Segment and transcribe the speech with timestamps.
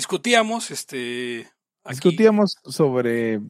[0.00, 1.48] discutíamos, este...
[1.84, 3.40] aquí- Discutíamos sobre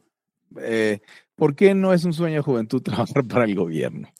[0.59, 0.99] eh,
[1.35, 4.11] por qué no es un sueño de juventud trabajar para el gobierno.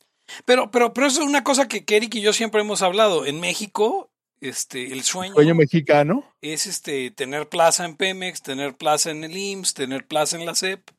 [0.46, 3.26] Pero, pero, pero eso es una cosa que, que Eric y yo siempre hemos hablado.
[3.26, 4.10] En México,
[4.40, 6.24] este, el sueño, Sueño mexicano.
[6.42, 10.56] es este tener plaza en Pemex, tener plaza en el IMSS, tener plaza en la
[10.56, 10.90] SEP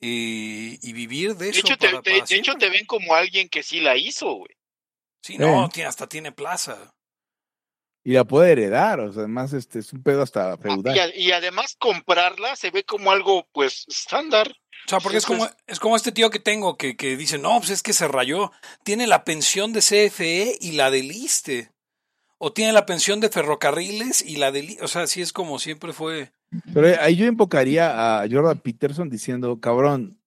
[0.00, 1.60] eh, y vivir de De eso.
[1.60, 4.32] hecho, te, para- te- para de hecho, te ven como alguien que sí la hizo,
[4.32, 4.50] güey.
[5.22, 5.84] Sí, no, Eh.
[5.84, 6.93] hasta tiene plaza.
[8.06, 10.94] Y la puede heredar, o sea, además este es un pedo hasta Ah, feudal.
[10.94, 14.48] Y, a- y además comprarla se ve como algo, pues, estándar.
[14.86, 17.56] O sea, porque es como, es como este tío que tengo que, que dice, no,
[17.58, 18.52] pues es que se rayó.
[18.82, 21.70] Tiene la pensión de CFE y la del ISTE.
[22.36, 24.76] O tiene la pensión de ferrocarriles y la del...
[24.82, 26.32] O sea, sí es como siempre fue.
[26.74, 30.20] Pero ahí yo invocaría a Jordan Peterson diciendo, cabrón,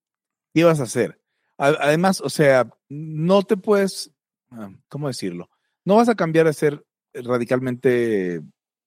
[0.52, 1.20] ¿qué vas a hacer?
[1.56, 4.10] Además, o sea, no te puedes,
[4.50, 5.48] ah, ¿cómo decirlo?
[5.84, 6.84] No vas a cambiar a ser
[7.14, 8.42] radicalmente,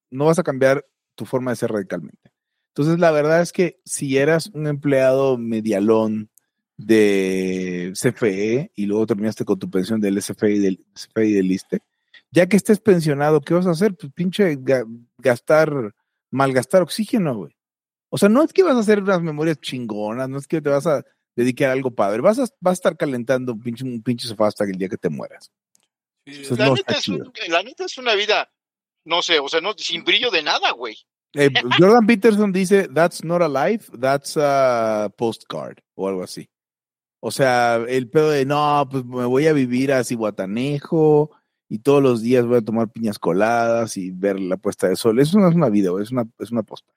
[0.10, 0.86] no vas a cambiar
[1.16, 2.32] tu forma de ser radicalmente.
[2.70, 6.30] Entonces, la verdad es que si eras un empleado medialón
[6.78, 11.52] de CFE y luego terminaste con tu pensión del SFE y del, SFE y del
[11.52, 11.80] ISTE,
[12.32, 13.94] ya que estés pensionado, ¿qué vas a hacer?
[13.96, 14.86] Pues pinche ga-
[15.18, 15.94] gastar,
[16.32, 17.56] malgastar oxígeno, güey.
[18.10, 20.70] O sea, no es que vas a hacer unas memorias chingonas, no es que te
[20.70, 21.04] vas a
[21.36, 24.48] dedicar a algo padre, vas a, vas a estar calentando un pinche, un pinche sofá
[24.48, 25.52] hasta el día que te mueras.
[26.26, 27.34] La, no neta es un- chido.
[27.50, 28.52] la neta es una vida,
[29.06, 30.96] no sé, o sea, no, sin brillo de nada, güey.
[31.34, 36.50] Eh, Jordan Peterson dice, that's not a life, that's a postcard, o algo así.
[37.22, 41.32] O sea, el pedo de, no, pues me voy a vivir a Cihuatanejo
[41.70, 45.20] y todos los días voy a tomar piñas coladas y ver la puesta de sol.
[45.20, 46.96] Eso no es una vida, güey, es una, es una postal.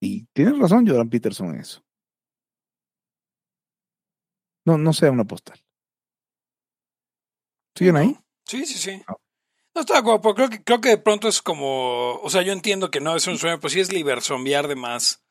[0.00, 1.82] Y tienes razón Jordan Peterson en eso.
[4.64, 5.58] No, no sea una postal.
[7.78, 8.16] ¿Siguen ahí?
[8.46, 9.02] Sí, sí, sí.
[9.06, 9.14] Ah.
[9.74, 12.42] No estoy de acuerdo, pero creo que, creo que de pronto es como, o sea,
[12.42, 15.22] yo entiendo que no es un sueño, pero sí es liberzombiar de más.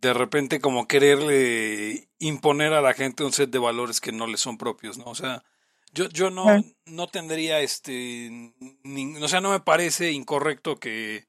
[0.00, 4.36] De repente como quererle imponer a la gente un set de valores que no le
[4.36, 5.04] son propios, ¿no?
[5.06, 5.44] O sea,
[5.92, 6.76] yo, yo no, Eh.
[6.86, 8.28] no tendría este,
[8.84, 11.26] nin- o sea, no me parece incorrecto que,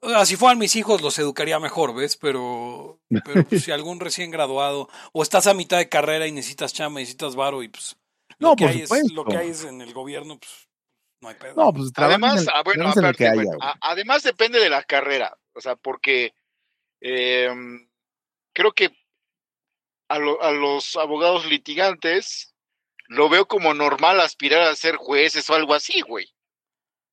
[0.00, 2.16] o sea, si fueran mis hijos los educaría mejor, ¿ves?
[2.16, 6.72] Pero, pero pues, si algún recién graduado, o estás a mitad de carrera y necesitas
[6.72, 7.96] chamba, necesitas varo y pues
[8.38, 9.14] lo No, que por hay es, supuesto.
[9.14, 10.68] lo que hay es en el gobierno, pues
[11.20, 11.54] no hay pedo.
[11.56, 13.60] No, pues Además, el- ah, bueno, aparte, haya, bueno, güey.
[13.62, 16.34] a- además depende de la carrera, o sea, porque
[17.00, 17.48] eh,
[18.54, 18.90] creo que
[20.08, 22.54] a, lo- a los abogados litigantes
[23.08, 26.26] lo veo como normal aspirar a ser jueces o algo así, güey.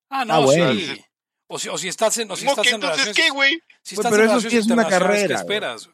[0.10, 0.74] Ah, no, Ah, bueno.
[0.74, 1.06] sí.
[1.48, 3.30] O si, o si estás en, o si ¿Cómo estás que en entonces relaciones, qué,
[3.36, 3.62] güey?
[3.82, 5.90] si estás pero en eso sí es una internacionales, ¿qué carrera, esperas?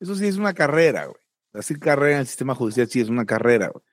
[0.00, 1.20] Eso sí es una carrera, güey.
[1.52, 3.84] Hacer carrera en el sistema judicial sí es una carrera, güey.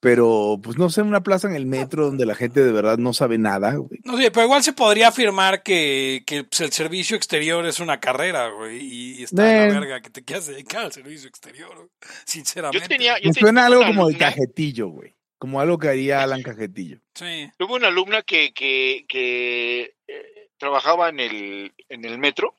[0.00, 3.12] Pero, pues no sé, una plaza en el metro donde la gente de verdad no
[3.12, 3.98] sabe nada, güey.
[4.04, 7.98] No sé, pero igual se podría afirmar que, que pues, el servicio exterior es una
[7.98, 9.68] carrera, güey, y está de Eh.
[9.72, 11.88] la verga que te quieras dedicar al servicio exterior, güey,
[12.24, 12.78] sinceramente.
[12.80, 15.16] Yo tenía, yo Me suena algo como alumna- cajetillo, güey.
[15.36, 16.98] Como algo que haría Alan Cajetillo.
[17.14, 17.48] Sí.
[17.58, 22.56] Tuve una alumna que, que, que eh, trabajaba en el, en el metro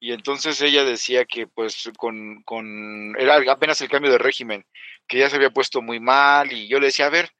[0.00, 4.66] y entonces ella decía que pues con, con era apenas el cambio de régimen,
[5.06, 7.30] que ya se había puesto muy mal y yo le decía, a ver,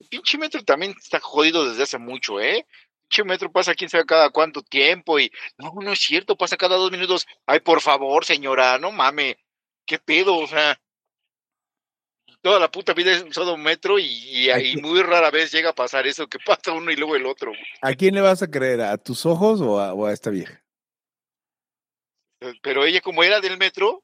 [0.00, 2.66] el pinche metro también está jodido desde hace mucho, ¿eh?
[3.02, 6.76] Pinche metro pasa quién sabe cada cuánto tiempo y no, no es cierto, pasa cada
[6.76, 7.26] dos minutos.
[7.46, 9.38] Ay, por favor, señora, no mame,
[9.86, 10.80] qué pedo, o sea,
[12.40, 15.74] toda la puta vida usado un metro y, y, y muy rara vez llega a
[15.74, 17.52] pasar eso que pasa uno y luego el otro.
[17.80, 18.82] ¿A quién le vas a creer?
[18.82, 20.62] ¿A tus ojos o a, o a esta vieja?
[22.60, 24.02] Pero ella como era del metro,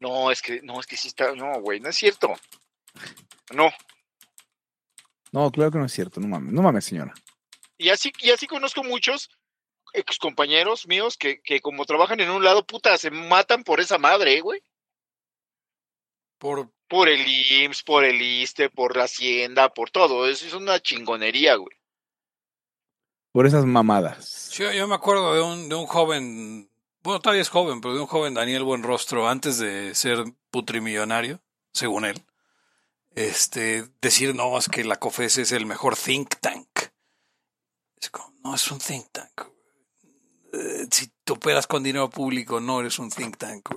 [0.00, 2.32] no, es que, no, es que sí está, no, güey, no es cierto.
[3.54, 3.70] No.
[5.32, 6.20] No, claro que no es cierto.
[6.20, 7.14] No mames, no mames, señora.
[7.78, 9.30] Y así, y así conozco muchos
[9.92, 13.98] ex compañeros míos que, que como trabajan en un lado, puta, se matan por esa
[13.98, 14.62] madre, ¿eh, güey.
[16.38, 20.28] Por, Por el IMSS, por el ISTE, por la Hacienda, por todo.
[20.28, 21.76] Eso es una chingonería, güey.
[23.32, 24.50] Por esas mamadas.
[24.52, 26.70] yo, yo me acuerdo de un, de un joven,
[27.06, 31.40] bueno, todavía es joven, pero de un joven Daniel Buenrostro, antes de ser putrimillonario,
[31.72, 32.22] según él,
[33.14, 36.68] este, decir, no, es que la COFES es el mejor think tank.
[38.00, 39.42] Es como, no es un think tank.
[40.52, 43.68] Eh, si tú operas con dinero público, no eres un think tank.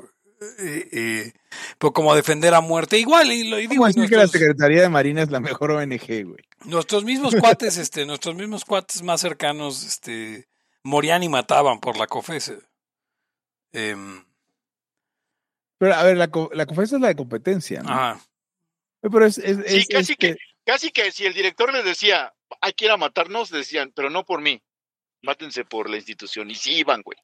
[0.60, 1.34] Eh, eh,
[1.78, 4.22] pero como defender a muerte, igual, y lo y digo, ¿Cómo y decir que la
[4.24, 6.44] nuestros- Secretaría de Marina es la mejor ONG, güey?
[6.66, 10.48] Nuestros mismos cuates, este, nuestros mismos cuates más cercanos, este,
[10.84, 12.60] morían y mataban por la COFESE.
[13.74, 14.25] Em,
[15.77, 17.89] Pero, a ver, la, la COFES es la de competencia, ¿no?
[17.89, 18.21] ajá.
[19.01, 19.38] Pero es...
[19.38, 22.86] es, Sí, es- casi este- que, casi que si el director les decía, hay que
[22.86, 24.62] ir a matarnos, decían, pero no por mí.
[25.21, 26.50] mátense por la institución.
[26.51, 27.18] Y sí iban, güey.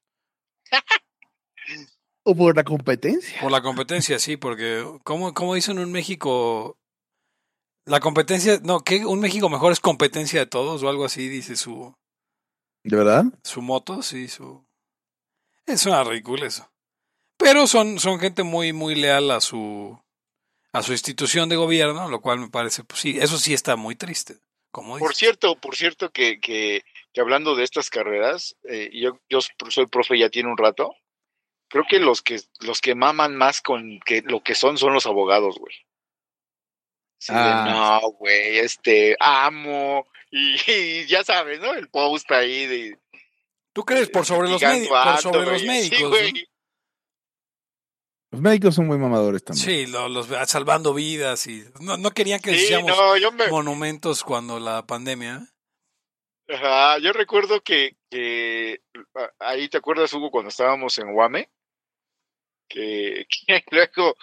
[2.24, 3.40] O por la competencia.
[3.42, 6.78] Por la competencia, sí, porque ¿cómo, cómo dicen un México?
[7.86, 11.56] La competencia, no, que un México mejor es competencia de todos o algo así, dice
[11.56, 11.94] su,
[12.84, 13.26] ¿De verdad?
[13.44, 14.65] su moto, sí, su...
[15.66, 16.72] Es una ridícula eso.
[17.38, 20.00] Pero son, son gente muy, muy leal a su,
[20.72, 23.96] a su institución de gobierno, lo cual me parece, pues sí, eso sí está muy
[23.96, 24.36] triste.
[24.72, 26.84] Como Por cierto, por cierto que, que,
[27.14, 29.40] que hablando de estas carreras, eh, yo, yo
[29.70, 30.94] soy profe ya tiene un rato.
[31.70, 35.06] Creo que los que los que maman más con que lo que son son los
[35.08, 35.74] abogados, güey.
[37.20, 38.00] Sí, Ah.
[38.02, 41.74] no, güey, este, amo, y, y ya sabes, ¿no?
[41.74, 43.00] El post ahí de...
[43.76, 45.98] ¿Tú crees por sobre los, ligando médi- por ando, sobre los médicos?
[45.98, 46.10] Sí, ¿no?
[46.10, 46.48] güey.
[48.32, 49.66] Los médicos son muy mamadores también.
[49.66, 54.60] Sí, lo- los, salvando vidas y no, no querían que Sí, no, me, monumentos cuando
[54.62, 55.46] la pandemia.
[56.48, 58.80] Ajá, yo recuerdo que, que
[59.14, 61.50] a- ahí te acuerdas, Hugo, cuando estábamos en Guame,
[62.70, 64.16] que, que luego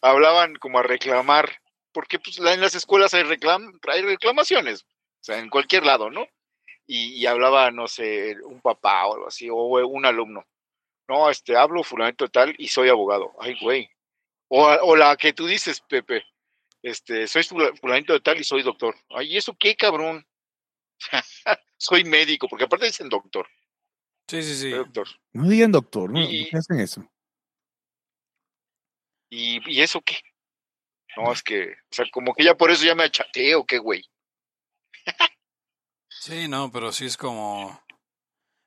[0.00, 1.60] hablaban como a reclamar,
[1.92, 6.08] porque pues la- en las escuelas hay, reclam, hay reclamaciones, o sea, en cualquier lado,
[6.10, 6.26] ¿no?
[6.86, 10.46] Y, y hablaba, no sé, un papá o algo así, o un alumno.
[11.08, 13.32] No, este, hablo fulanito tal y soy abogado.
[13.40, 13.90] Ay, güey.
[14.48, 16.24] O, o la que tú dices, Pepe,
[16.82, 18.94] este, soy fula- fulanito de tal y soy doctor.
[19.10, 20.26] Ay, ¿y ¿eso qué, cabrón?
[21.76, 23.48] soy médico, porque aparte dicen doctor,
[24.28, 24.70] Sí, sí, sí.
[24.70, 25.06] doctor.
[25.32, 26.20] No digan doctor, ¿no?
[26.20, 27.10] Y- ¿Por qué hacen eso?
[29.30, 30.16] ¿Y, ¿Y eso qué?
[31.16, 34.04] No, es que, o sea, como que ya por eso ya me achateo, qué güey.
[36.26, 37.78] Sí, no, pero sí es como...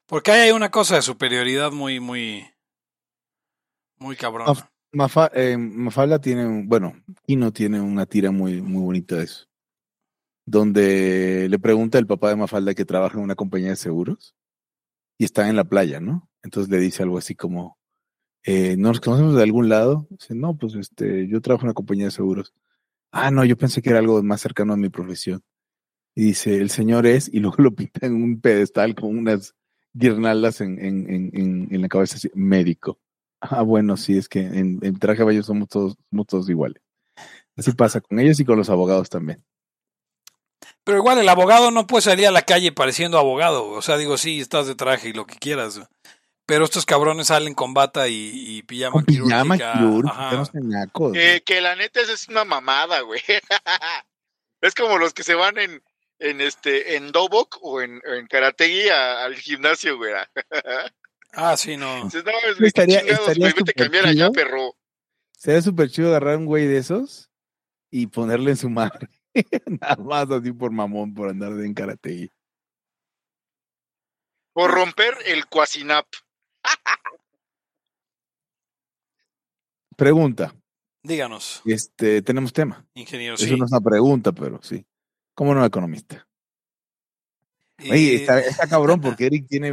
[0.06, 2.46] Porque hay una cosa de superioridad muy, muy...
[3.98, 4.16] Muy
[4.92, 6.94] Mafa- eh, Mafalda tiene, un, bueno,
[7.26, 9.48] Kino tiene una tira muy, muy bonita de eso.
[10.46, 14.36] Donde le pregunta el papá de Mafalda que trabaja en una compañía de seguros
[15.18, 16.30] y está en la playa, ¿no?
[16.44, 17.80] Entonces le dice algo así como,
[18.44, 20.06] eh, ¿nos conocemos de algún lado?
[20.12, 22.54] Dice, no, pues este, yo trabajo en una compañía de seguros.
[23.12, 25.44] Ah, no, yo pensé que era algo más cercano a mi profesión.
[26.18, 29.54] Y dice, el señor es, y luego lo pinta en un pedestal con unas
[29.94, 33.00] guirnaldas en, en, en, en, en la cabeza, así, médico.
[33.40, 36.82] Ah, bueno, sí, es que en, en traje de baño somos todos, somos todos iguales.
[37.56, 39.46] Así pasa con ellos y con los abogados también.
[40.84, 43.70] Pero igual el abogado no puede salir a la calle pareciendo abogado.
[43.70, 45.80] O sea, digo, sí, estás de traje y lo que quieras.
[46.48, 49.74] Pero estos cabrones salen con bata y, y pijama Con pijama quirúrgica.
[49.74, 50.50] quirúrgica.
[51.14, 53.22] Que, que la neta es una mamada, güey.
[54.62, 55.84] es como los que se van en,
[56.20, 60.14] en este, en Dobok o en, en Karategui a- al gimnasio, güey.
[61.34, 62.06] Ah, sí, no.
[62.06, 62.24] Dices,
[62.60, 64.32] Estaría- chingados, estaría güey, cambiar allá, chido.
[64.32, 64.76] perro.
[65.38, 67.30] Sería súper chido agarrar un güey de esos
[67.92, 69.08] y ponerle en su madre.
[69.82, 72.32] Nada más así por mamón, por andar de en karate.
[74.54, 76.08] Por romper el cuasinap.
[79.96, 80.54] Pregunta.
[81.04, 82.86] Díganos, Este, tenemos tema.
[82.94, 83.36] ingeniero.
[83.36, 83.56] Eso Sí.
[83.56, 84.86] no es una pregunta, pero sí.
[85.38, 86.28] ¿Cómo no economista?
[87.80, 89.72] Oye, está, está cabrón porque Eric tiene,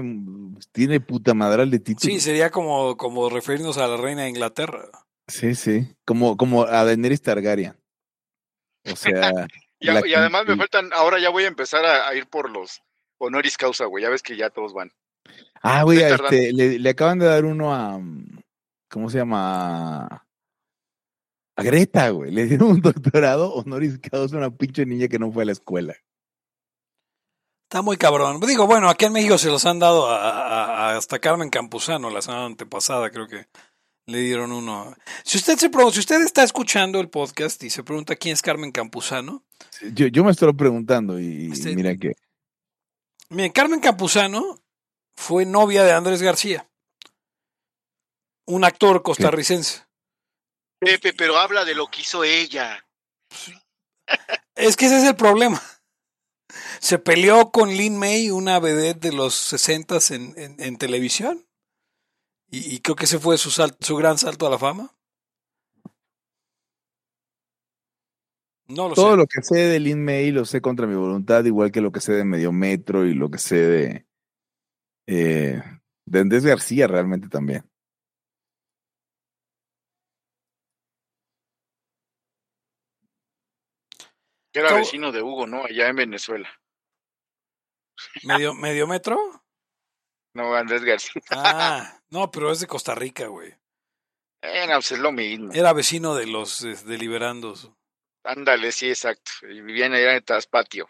[0.72, 2.12] tiene puta madral de título.
[2.12, 4.90] sí, sería como, como referirnos a la reina de Inglaterra.
[5.26, 5.88] Sí, sí.
[6.05, 7.75] Como, como a Daenerys Targaryen.
[8.93, 9.32] O sea,
[9.81, 12.82] Y, a- además me faltan, ahora ya voy a empezar a, a ir por los
[13.19, 14.02] honoris causa, güey.
[14.05, 14.93] Ya ves que ya todos van.
[15.62, 18.38] ah, güey, este, le, le acaban de dar uno a, mm,
[18.90, 20.26] ¿cómo se llama?
[21.56, 22.30] A Greta, güey.
[22.32, 25.52] Le dieron un doctorado honoris causa a una pinche niña que no fue a la
[25.52, 25.94] escuela.
[27.68, 28.40] Está muy cabrón.
[28.40, 32.11] Digo, bueno, aquí en México se los han dado a, a- a- hasta Carmen Campuzano
[32.11, 33.46] la semana antepasada, creo que
[34.06, 34.94] le dieron uno.
[35.25, 38.70] Si usted se si usted está escuchando el podcast y se pregunta quién es Carmen
[38.70, 39.42] Campuzano,
[39.92, 42.14] Yo, yo me estoy preguntando y Este- mira que
[43.30, 44.61] miren, Carmen Campuzano
[45.16, 46.68] fue novia de Andrés García,
[48.46, 49.82] un actor costarricense.
[50.85, 52.87] Pepe, pero habla de lo que hizo ella.
[54.55, 55.61] Es que ese es el problema.
[56.81, 61.47] Se peleó con Lin May, una vedette de los 60 en, en, en televisión.
[62.50, 64.95] Y, y creo que ese fue su, sal- su gran salto a la fama.
[68.69, 69.17] No lo todo sé.
[69.17, 72.00] lo que sé de Lin May lo sé contra mi voluntad, igual que lo que
[72.00, 74.07] sé de Mediometro y lo que sé de,
[75.07, 75.62] eh,
[76.07, 77.64] de Andrés García realmente también.
[84.54, 84.80] Que era ¿Cómo?
[84.80, 85.64] vecino de Hugo, ¿no?
[85.64, 86.49] Allá en Venezuela.
[88.23, 89.18] ¿Medio, ¿Medio metro?
[90.32, 91.20] No, Andrés García.
[91.30, 93.52] Ah, no, pero es de Costa Rica, güey.
[94.42, 95.52] Eh, no, pues es lo mismo.
[95.52, 97.70] Era vecino de los eh, deliberandos.
[98.25, 99.32] Ándale, sí, exacto.
[99.42, 100.88] Y vivían allá en Taspatio.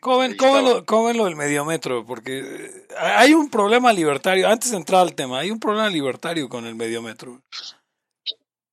[0.00, 0.80] ¿Cómo ven, Ahí cómo ven estaba.
[0.80, 2.06] lo, cómo ven lo del mediometro?
[2.06, 6.48] Porque eh, hay un problema libertario, antes de entrar al tema, hay un problema libertario
[6.48, 7.42] con el mediometro.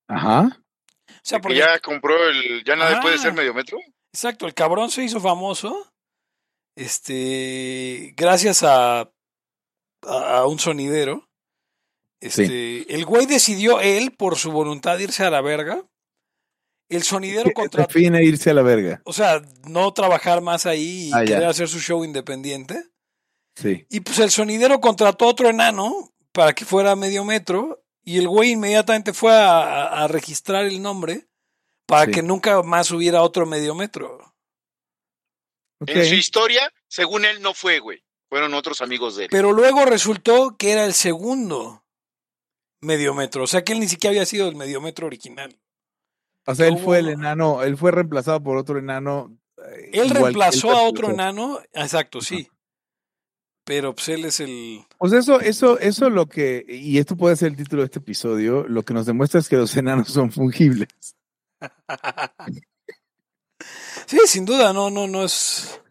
[0.08, 0.62] Ajá.
[1.28, 2.64] O sea, Que porque, ya compró el.
[2.64, 3.02] Ya nadie Ah.
[3.02, 3.78] puede ser medio metro.
[4.14, 5.92] exacto, el cabrón se hizo famoso,
[6.76, 9.12] este, gracias a,
[10.04, 11.28] a, un sonidero.
[12.22, 15.84] Este, el güey decidió él, por su voluntad, irse a la verga.
[16.90, 19.02] El sonidero contrató, Define irse a la verga.
[19.04, 21.36] o sea, no trabajar más ahí y Ah, ya.
[21.36, 22.82] querer hacer su show independiente.
[23.56, 23.86] Sí.
[23.90, 28.28] Y pues el sonidero contrató a otro enano para que fuera medio metro y el
[28.28, 31.28] güey inmediatamente fue a, a- a registrar el nombre
[31.86, 32.12] para Sí.
[32.12, 34.34] que nunca más hubiera otro medio metro.
[35.86, 38.04] En su historia, según él, no fue, güey.
[38.30, 39.30] Fueron otros amigos de él.
[39.32, 41.86] Pero luego resultó que era el segundo
[42.82, 45.60] medio metro, o sea que él ni siquiera había sido el medio metro original.
[46.46, 49.38] O sea, él hubo- fue el enano, él fue reemplazado por otro enano.
[49.66, 52.48] eh, Él reemplazó él a otro enano, exacto, sí.
[53.68, 54.80] Pero pues él es el...
[54.98, 58.66] Pues eso, eso, eso lo que, y esto puede ser el título de este episodio,
[58.66, 60.88] lo que nos demuestra es que los enanos son fungibles.
[64.06, 65.82] Sí, sin duda, no, no, no es...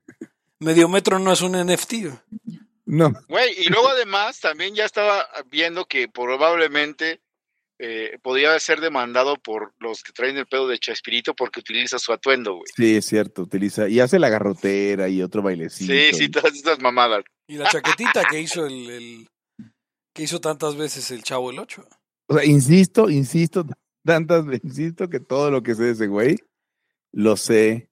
[0.58, 1.92] Medio metro no es un NFT.
[2.86, 7.20] No, Güey, y luego además también ya estaba viendo que probablemente
[7.78, 12.10] eh, podía ser demandado por los que traen el pedo de Chespirito porque utiliza su
[12.10, 12.64] atuendo, güey.
[12.74, 15.92] sí, es cierto, utiliza, y hace la garrotera y otro bailecito.
[15.92, 17.22] Sí, sí, todas estas mamadas.
[17.48, 19.28] Y la chaquetita que hizo el, el-
[20.14, 21.86] que hizo tantas veces el Chavo el 8.
[22.28, 23.66] O sea, insisto, insisto,
[24.04, 26.36] tantas veces, insisto que todo lo que sé de ese güey,
[27.12, 27.88] lo sé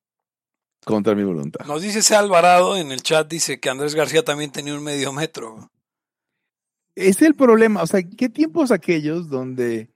[0.85, 1.65] contra mi voluntad.
[1.67, 5.13] Nos dice ese Alvarado en el chat, dice que Andrés García también tenía un medio
[5.13, 5.71] metro.
[6.97, 9.91] Es el problema, o sea, ¿qué tiempos aquellos donde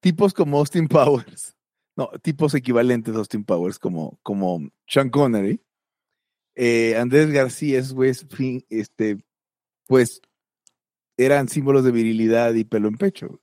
[0.00, 1.56] tipos como Austin Powers,
[1.96, 5.60] no, tipos equivalentes a Austin Powers como, como Sean Connery,
[6.60, 8.26] eh, Andrés García, esos güeyes,
[8.68, 9.18] este,
[9.86, 10.20] pues,
[11.16, 13.40] eran símbolos de virilidad y pelo en pecho.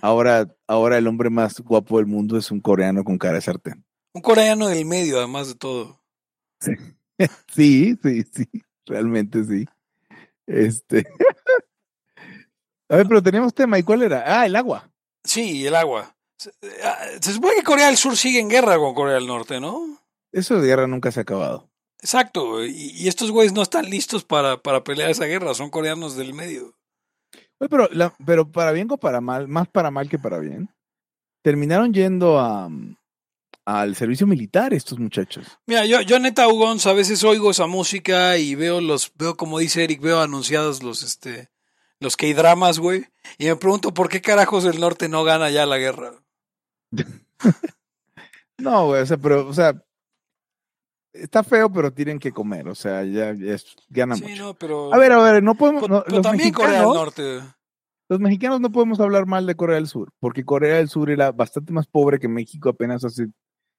[0.00, 3.84] Ahora, ahora el hombre más guapo del mundo es un coreano con cara de sartén.
[4.14, 6.02] Un coreano del medio, además de todo.
[6.58, 6.72] Sí,
[7.54, 8.48] sí, sí,
[8.86, 9.66] realmente sí.
[10.46, 11.06] Este.
[12.88, 14.24] A ver, pero teníamos tema, ¿y cuál era?
[14.26, 14.90] Ah, el agua.
[15.22, 16.16] Sí, el agua.
[16.38, 16.50] Se,
[16.82, 19.98] ah, se supone que Corea del Sur sigue en guerra con Corea del Norte, ¿no?
[20.32, 21.71] Eso de guerra nunca se ha acabado.
[22.02, 22.64] Exacto.
[22.64, 25.54] Y, y estos güeyes no están listos para, para pelear esa guerra.
[25.54, 26.74] Son coreanos del medio.
[27.58, 30.68] Oye, pero, la- pero para bien o para mal, más para mal que para bien,
[31.42, 32.68] terminaron yendo a,
[33.64, 35.46] al servicio militar estos muchachos.
[35.66, 39.60] Mira, yo, yo neta, Ugons, a veces oigo esa música y veo los, veo como
[39.60, 41.50] dice Eric, veo anunciados los, este,
[42.00, 43.06] los K-dramas, güey,
[43.38, 46.14] y me pregunto por qué carajos el norte no gana ya la guerra.
[48.58, 49.74] No, güey, o sea, pero, o sea,
[51.12, 54.42] está feo, pero tienen que comer, o sea, ya, ya es, gana Sí, mucho.
[54.44, 56.88] no, pero, A ver, a ver, no podemos, pero- no, pero los, también Corea del
[56.88, 57.40] Norte.
[58.08, 61.32] los mexicanos no podemos hablar mal de Corea del Sur, porque Corea del Sur era
[61.32, 63.26] bastante más pobre que México apenas hace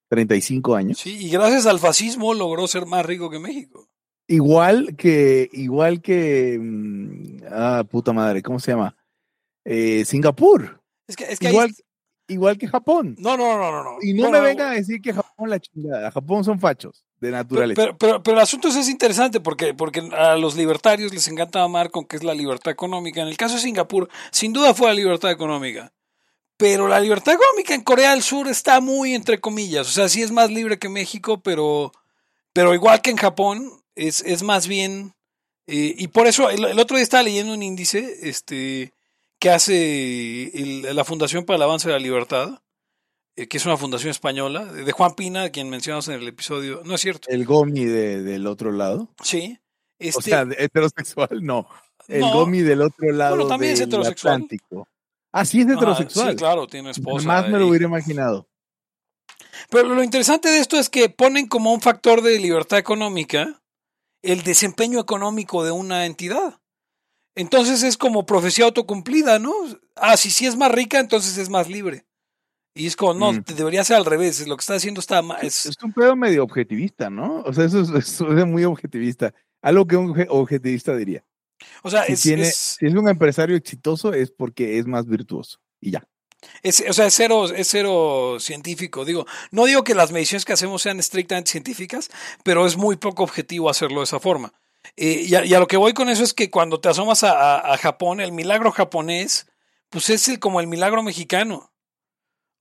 [0.09, 0.97] 35 años.
[0.99, 3.87] Sí, y gracias al fascismo logró ser más rico que México.
[4.27, 8.95] Igual que, igual que, mm, ah, puta madre, ¿cómo se llama?
[9.65, 11.71] Eh, Singapur, Es que, es que ahí- igual,
[12.27, 13.15] igual que Japón.
[13.19, 13.97] no, no, no, no, no.
[14.01, 17.30] Y no Bueno, me vengan a decir que Japón la chingada, Japón son fachos de
[17.32, 17.82] Pero, naturaleza.
[17.82, 21.62] pero, pero, pero el asunto es, es interesante porque, porque a los libertarios les encanta
[21.63, 23.22] amar con que es la libertad económica.
[23.22, 25.92] En el caso de Singapur, sin duda fue la libertad económica.
[26.58, 29.88] Pero la libertad económica en Corea del Sur está muy entre comillas.
[29.88, 31.92] O sea, sí es más libre que México, pero,
[32.53, 35.13] pero igual que en Japón, es, es más bien.
[35.68, 38.94] eh, y por eso, el, el otro día estaba leyendo un índice este,
[39.39, 42.60] que hace el- la Fundación para el Avance de la Libertad,
[43.35, 46.81] que es una fundación española, de Juan Pina, quien mencionamos en el episodio.
[46.85, 47.27] No es cierto.
[47.29, 49.09] El gomi de- del otro lado.
[49.23, 49.59] Sí.
[49.99, 51.67] Este, O sea, heterosexual, no.
[52.07, 54.33] El no, gomi del otro lado Bueno, también es heterosexual.
[54.35, 54.87] Atlántico.
[55.31, 56.31] Ah, sí es heterosexual.
[56.31, 57.25] sí, claro, tiene esposa.
[57.25, 58.47] Más me lo y- hubiera imaginado.
[59.69, 63.61] Pero lo interesante de esto es que ponen como un factor de libertad económica
[64.21, 66.59] el desempeño económico de una entidad.
[67.35, 69.53] Entonces es como profecía autocumplida, ¿no?
[69.95, 72.05] Ah, si sí es más rica, entonces es más libre.
[72.75, 73.44] Y es como, no, Mm.
[73.56, 74.48] debería ser al revés.
[74.48, 75.39] Lo que está haciendo está mal.
[75.46, 77.42] Es, Es un pedo medio objetivista, ¿no?
[77.46, 79.34] O sea, eso es, eso es muy objetivista.
[79.62, 81.24] Algo que un obje- objetivista diría.
[81.84, 85.08] o sea, Si, es, tiene, es- si es un empresario exitoso es porque es más
[85.08, 85.60] virtuoso.
[85.80, 86.03] Y ya.
[86.62, 89.06] Es, o sea, es cero, es cero científico.
[89.06, 92.10] Digo, no digo que las mediciones que hacemos sean estrictamente científicas,
[92.44, 94.51] pero es muy poco objetivo hacerlo de esa forma.
[94.98, 97.24] Eh, y, a, y a lo que voy con eso es que cuando te asomas
[97.24, 99.48] a, a- a Japón, el milagro japonés,
[99.89, 101.72] pues es el, como el milagro mexicano.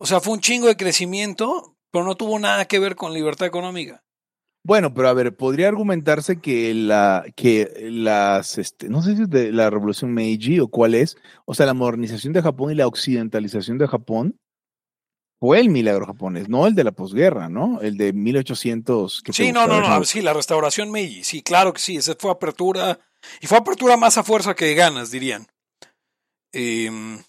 [0.02, 3.46] O sea, fue un chingo de crecimiento, pero no tuvo nada que ver con libertad
[3.46, 4.02] económica.
[4.64, 9.30] Bueno, pero a ver, podría argumentarse que la, que las, este, no sé si es
[9.30, 12.88] de la revolución Meiji o cuál es, o sea, la modernización de Japón y la
[12.88, 14.40] occidentalización de Japón
[15.38, 17.80] fue el milagro japonés, no el de la posguerra, ¿no?
[17.80, 19.22] El de 1800.
[19.22, 22.32] que Sí, no, no, no, sí, la restauración Meiji, sí, claro que sí, esa fue
[22.32, 22.98] apertura,
[23.40, 25.46] y fue apertura más a fuerza que ganas, dirían.
[26.52, 27.22] Em,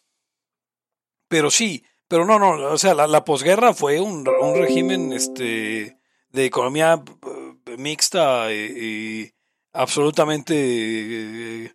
[1.30, 5.98] pero sí, pero no, no, o sea, la, posguerra fue un, un régimen este,
[6.30, 7.04] de economía
[7.66, 9.34] eh, mixta y,
[9.74, 11.74] absolutamente eh,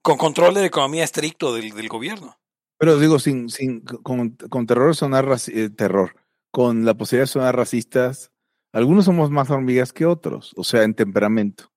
[0.00, 2.38] con control de la economía estricto del, del gobierno.
[2.78, 6.14] Pero digo, sin, sin, con, con terror sonar eh, terror,
[6.52, 8.30] con la posibilidad de sonar racistas,
[8.72, 11.69] algunos somos más hormigas que otros, o sea, en temperamento.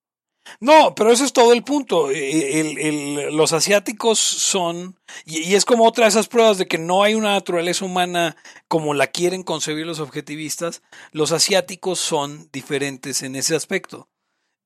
[0.59, 2.09] No, pero ese es todo el punto.
[2.12, 7.03] El- el- los asiáticos son, y, es como otra de esas pruebas de que no
[7.03, 8.35] hay una naturaleza humana
[8.67, 10.81] como la quieren concebir los objetivistas.
[11.12, 14.09] Los asiáticos son diferentes en ese aspecto.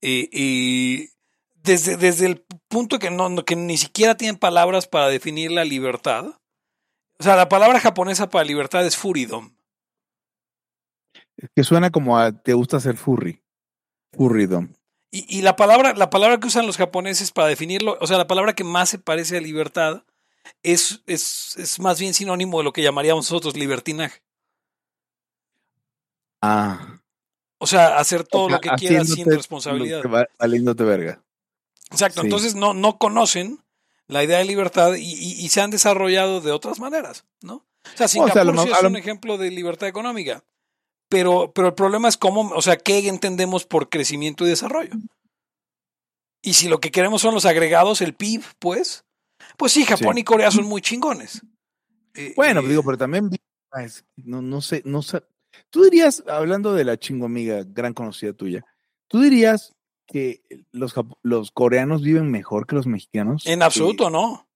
[0.02, 1.10] Eh, y
[1.56, 6.26] desde, desde el punto que, no, que ni siquiera tienen palabras para definir la libertad.
[7.20, 9.56] O sea, la palabra japonesa para libertad es furidom.
[11.56, 13.42] Que suena como a te gusta ser furry.
[14.14, 14.74] Furrydom.
[15.12, 18.28] Y, y la palabra, la palabra que usan los japoneses para definirlo, o sea, la
[18.28, 20.04] palabra que más se parece a libertad
[20.64, 24.22] es, es, es más bien sinónimo de lo que llamaríamos nosotros libertinaje.
[26.42, 27.00] Ah.
[27.58, 30.02] O sea, hacer todo o sea, lo que quieras sin responsabilidad.
[30.38, 31.24] Valiéndote verga.
[31.92, 32.28] Exacto, sí.
[32.28, 33.60] entonces no, no conocen
[34.08, 37.56] la idea de libertad y, y- y se han desarrollado de otras maneras, ¿no?
[37.56, 40.44] O sea, Singapur sea, a lo sí es lo- un ejemplo de libertad económica,
[41.10, 44.92] pero, pero el problema es cómo, o sea, qué entendemos por crecimiento y desarrollo.
[46.42, 49.06] Y si lo que queremos son los agregados, el PIB, pues,
[49.58, 50.22] pues sí, Japón Sí.
[50.22, 51.42] y Corea son muy chingones.
[52.14, 53.30] Eh, Bueno, eh, digo, pero también
[53.72, 53.86] ah,
[54.18, 55.24] no, no sé, no sé.
[55.70, 58.64] Tú dirías, hablando de la chingo amiga, gran conocida tuya,
[59.08, 59.74] tú dirías
[60.06, 63.46] que los, los coreanos viven mejor que los mexicanos.
[63.46, 64.48] en Eh, absoluto, no.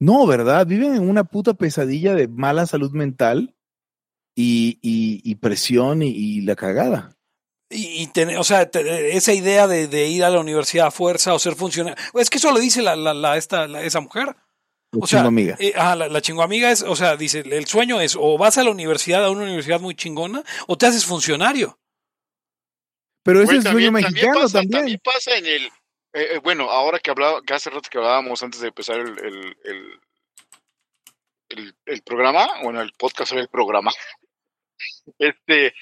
[0.00, 0.66] no, ¿verdad?
[0.66, 3.53] Viven en una puta pesadilla de mala salud mental
[4.34, 7.16] y, y- y presión y, y la cagada.
[7.70, 10.90] Y, y tener, o sea, te- esa idea de, de ir a la universidad a
[10.90, 11.96] fuerza o ser funcionario.
[12.14, 14.26] Es que eso lo dice la, la, la- esta, la- esa mujer.
[14.92, 15.56] La O sea, chingo amiga.
[15.58, 18.64] eh, ajá, la, la chingoamiga es, o sea, dice, el sueño es o vas a
[18.64, 21.78] la universidad, a una universidad muy chingona, o te haces funcionario.
[23.24, 25.00] Pero ese es sueño mexicano pasa, también.
[25.02, 25.64] pasa en el.
[26.12, 29.18] eh, eh, bueno, ahora que hablaba, que hace rato que hablábamos antes de empezar el,
[29.18, 30.00] el, el,
[31.48, 33.90] el- el programa, bueno, el podcast era el programa.
[35.18, 35.74] Este,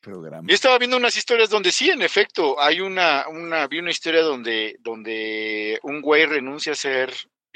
[0.00, 0.46] Programa.
[0.48, 4.22] yo estaba viendo unas historias donde sí, en efecto, hay una, una, vi una historia
[4.22, 7.12] donde, donde un güey renuncia a ser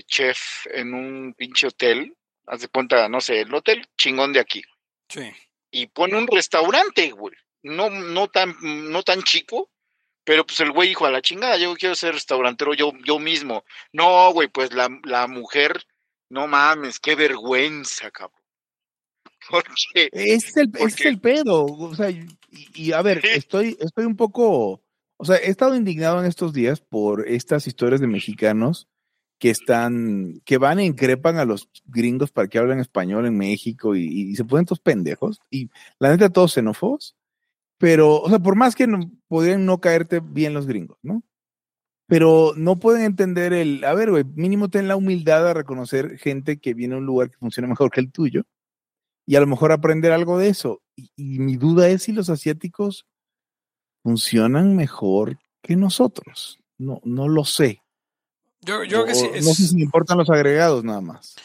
[0.06, 2.14] chef en un pinche hotel,
[2.46, 4.62] haz de cuenta, no sé, el hotel chingón de aquí,
[5.08, 5.30] Sí.
[5.70, 7.34] y pone un restaurante, güey.
[7.62, 9.68] No, no tan, no tan chico,
[10.24, 13.64] pero pues el güey dijo a la chingada, yo quiero ser restaurantero yo, yo mismo.
[13.92, 15.84] No, güey, pues la, la mujer,
[16.30, 18.37] no mames, qué vergüenza, cabrón.
[19.50, 21.64] Porque, Ese es el, es el pedo.
[21.64, 22.26] O sea, y,
[22.74, 24.82] y a ver, estoy, estoy un poco.
[25.16, 28.88] O sea, he estado indignado en estos días por estas historias de mexicanos
[29.38, 33.94] que están, que van e increpan a los gringos para que hablen español en México
[33.94, 35.40] y, y se ponen todos pendejos.
[35.50, 37.16] Y la neta, todos xenófobos.
[37.78, 41.22] Pero, o sea, por más que no, podrían no caerte bien los gringos, ¿no?
[42.06, 46.58] Pero no pueden entender el, a ver, güey, mínimo ten la humildad a reconocer gente
[46.58, 48.44] que viene a un lugar que funciona mejor que el tuyo
[49.28, 50.80] y a lo mejor aprender algo de eso.
[50.96, 53.06] Y, y mi duda es si los asiáticos
[54.02, 56.58] funcionan mejor que nosotros.
[56.78, 57.82] No, no lo sé.
[58.62, 61.00] Yo, yo creo que sí, O es No sé si me importan los agregados nada
[61.00, 61.36] más.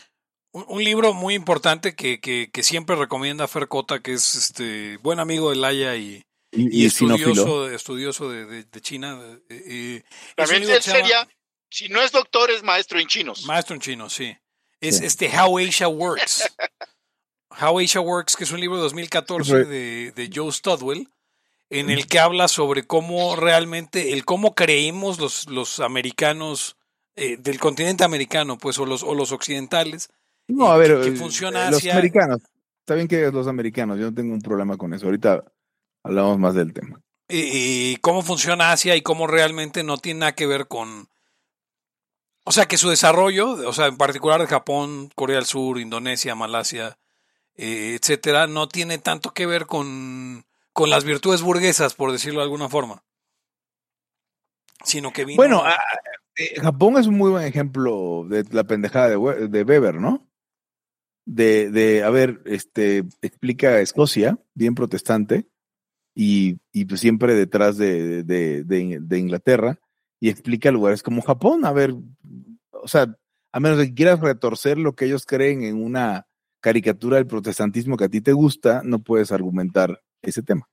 [0.53, 4.97] un, un libro muy importante que, que, que siempre recomienda Fer Cota, que es este
[4.97, 7.31] buen amigo de Laia y, Y, y y sinófilo.
[7.31, 9.19] estudioso, estudioso de, de- de China.
[9.49, 10.03] eh, eh,
[10.35, 11.27] también él sería,
[11.69, 13.45] si no es doctor, es maestro en chinos.
[13.45, 14.35] Maestro en chino, sí.
[14.79, 15.05] Es Sí.
[15.05, 16.43] este How Asia Works.
[17.61, 21.09] How Asia Works, que es un libro de 2014 Re- de, de Joe Studwell,
[21.69, 26.77] en el que habla sobre cómo realmente, el cómo creemos los, los americanos
[27.15, 30.09] eh, del continente americano, pues, o los, o los occidentales.
[30.47, 32.41] No, a ver, que eh, funciona los hacia- americanos.
[32.81, 35.05] Está bien que los americanos, yo no tengo un problema con eso.
[35.05, 35.43] Ahorita
[36.03, 36.99] hablamos más del tema.
[37.29, 41.07] y cómo funciona Asia y cómo realmente no tiene nada que ver con...
[42.45, 46.35] O sea, que su desarrollo, o sea, en particular de Japón, Corea del Sur, Indonesia,
[46.35, 46.97] Malasia,
[47.55, 52.45] eh, etcétera, no tiene tanto que ver con, con las virtudes burguesas, por decirlo de
[52.45, 53.03] alguna forma.
[54.83, 55.37] Sino que vino...
[55.37, 55.77] Bueno, ah,
[56.37, 60.29] eh, Japón es un muy buen ejemplo de la pendejada de, de Weber, ¿no?
[61.25, 65.47] De, de, a ver, este, explica Escocia, bien protestante,
[66.13, 69.79] y, y pues siempre detrás de, de, de, de Inglaterra
[70.19, 71.65] y explica lugares como Japón.
[71.65, 71.95] A ver,
[72.71, 73.17] o sea,
[73.51, 76.27] a menos de que quieras retorcer lo que ellos creen en una
[76.63, 80.67] caricatura del protestantismo que a ti te gusta, no puedes argumentar ese tema.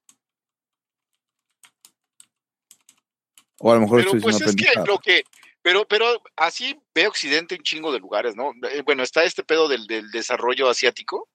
[3.58, 5.24] O a lo mejor Pero estoy pues es que lo que,
[5.60, 8.52] pero, pero así ve Occidente en chingo de lugares, ¿no?
[8.70, 11.28] Eh, Bueno, está este pedo del, del desarrollo asiático.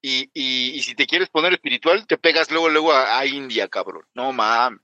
[0.00, 3.68] Y, y, y si te quieres poner espiritual, te pegas luego, luego a, a India,
[3.68, 4.04] cabrón.
[4.14, 4.80] No mames.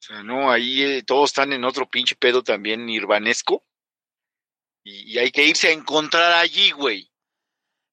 [0.00, 3.64] O sea, no, ahí eh, todos están en otro pinche pedo también nirvanesco.
[4.84, 7.10] Y, y hay que irse a encontrar allí, güey.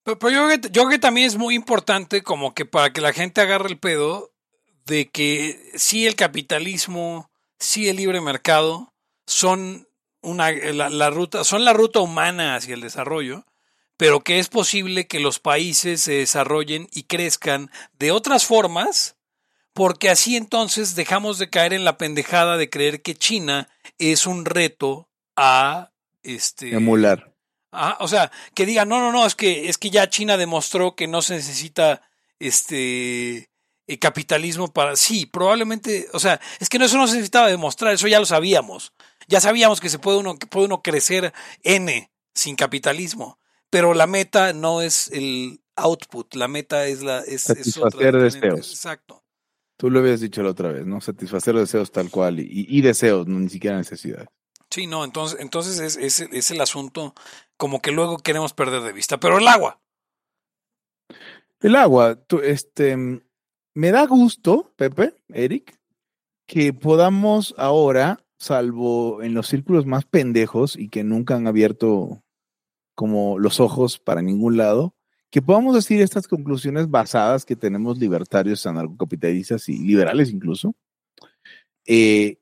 [0.04, 3.14] Pero, pero yo, yo creo que también es muy importante como que para que la
[3.14, 4.32] gente agarre el pedo
[4.86, 8.94] de que sí el capitalismo, sí el libre mercado
[9.26, 9.88] son
[10.22, 13.46] una la, la ruta, son la ruta humana hacia el desarrollo,
[13.98, 19.16] pero que es posible que los países se desarrollen y crezcan de otras formas,
[19.74, 24.46] porque así entonces dejamos de caer en la pendejada de creer que China es un
[24.46, 25.92] reto a
[26.24, 27.33] este Emular.
[27.74, 30.96] Ah, o sea, que diga, no, no, no, es que, es que ya China demostró
[30.96, 32.02] que no se necesita
[32.40, 33.50] este
[33.88, 34.96] eh, capitalismo para.
[34.96, 38.26] Sí, probablemente, o sea, es que no, eso no se necesitaba demostrar, eso ya lo
[38.26, 38.94] sabíamos.
[39.28, 41.34] Ya sabíamos que se puede uno, que puede uno crecer
[41.64, 43.40] N sin capitalismo.
[43.70, 48.24] Pero la meta no es el output, la meta es la es, es otra Satisfacer
[48.24, 48.40] diferente.
[48.40, 48.70] deseos.
[48.72, 49.24] Exacto.
[49.78, 51.02] Tú lo habías dicho la otra vez, ¿no?
[51.02, 54.28] Satisfacer deseos tal cual y, y deseos, no ni siquiera necesidades.
[54.74, 57.14] Sí, no, entonces, entonces es, es, es el asunto
[57.58, 59.20] como que luego queremos perder de vista.
[59.20, 59.80] Pero el agua,
[61.60, 62.98] El agua, este,
[63.76, 65.80] me da gusto, Pepe, Eric,
[66.48, 72.24] que podamos ahora, salvo en los círculos más pendejos y que nunca han abierto
[72.96, 74.96] como los ojos para ningún lado,
[75.30, 80.74] que podamos decir estas conclusiones basadas que tenemos libertarios, anarcocapitalistas y liberales incluso,
[81.86, 82.40] eh,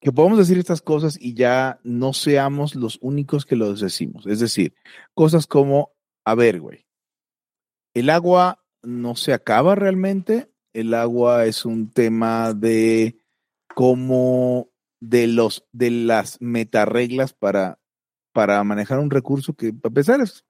[0.00, 4.26] que podamos decir estas cosas y ya no seamos los únicos que los decimos.
[4.26, 4.74] Es decir,
[5.14, 5.92] cosas como,
[6.24, 6.86] a ver, güey,
[7.94, 10.50] el agua no se acaba realmente.
[10.72, 13.18] El agua es un tema de
[13.74, 17.78] cómo de los de las metarreglas para,
[18.32, 20.44] para manejar un recurso que a pesar es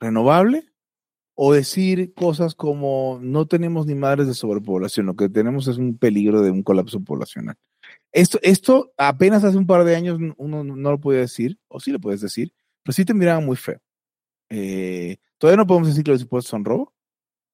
[0.00, 0.72] renovable.
[1.38, 5.98] O decir cosas como no tenemos ni madres de sobrepoblación, lo que tenemos es un
[5.98, 7.58] peligro de un colapso poblacional.
[8.16, 11.90] Esto, esto apenas hace un par de años uno no lo podía decir, o sí
[11.90, 13.78] lo puedes decir, pero sí te miraban muy feo.
[14.48, 16.94] Eh, todavía no podemos decir que los impuestos son robo,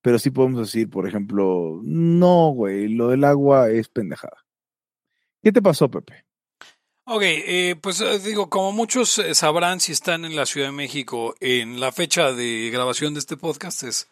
[0.02, 4.36] pero sí podemos decir, por ejemplo, no, güey, lo del agua es pendejada.
[5.42, 6.26] ¿Qué te pasó, Pepe?
[7.06, 11.34] Ok, eh, pues eh, digo, como muchos sabrán si están en la Ciudad de México,
[11.40, 14.08] en la fecha de grabación de este podcast es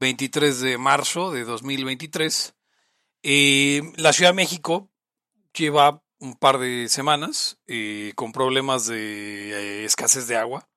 [0.00, 2.56] 23 de marzo de 2023.
[3.22, 4.91] Eh, la Ciudad de México
[5.54, 10.68] lleva un par de semanas eh, con problemas de eh, escasez de agua.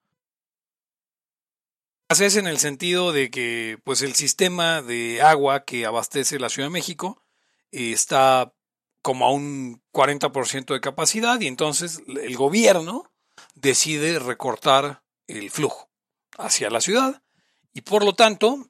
[2.10, 6.68] Escasez en el sentido de que pues el sistema de agua que abastece la Ciudad
[6.68, 7.22] de México
[7.72, 8.54] eh, está
[9.02, 13.12] como a un 40% de capacidad y entonces el gobierno
[13.54, 15.90] decide recortar el flujo
[16.38, 17.22] hacia la ciudad
[17.72, 18.68] y por lo tanto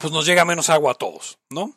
[0.00, 1.72] pues nos llega menos agua a todos, ¿no?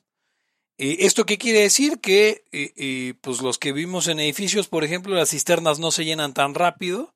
[0.78, 2.00] Eh, ¿Esto qué quiere decir?
[2.00, 6.06] Que eh, eh, pues los que vivimos en edificios, por ejemplo, las cisternas no se
[6.06, 7.16] llenan tan rápido,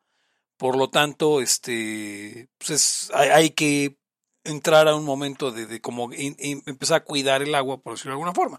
[0.58, 3.98] por lo tanto, este, pues es- hay, que
[4.45, 8.13] entrar a un momento de, de como empezar a cuidar el agua, por decirlo de
[8.15, 8.58] alguna forma.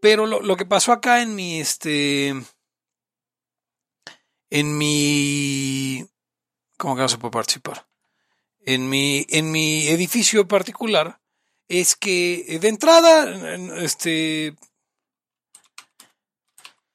[0.00, 2.34] Pero lo, lo que pasó acá en mi, este,
[4.50, 6.06] en mi,
[6.76, 7.86] ¿cómo que no se puede participar?
[8.60, 11.20] En mi, en mi edificio particular,
[11.68, 14.54] es que eh, de entrada, en- este,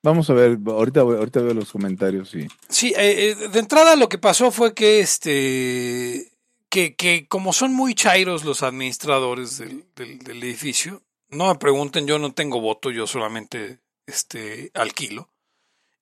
[0.06, 4.10] Vamos a ver, ahorita, ahorita veo los comentarios y Sí, eh, eh, de entrada lo
[4.10, 6.30] que pasó fue que este
[6.70, 12.06] que, que como son muy chairos los administradores del, del- del edificio, no me pregunten,
[12.08, 15.30] yo no tengo voto, yo solamente este alquilo.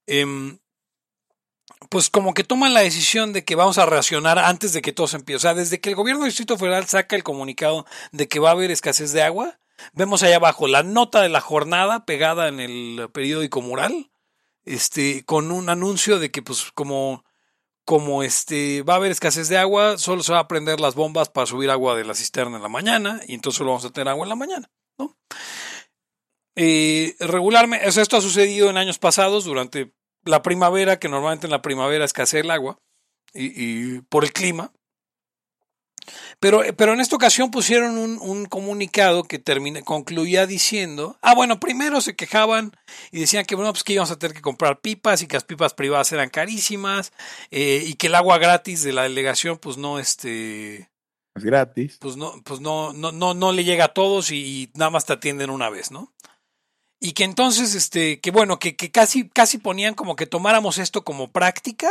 [0.07, 0.57] em,
[1.89, 5.07] pues como que toman la decisión de que vamos a reaccionar antes de que todo
[5.07, 5.38] se empiece.
[5.38, 8.49] O sea, desde que el gobierno del Distrito Federal saca el comunicado de que va
[8.49, 9.60] a haber escasez de agua,
[9.93, 14.12] vemos allá abajo la nota de la jornada pegada en el periódico mural,
[14.65, 17.23] este, con un anuncio de que pues como,
[17.86, 21.29] como este, va a haber escasez de agua, solo se va a prender las bombas
[21.29, 24.10] para subir agua de la cisterna en la mañana, y entonces solo vamos a tener
[24.10, 25.17] agua en la mañana, ¿no?
[26.55, 29.93] Eh, regularmente, esto ha sucedido en años pasados, durante
[30.25, 32.77] la primavera, que normalmente en la primavera escasea el agua,
[33.34, 34.71] y, y por el clima.
[36.39, 41.60] Pero, pero en esta ocasión pusieron un, un comunicado que termina, concluía diciendo, ah, bueno,
[41.60, 42.71] primero se quejaban
[43.12, 45.43] y decían que, bueno, pues que íbamos a tener que comprar pipas y que las
[45.43, 47.13] pipas privadas eran carísimas
[47.51, 50.89] eh, y que el agua gratis de la delegación, pues no, este...
[51.36, 51.97] Es gratis.
[52.01, 55.05] Pues no, pues no, no, no, no le llega a todos y, y nada más
[55.05, 56.12] te atienden una vez, ¿no?
[57.04, 61.04] Y que entonces, este, que bueno, que, que casi, casi ponían como que tomáramos esto
[61.04, 61.90] como práctica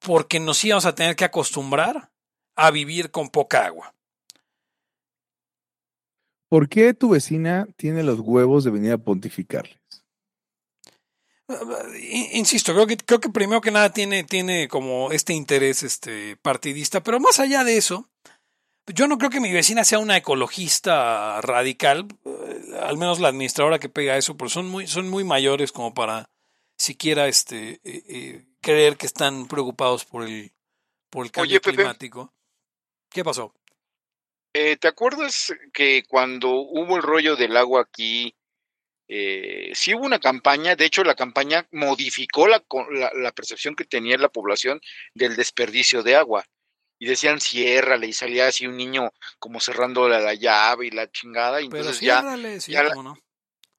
[0.00, 2.10] porque nos íbamos a tener que acostumbrar
[2.54, 3.94] a vivir con poca agua.
[6.48, 9.78] ¿Por qué tu vecina tiene los huevos de venir a pontificarles?
[12.32, 17.02] Insisto, creo que, creo que primero que nada tiene, tiene como este interés este, partidista,
[17.02, 18.10] pero más allá de eso,
[18.94, 23.78] yo no creo que mi vecina sea una ecologista radical, eh, al menos la administradora
[23.78, 26.30] que pega eso, pero son muy, son muy mayores como para
[26.78, 30.52] siquiera este, eh, eh, creer que están preocupados por el,
[31.10, 31.76] por el cambio Oye, Pepe.
[31.76, 32.32] climático.
[33.10, 33.54] ¿Qué pasó?
[34.54, 38.34] Eh, ¿Te acuerdas que cuando hubo el rollo del agua aquí,
[39.08, 40.76] eh, sí hubo una campaña?
[40.76, 44.80] De hecho, la campaña modificó la, la, la percepción que tenía la población
[45.14, 46.44] del desperdicio de agua.
[46.98, 51.10] Y decían, ciérrale, y salía así un niño como cerrando la, la llave y la
[51.10, 51.60] chingada.
[51.60, 53.16] Y Pero entonces ya sí, ya la- no.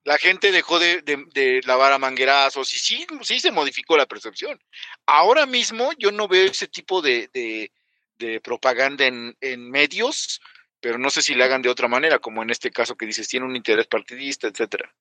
[0.05, 4.05] la gente dejó de, de- de lavar a manguerazos y sí, sí se modificó la
[4.05, 4.58] percepción.
[5.05, 7.71] Ahora mismo yo no veo ese tipo de, de-
[8.17, 10.39] de propaganda en, en medios,
[10.82, 13.27] pero no sé si le hagan de otra manera, como en este caso que dices,
[13.27, 14.93] tiene un interés partidista, etcétera.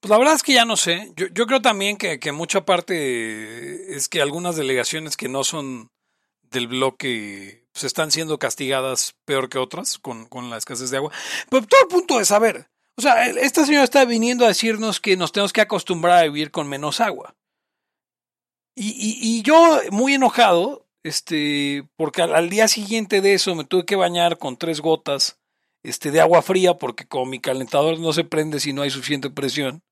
[0.00, 1.10] Pues la verdad es que ya no sé.
[1.16, 5.90] Yo, yo creo también que, que mucha parte es que algunas delegaciones que no son
[6.50, 11.12] del bloque pues están siendo castigadas peor que otras con, con la escasez de agua.
[11.50, 12.68] Pero todo el punto es saber.
[12.96, 16.22] O sea, el- esta señora está viniendo a decirnos que nos tenemos que acostumbrar a
[16.22, 17.34] vivir con menos agua.
[18.74, 23.86] Y, y, yo, muy enojado, este, porque al, al día siguiente de eso me tuve
[23.86, 25.38] que bañar con tres gotas
[25.82, 29.30] este, de agua fría, porque como mi calentador no se prende si no hay suficiente
[29.30, 29.82] presión,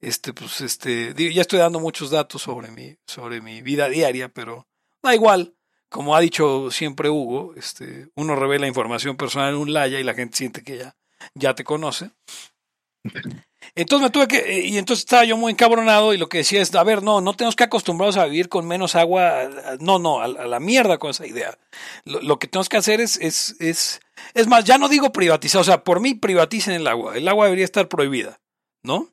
[0.00, 4.66] este, pues, este, ya estoy dando muchos datos sobre mi, sobre mi vida diaria, pero
[5.02, 5.54] da igual.
[5.88, 10.14] Como ha dicho siempre Hugo, este, uno revela información personal en un laya y la
[10.14, 10.96] gente siente que ya,
[11.34, 12.10] ya te conoce.
[13.74, 16.60] Entonces me tuve que, eh, y entonces estaba yo muy encabronado y lo que decía
[16.60, 19.48] es, a ver, no, no tenemos que acostumbrarnos a vivir con menos agua,
[19.80, 21.58] no, no, a, a la mierda con esa idea.
[22.04, 24.00] Lo, lo que tenemos que hacer es, es, es,
[24.34, 27.46] es más, ya no digo privatizar, o sea, por mí privaticen el agua, el agua
[27.46, 28.40] debería estar prohibida,
[28.82, 29.08] ¿no?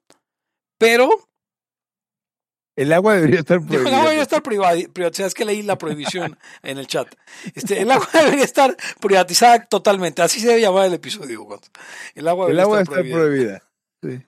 [0.78, 1.10] Pero
[2.76, 3.88] El agua debería estar prohibida.
[3.90, 5.28] el agua debería estar priva- privatizada.
[5.28, 7.08] Es que leí la prohibición en el chat.
[7.54, 10.22] Este, el agua debería estar privatizada totalmente.
[10.22, 11.48] Así se debe llamar el episodio.
[12.16, 13.60] El agua El debería agua estar está prohibida.
[14.02, 14.22] prohibida.
[14.22, 14.28] Sí.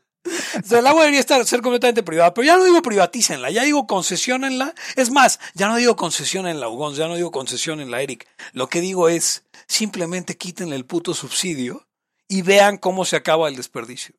[0.63, 2.33] O sea, el agua debería estar, ser completamente privada.
[2.33, 4.73] Pero ya no digo privatícenla, ya digo concesionenla.
[4.95, 8.01] Es más, ya no digo concesión en la Ugons, ya no digo concesión en la
[8.01, 8.27] Eric.
[8.53, 11.86] Lo que digo es, simplemente quítenle el puto subsidio
[12.29, 14.15] y vean cómo se acaba el desperdicio.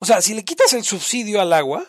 [0.00, 1.84] O sea, si le quitas el subsidio al agua,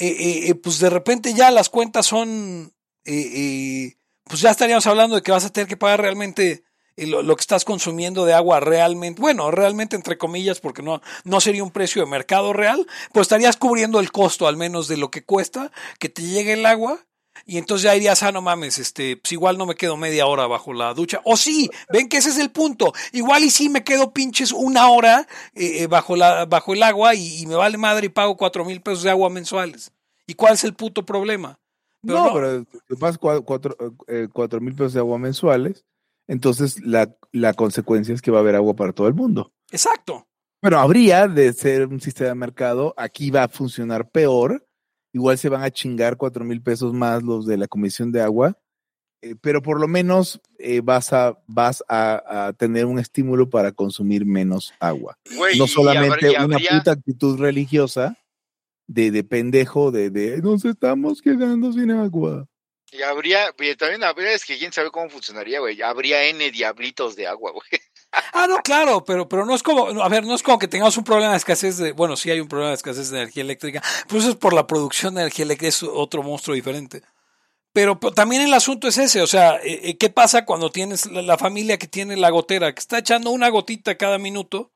[0.00, 2.72] eh, eh, eh, pues de repente ya las cuentas son,
[3.04, 6.64] eh, eh, pues ya estaríamos hablando de que vas a tener que pagar realmente
[6.96, 11.40] lo, lo que estás consumiendo de agua realmente, bueno, realmente entre comillas, porque no, no
[11.40, 15.10] sería un precio de mercado real, pues estarías cubriendo el costo al menos de lo
[15.10, 17.06] que cuesta que te llegue el agua.
[17.46, 20.46] Y entonces ya dirías, ah, no mames, este, pues igual no me quedo media hora
[20.46, 21.20] bajo la ducha.
[21.24, 22.92] O sí, ven que ese es el punto.
[23.12, 27.14] Igual y sí me quedo pinches una hora eh, eh, bajo, la, bajo el agua
[27.14, 29.92] y, y me vale madre y pago cuatro mil pesos de agua mensuales.
[30.26, 31.58] ¿Y cuál es el puto problema?
[32.02, 32.66] Pero no, no.
[32.88, 33.76] pero cuatro,
[34.06, 35.84] eh, cuatro mil pesos de agua mensuales,
[36.26, 39.52] entonces la, la consecuencia es que va a haber agua para todo el mundo.
[39.70, 40.26] Exacto.
[40.62, 44.66] Bueno, habría de ser un sistema de mercado, aquí va a funcionar peor,
[45.12, 48.58] igual se van a chingar cuatro mil pesos más los de la Comisión de Agua,
[49.22, 53.72] eh, pero por lo menos eh, vas, a, vas a, a tener un estímulo para
[53.72, 55.18] consumir menos agua.
[55.58, 58.16] No solamente habría- una habría- puta actitud religiosa
[58.86, 62.46] de, de pendejo, de, de nos estamos quedando sin agua.
[62.92, 65.80] Y habría, también habría, es que quién sabe cómo funcionaría, güey.
[65.80, 67.80] Habría N diablitos de agua, güey.
[68.32, 70.96] Ah, no, claro, pero, pero no es como, a ver, no es como que tengamos
[70.96, 73.82] un problema de escasez de, bueno, sí hay un problema de escasez de energía eléctrica,
[74.08, 77.02] eso es por la producción de energía eléctrica, es otro monstruo diferente.
[77.72, 81.06] Pero, pero también el asunto es ese, o sea, eh, eh, ¿qué pasa cuando tienes
[81.06, 84.72] la, familia que tiene la gotera, que está echando una gotita cada minuto,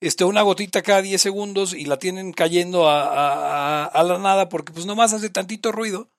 [0.00, 4.48] este, una gotita cada 10 segundos y la tienen cayendo a- a- a la nada
[4.48, 6.10] porque pues nomás hace tantito ruido?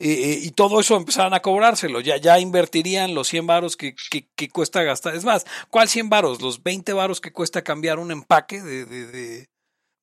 [0.00, 2.00] Eh, eh, y todo eso empezaran a cobrárselo.
[2.00, 5.14] Ya, ya invertirían los 100 varos que, que, que cuesta gastar.
[5.14, 6.40] Es más, ¿cuál 100 varos?
[6.40, 9.48] ¿Los 20 varos que cuesta cambiar un empaque de, de, de,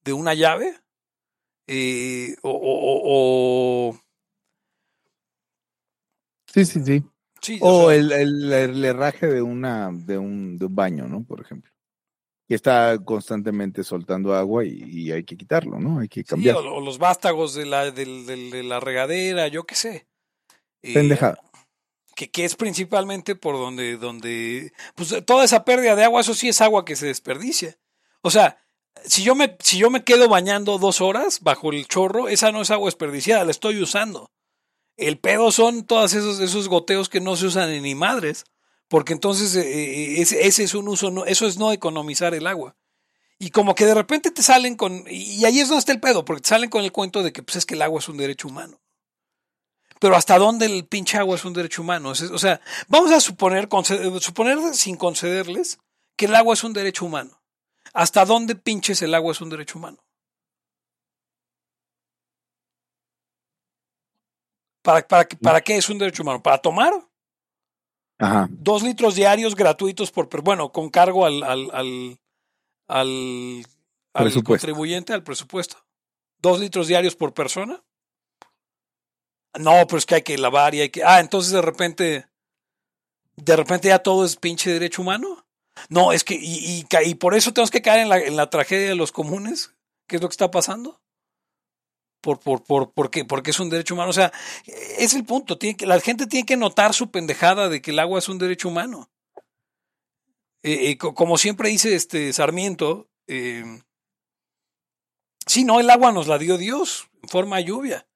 [0.03, 0.75] de una llave?
[1.67, 3.99] Eh, o, o- o- o-
[6.53, 7.03] Sí, sí, sí.
[7.41, 11.23] Sí, O sea, el, el, el herraje de, una, de, un, de un baño, ¿no?
[11.23, 11.71] Por ejemplo.
[12.47, 15.99] Que está constantemente soltando agua y, y hay que quitarlo, ¿no?
[15.99, 16.57] Hay que sí, cambiar.
[16.57, 20.07] o, o los vástagos de la, del- del- de la regadera, yo qué sé.
[20.83, 21.39] Eh, Pendejada.
[22.15, 26.47] que, que es principalmente por donde, donde, pues toda esa pérdida de agua, eso sí
[26.47, 27.77] es agua que se desperdicia.
[28.21, 28.59] O sea,
[29.03, 32.61] si yo me, si yo me quedo bañando dos horas bajo el chorro, esa no
[32.61, 34.29] es agua desperdiciada, la estoy usando.
[34.97, 38.45] El pedo son todos esos, esos goteos que no se usan en ni madres,
[38.87, 42.75] porque entonces eh, eh, ese, es un uso, no, eso es no economizar el agua.
[43.39, 46.23] Y como que de repente te salen con, y ahí es donde está el pedo,
[46.25, 48.17] porque te salen con el cuento de que pues es que el agua es un
[48.17, 48.79] derecho humano.
[49.99, 52.09] Pero ¿hasta dónde el pinche agua es un derecho humano?
[52.09, 55.79] O sea, vamos a suponer, conceder- suponer sin concederles
[56.15, 57.41] que el agua es un derecho humano.
[57.93, 60.03] ¿Hasta dónde pinches el agua es un derecho humano?
[64.81, 66.41] ¿Para, para, ¿Para qué es un derecho humano?
[66.43, 66.93] ¿Para tomar?
[68.17, 68.47] Ajá.
[68.49, 72.19] Dos litros diarios gratuitos por, bueno, con cargo al, al, al,
[72.87, 73.65] al,
[74.13, 75.77] al contribuyente, al presupuesto.
[76.39, 77.83] Dos litros diarios por persona.
[79.59, 81.03] No, pero es que hay que lavar y hay que.
[81.03, 82.27] Ah, entonces de repente.
[83.35, 85.45] De repente ya todo es pinche derecho humano.
[85.89, 86.35] No, es que.
[86.35, 89.11] Y, y, y por eso tenemos que caer en la, en la tragedia de los
[89.11, 89.73] comunes.
[90.07, 91.01] ¿Qué es lo que está pasando?
[92.25, 93.23] Por, por, por, ¿por qué?
[93.23, 94.09] Porque es un derecho humano.
[94.09, 94.33] O sea,
[94.65, 95.59] es el punto.
[95.59, 98.39] Tiene que, la gente tiene que notar su pendejada de que el agua es un
[98.39, 99.11] derecho humano.
[100.63, 103.63] Eh, eh, co- como siempre dice este Sarmiento, eh,
[105.45, 108.07] sí, no, el agua nos la dio Dios en forma de lluvia,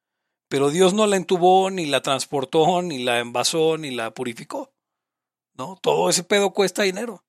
[0.48, 4.74] pero Dios no la entubó, ni la transportó, ni la envasó, ni la purificó.
[5.54, 5.78] ¿No?
[5.84, 7.24] Todo ese pedo cuesta dinero.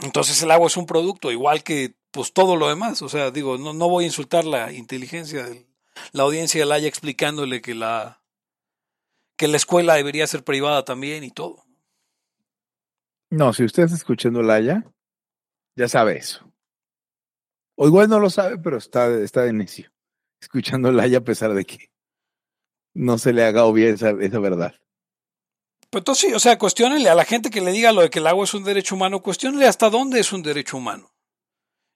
[0.00, 3.02] Entonces el agua es un producto, igual que pues todo lo demás.
[3.02, 5.66] O sea, digo, no, no voy a insultar la inteligencia de
[6.12, 8.20] la audiencia de la haya explicándole que la
[9.36, 11.64] que la escuela debería ser privada también y todo.
[13.30, 14.84] No, si usted está escuchando Laya,
[15.76, 16.46] ya sabe eso.
[17.76, 19.90] O igual no lo sabe, pero está, está de necio.
[20.42, 21.90] Escuchando Laya a pesar de que
[22.92, 24.74] no se le haga obvia esa, esa verdad.
[25.88, 28.18] Pero entonces sí, o sea, cuestionenle a la gente que le diga lo de que
[28.18, 31.09] el agua es un derecho humano, cuestionenle hasta dónde es un derecho humano.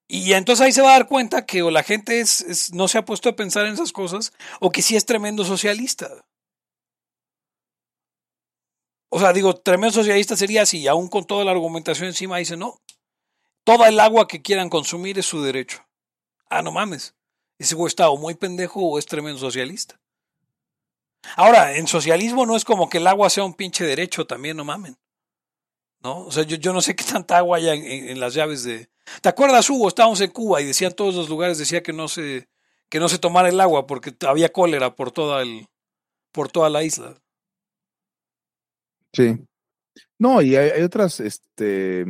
[0.06, 2.98] Y entonces ahí se va a dar cuenta que o la gente es, no se
[2.98, 6.10] ha puesto a pensar en esas cosas, o que sí es tremendo socialista.
[9.10, 12.80] O sea, digo, tremendo socialista sería si aún con toda la argumentación encima dice, no,
[13.64, 15.86] toda el agua que quieran consumir es su derecho.
[16.50, 17.14] Ah, no mames.
[17.58, 20.00] Ese güey está o muy pendejo o es tremendo socialista.
[21.36, 24.64] Ahora, en socialismo no es como que el agua sea un pinche derecho también, no
[24.64, 24.98] mamen.
[26.04, 26.26] ¿No?
[26.26, 28.62] O sea, yo, yo no sé qué tanta agua hay en, en- en las llaves
[28.62, 28.88] de.
[29.22, 29.88] ¿Te acuerdas, Hugo?
[29.88, 32.48] Estábamos en Cuba y decían todos los lugares, decía que no se,
[32.90, 35.66] que no se tomara el agua porque había cólera por toda el,
[36.30, 37.16] por toda la isla.
[39.14, 39.34] Sí.
[40.18, 42.04] No, y hay, hay otras, este.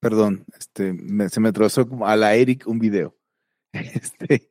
[0.00, 3.16] Perdón, este, me- se me atravesó como a la Eric un video.
[3.72, 4.50] Este,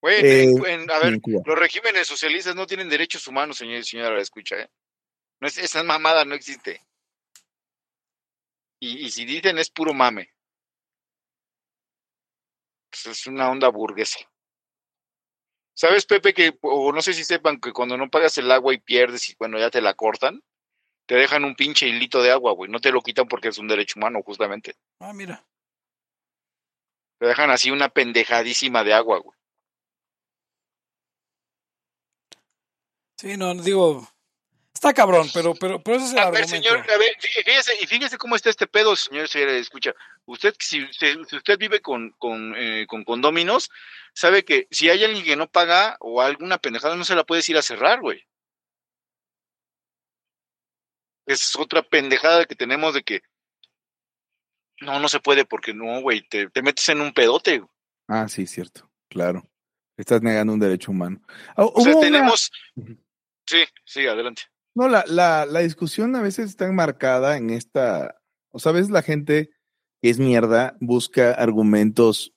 [0.00, 3.84] Güey, Eh, en- en- a ver, los regímenes socialistas no tienen derechos humanos, señor y
[3.84, 4.70] señora, la escucha, ¿eh?
[5.42, 6.80] No es, esa mamada no existe.
[8.78, 10.32] Y, y si dicen es puro mame.
[12.88, 14.20] Pues es una onda burguesa.
[15.74, 18.78] ¿Sabes, Pepe, que, o no sé si sepan que cuando no pagas el agua y
[18.78, 20.44] pierdes y bueno, ya te la cortan,
[21.06, 22.70] te dejan un pinche hilito de agua, güey.
[22.70, 24.76] No te lo quitan porque es un derecho humano, justamente.
[25.00, 25.44] Ah, mira.
[27.18, 29.36] Te dejan así una pendejadísima de agua, güey.
[33.16, 34.06] Sí, no, digo.
[34.82, 37.72] Está cabrón, pero, pero, pero ese es el A ver, señor, a ver, fí- fíjese,
[37.80, 39.94] y fíjese cómo está este pedo, señor, señora, escucha.
[40.24, 43.70] Usted, si, si- si usted vive con, con, eh, con condóminos,
[44.12, 47.48] sabe que si hay alguien que no paga o alguna pendejada, no se la puedes
[47.48, 48.26] ir a cerrar, güey.
[51.26, 53.22] Es otra pendejada que tenemos de que
[54.80, 57.58] no, no se puede porque no, güey, te, te metes en un pedote.
[57.58, 57.70] güey.
[58.08, 59.48] Ah, sí, cierto, claro.
[59.96, 61.20] Estás negando un derecho humano.
[61.56, 62.50] Ah, O sea, una- tenemos...
[63.46, 64.42] Sí, sí, adelante.
[64.74, 68.16] No, la, la, la discusión a veces está enmarcada en esta,
[68.50, 69.50] o sea, a veces la gente
[70.00, 72.34] que es mierda busca argumentos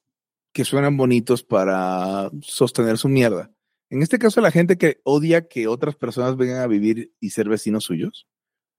[0.54, 3.52] que suenan bonitos para sostener su mierda.
[3.90, 7.50] En este caso, la gente que odia que otras personas vengan a vivir y ser
[7.50, 8.28] vecinos suyos,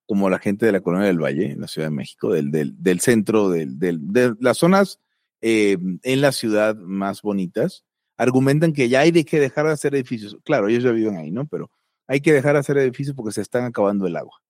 [0.07, 2.75] como la gente de la Colonia del Valle, en la Ciudad de México, del, del,
[2.83, 5.01] del centro, del, de las zonas
[5.41, 7.85] eh, en la ciudad más bonitas,
[8.17, 10.37] argumentan que ya hay de que dejar de hacer edificios.
[10.45, 11.47] Claro, ellos ya viven ahí, ¿no?
[11.47, 11.71] Pero
[12.07, 14.41] hay que dejar de hacer edificios porque se están acabando el agua.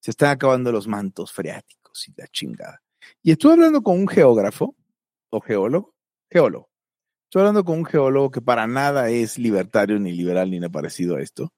[0.00, 2.82] Se están acabando los mantos freáticos y la chingada.
[3.22, 4.74] Y estuve hablando con un geógrafo
[5.30, 5.94] o geólogo,
[6.30, 6.68] geólogo,
[7.34, 11.16] Estoy hablando con un geólogo que para nada es libertario, ni liberal, ni nada parecido
[11.16, 11.52] a esto.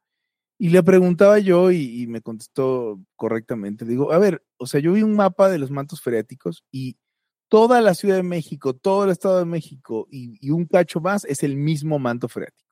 [0.59, 3.84] Y le preguntaba yo y, y, me contestó correctamente.
[3.84, 6.97] Digo, a ver, o sea, yo vi un mapa de los mantos freáticos y
[7.51, 11.26] toda la Ciudad de México, todo el Estado de México y, y un cacho más
[11.26, 12.65] es el mismo manto freático.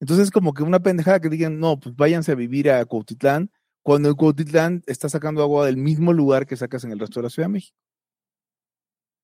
[0.00, 3.50] Entonces, como que una pendejada que digan, no, pues váyanse a vivir a Cuautitlán,
[3.82, 7.24] cuando el Cuautitlán está sacando agua del mismo lugar que sacas en el resto de
[7.24, 7.76] la Ciudad de México.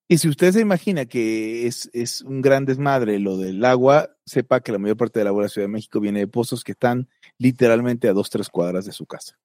[0.08, 4.60] Y si usted se imagina que es, es, un gran desmadre lo del agua, sepa
[4.60, 6.72] que la mayor parte del agua de la Ciudad de México viene de pozos que
[6.72, 7.08] están
[7.38, 9.38] literalmente a dos, tres cuadras de su casa.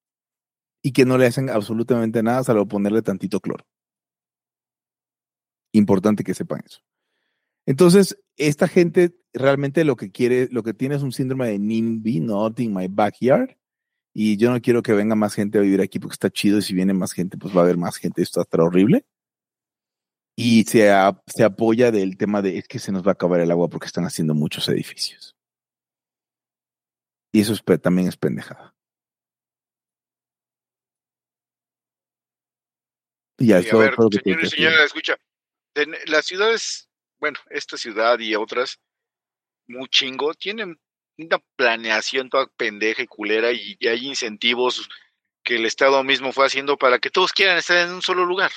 [0.81, 3.65] Y que no le hacen absolutamente nada salvo ponerle tantito cloro.
[5.71, 6.81] Importante que sepan eso.
[7.65, 12.19] Entonces, esta gente realmente lo que quiere, lo que tiene es un síndrome de NIMBY,
[12.21, 13.55] not in my backyard.
[14.13, 16.61] Y yo no quiero que venga más gente a vivir aquí porque está chido y
[16.61, 18.21] si viene más gente, pues va a haber más gente.
[18.21, 19.05] Esto estar horrible
[20.41, 23.41] y se, a, se, apoya del tema de es que se nos va a acabar
[23.41, 25.35] el agua porque están haciendo muchos edificios.
[27.33, 28.73] Y eso es, también es pendejada.
[33.37, 35.17] Y ya, sí, a ver, señores y escucha,
[35.75, 38.79] en las ciudades, bueno, esta ciudad y otras,
[39.69, 40.79] muy chingo, tienen
[41.17, 44.89] una planeación toda pendeja y culera y, y hay incentivos
[45.43, 48.51] que el Estado mismo fue haciendo para que todos quieran estar en un solo lugar.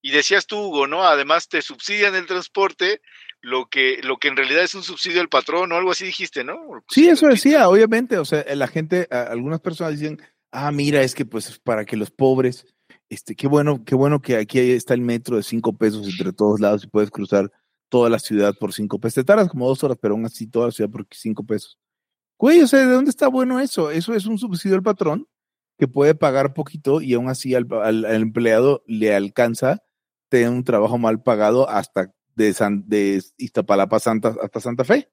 [0.00, 1.04] Y decías tú, Hugo, ¿no?
[1.04, 3.00] Además te subsidian el transporte,
[3.40, 6.44] lo que, lo que en realidad es un subsidio al patrón o algo así dijiste,
[6.44, 6.56] ¿no?
[6.88, 10.20] Sí, eso decía, obviamente, o sea, la gente, algunas personas dicen,
[10.52, 12.66] ah, mira, es que pues para que los pobres,
[13.08, 16.60] este, qué bueno, qué bueno que aquí está el metro de cinco pesos entre todos
[16.60, 17.50] lados y puedes cruzar
[17.88, 19.14] toda la ciudad por cinco pesos.
[19.14, 21.78] Te tardas como dos horas, pero aún así toda la ciudad por cinco pesos.
[22.38, 23.90] Güey, o sea, ¿de dónde está bueno eso?
[23.90, 25.26] Eso es un subsidio al patrón
[25.78, 29.82] que puede pagar poquito y aún así al, al, al empleado le alcanza
[30.28, 35.10] tener un trabajo mal pagado hasta de, San, de Iztapalapa Santa, hasta Santa Fe.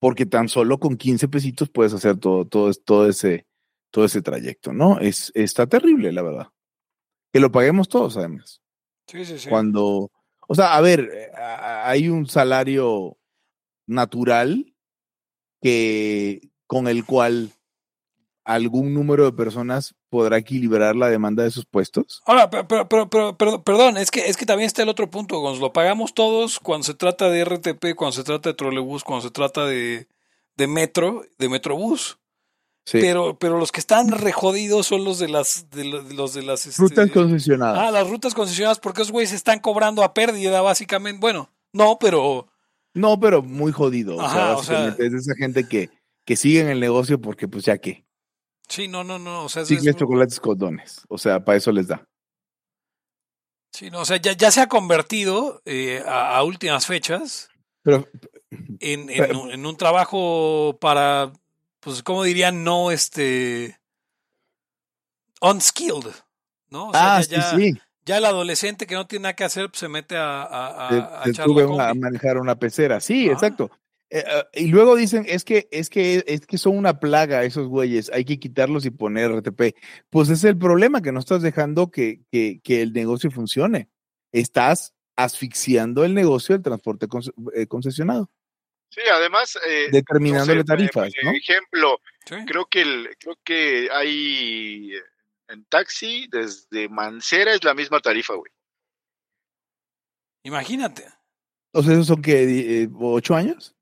[0.00, 3.46] Porque tan solo con 15 pesitos puedes hacer todo, todo, todo, ese,
[3.90, 5.00] todo ese trayecto, ¿no?
[5.00, 6.48] Es, está terrible, la verdad.
[7.32, 8.62] Que lo paguemos todos, además.
[9.06, 9.48] Sí, sí, sí.
[9.48, 10.10] Cuando,
[10.48, 13.18] o sea, a ver, eh, hay un salario
[13.86, 14.74] natural
[15.60, 17.52] que con el cual
[18.44, 22.22] algún número de personas podrá equilibrar la demanda de sus puestos.
[22.24, 25.60] Ahora, pero, pero, pero, perdón, es que, es que también está el otro punto, Gonz,
[25.60, 29.30] lo pagamos todos cuando se trata de RTP, cuando se trata de trolebús, cuando se
[29.30, 30.08] trata de,
[30.56, 32.17] de metro, de metrobús.
[32.88, 33.00] Sí.
[33.02, 36.80] Pero, pero los que están rejodidos son los de las, de los de las este,
[36.80, 37.78] rutas concesionadas.
[37.78, 41.20] Ah, las rutas concesionadas, porque esos güeyes están cobrando a pérdida, básicamente.
[41.20, 42.48] Bueno, no, pero.
[42.94, 44.18] No, pero muy jodido.
[44.18, 45.90] Ajá, o sea, o sea, es esa gente que,
[46.24, 48.06] que sigue en el negocio porque, pues ya que.
[48.70, 49.44] Sí, no, no, no.
[49.44, 49.96] O sea, Chicles, es...
[49.96, 51.02] chocolates, condones.
[51.10, 52.02] O sea, para eso les da.
[53.70, 57.50] Sí, no, o sea, ya, ya se ha convertido eh, a, a, últimas fechas
[57.82, 58.08] pero,
[58.80, 61.34] en, en, pero, un, en, un, trabajo para,
[61.80, 62.64] pues, ¿cómo dirían?
[62.64, 63.78] No, este,
[65.40, 66.12] unskilled,
[66.70, 66.88] ¿no?
[66.88, 67.80] O sea, ah, ya, sí, sí.
[68.04, 70.96] Ya el adolescente que no tiene nada que hacer pues, se mete a, a, se,
[71.30, 73.00] a, se a manejar una pecera.
[73.00, 73.32] Sí, ah.
[73.32, 73.70] exacto.
[74.10, 77.68] Eh, uh, y luego dicen, es que, es que, es que son una plaga esos
[77.68, 79.76] güeyes, hay que quitarlos y poner RTP.
[80.08, 83.90] Pues es el problema, que no estás dejando que, que, que el negocio funcione.
[84.32, 87.06] Estás asfixiando el negocio del transporte
[87.54, 88.30] eh, concesionado.
[88.90, 91.14] Sí, además, eh, determinándole no sé, tarifas.
[91.14, 91.30] Por ¿no?
[91.32, 92.36] ejemplo, ¿Sí?
[92.46, 94.92] creo que el, creo que hay
[95.48, 98.50] en taxi desde Mancera es la misma tarifa, güey.
[100.44, 101.06] Imagínate.
[101.72, 103.74] O sea, esos son que eh, ocho años.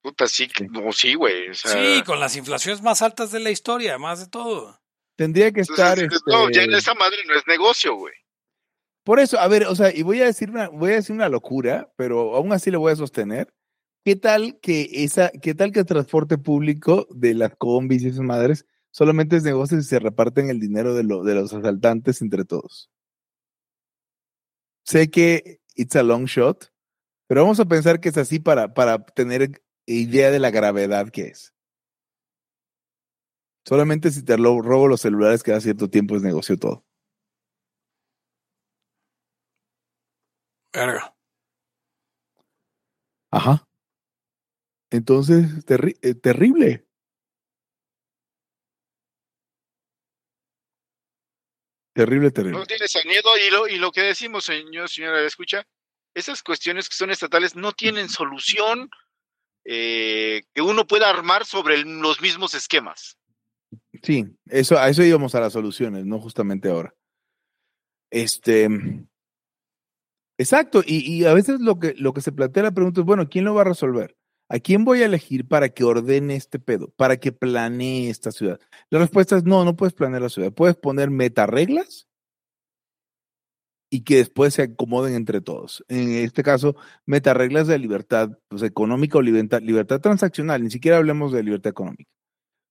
[0.00, 1.48] Puta, sí, no, sí, güey.
[1.48, 4.80] O sea, sí, con las inflaciones más altas de la historia, más de todo.
[5.16, 5.98] Tendría que estar.
[5.98, 6.30] Entonces, este...
[6.30, 8.14] No, ya en esa madre no es negocio, güey.
[9.04, 11.28] Por eso, a ver, o sea, y voy a decir una, voy a decir una
[11.28, 13.52] locura, pero aún así le voy a sostener.
[14.04, 18.20] ¿Qué tal que esa, qué tal que el transporte público de las combis y esas
[18.20, 22.44] madres solamente es negocio y se reparten el dinero de, lo, de los asaltantes entre
[22.44, 22.90] todos?
[24.84, 26.72] Sé que it's a long shot,
[27.28, 31.28] pero vamos a pensar que es así para, para tener idea de la gravedad que
[31.28, 31.54] es.
[33.66, 36.84] Solamente si te robo los celulares cada cierto tiempo es negocio todo.
[40.72, 41.14] Verga.
[43.30, 43.67] Ajá.
[44.90, 46.86] Entonces, terri eh, terrible.
[51.94, 52.58] Terrible, terrible.
[52.58, 55.66] No tienes miedo y lo, y lo que decimos, señor, señora, escucha,
[56.14, 58.88] esas cuestiones que son estatales no tienen solución
[59.64, 63.18] eh, que uno pueda armar sobre el, los mismos esquemas.
[64.02, 66.94] Sí, eso, a eso íbamos a las soluciones, no justamente ahora.
[68.10, 68.68] Este,
[70.38, 73.28] Exacto, y, y, a veces lo que, lo que se plantea la pregunta es, bueno,
[73.28, 74.16] ¿quién lo va a resolver?
[74.50, 78.58] ¿A quién voy a elegir para que ordene este pedo, para que planee esta ciudad?
[78.88, 80.52] La respuesta es no, no puedes planear la ciudad.
[80.52, 82.08] Puedes poner metareglas
[83.90, 85.84] y que después se acomoden entre todos.
[85.88, 91.32] En este caso, metareglas de libertad pues, económica o libertad, libertad transaccional, ni siquiera hablemos
[91.32, 92.10] de libertad económica.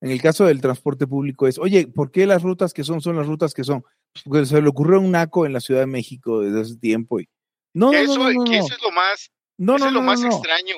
[0.01, 3.15] En el caso del transporte público es, oye, ¿por qué las rutas que son son
[3.15, 3.83] las rutas que son?
[4.25, 7.27] Porque se le ocurrió un naco en la Ciudad de México desde hace tiempo y
[7.73, 9.93] no, no, eso, no, no, no, que eso es lo más, no, eso no, es
[9.93, 10.75] lo más extraño.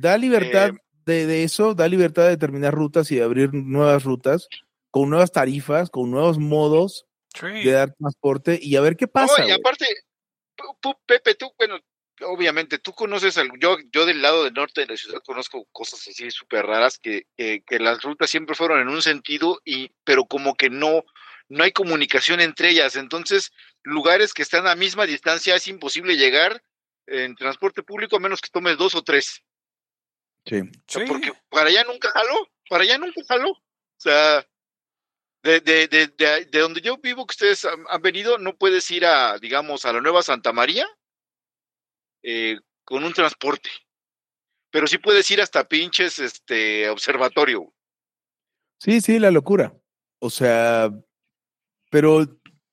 [0.00, 4.04] Da libertad Eh, de, de eso, da libertad de determinar rutas y de abrir nuevas
[4.04, 4.48] rutas
[4.90, 7.46] con nuevas tarifas, con nuevos modos Sí.
[7.46, 9.42] de dar transporte y a ver qué pasa.
[9.42, 9.86] No, y aparte,
[11.06, 11.78] Pepe, tú, bueno,
[12.22, 16.00] obviamente tú conoces, al, yo, yo del lado del norte de la ciudad conozco cosas
[16.08, 20.24] así súper raras que, que, que las rutas siempre fueron en un sentido, y, pero
[20.24, 21.04] como que no,
[21.48, 22.96] no hay comunicación entre ellas.
[22.96, 26.62] Entonces, lugares que están a misma distancia es imposible llegar
[27.06, 29.42] en transporte público a menos que tomes dos o tres.
[30.48, 30.60] Sí.
[30.60, 31.08] O sea, Sí.
[31.08, 33.50] Porque para allá nunca jaló, para allá nunca jaló.
[33.50, 34.46] O sea,
[35.42, 38.90] de, de, de, de, de donde yo vivo, que ustedes han, han venido, no puedes
[38.90, 40.86] ir a, digamos, a la Nueva Santa María
[42.22, 43.70] eh, con un transporte.
[44.70, 47.72] Pero sí puedes ir hasta pinches este observatorio.
[48.80, 49.74] Sí, sí, la locura.
[50.20, 50.90] O sea,
[51.90, 52.26] pero,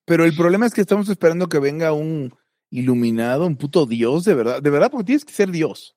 [0.05, 2.38] pero el problema es que estamos esperando que venga un
[2.69, 5.95] iluminado, un puto Dios, de verdad, de verdad, porque tienes que ser Dios.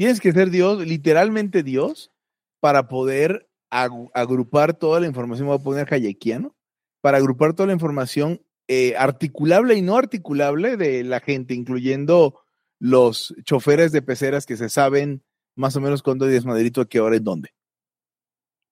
[0.00, 2.10] Tienes que ser Dios, literalmente Dios,
[2.58, 6.56] para poder ag- agrupar toda la información, voy a poner hayekiano,
[7.02, 12.40] para agrupar toda la información eh, articulable y no articulable de la gente, incluyendo
[12.78, 15.22] los choferes de peceras que se saben
[15.54, 17.50] más o menos cuándo hay desmadrito, a qué hora y dónde.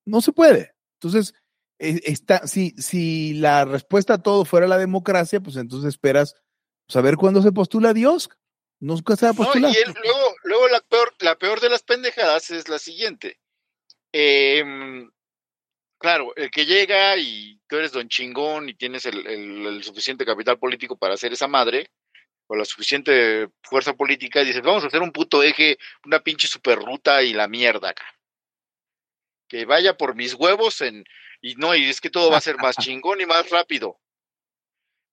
[0.06, 0.72] No se puede.
[0.94, 1.34] Entonces,
[1.78, 6.36] eh, está, si, si la respuesta a todo fuera la democracia, pues entonces esperas
[6.88, 8.30] saber cuándo se postula Dios.
[8.80, 12.50] Nunca se va a No, y luego, luego la peor, la peor de las pendejadas
[12.50, 13.38] es la siguiente.
[14.12, 15.10] Em,
[15.98, 20.24] claro, el que llega y tú eres don chingón y tienes el, el- el suficiente
[20.24, 21.90] capital político para hacer esa madre,
[22.46, 26.48] o la suficiente fuerza política, y dices, vamos a hacer un puto eje, una pinche
[26.48, 28.06] superruta y la mierda acá.
[29.48, 31.04] Que vaya por mis huevos en,
[31.42, 33.98] y no, y es que todo va a ser más chingón y más rápido.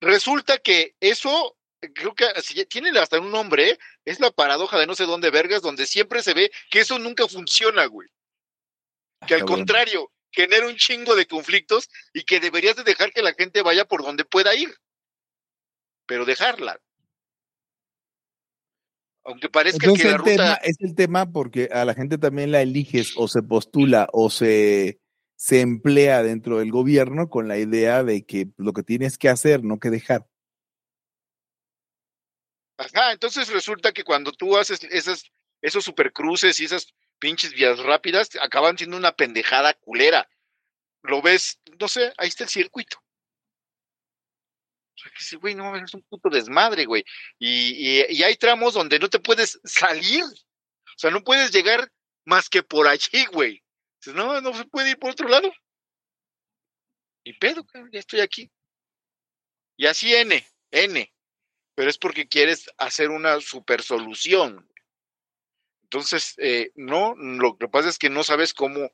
[0.02, 1.58] Resulta que eso,
[1.94, 5.62] creo que así- tiene hasta un nombre, es la paradoja de no sé dónde vergas,
[5.62, 8.10] donde siempre se ve que eso nunca funciona, güey.
[9.28, 9.60] Que al Cabrón.
[9.60, 13.86] contrario, genera un chingo de conflictos y que deberías de dejar que la gente vaya
[13.86, 14.76] por donde pueda ir.
[16.06, 16.80] Pero dejarla.
[19.24, 20.62] Aunque parezca Entonces que la el tema ruta...
[20.64, 25.00] es el tema porque a la gente también la eliges o se postula o se,
[25.36, 29.64] se emplea dentro del gobierno con la idea de que lo que tienes que hacer,
[29.64, 30.28] no que dejar.
[32.78, 35.24] Ajá, entonces resulta que cuando tú haces esas,
[35.62, 36.88] esos supercruces y esas
[37.20, 40.30] pinches vías rápidas, acaban siendo una pendejada culera.
[41.04, 42.98] Lo ves, no sé, ahí está el circuito.
[42.98, 47.04] O sea, que dices, güey, no, es un puto desmadre, güey.
[47.40, 50.24] Y, y, y hay tramos donde no te puedes salir.
[50.24, 51.92] O sea, no puedes llegar
[52.26, 53.64] más que por allí, güey.
[54.00, 55.52] Dices, no, no se puede ir por otro lado.
[57.26, 58.52] Ni pedo, ya estoy aquí.
[59.78, 61.15] Y así N, N
[61.76, 64.68] pero es porque quieres hacer una super solución.
[65.84, 68.90] Entonces, eh, no, lo que pasa es que no sabes cómo,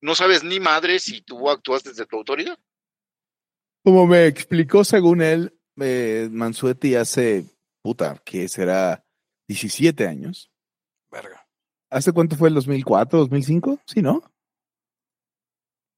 [0.00, 2.58] no sabes ni madre si tú actúas desde tu autoridad.
[3.82, 7.44] Como me explicó según él, eh, Mansuetti hace,
[7.82, 9.04] puta, que será
[9.48, 10.50] 17 años.
[11.10, 11.48] Verga.
[11.90, 13.80] ¿Hace cuánto fue el 2004, 2005?
[13.86, 14.22] Sí, ¿no?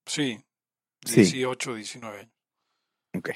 [0.07, 0.41] Sí.
[1.05, 1.23] Sí.
[1.23, 2.33] 18, 19 años.
[3.17, 3.31] Ok.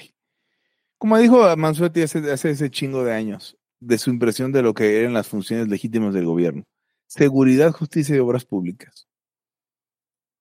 [0.97, 4.99] Como dijo Mansuetti hace, hace ese chingo de años, de su impresión de lo que
[4.99, 6.63] eran las funciones legítimas del gobierno.
[7.07, 9.07] Seguridad, justicia y obras públicas.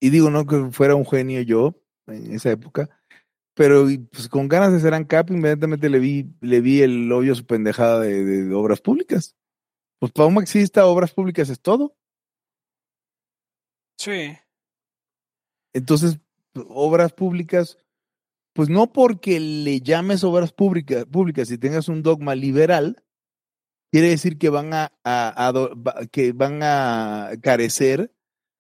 [0.01, 1.75] Y digo, no que fuera un genio yo
[2.07, 2.89] en esa época,
[3.55, 7.47] pero pues, con ganas de ser ANCAP, inmediatamente le vi, le vi el hoyo su
[7.47, 9.37] pendejada de, de- de obras públicas.
[10.01, 11.97] Pues para un marxista, obras públicas es todo.
[13.97, 14.37] Sí.
[15.73, 16.19] Entonces,
[16.69, 17.79] obras públicas,
[18.55, 23.05] pues no porque le llames obras públicas, públicas y tengas un dogma liberal,
[23.93, 24.93] quiere decir que van a,
[26.11, 28.15] que van a carecer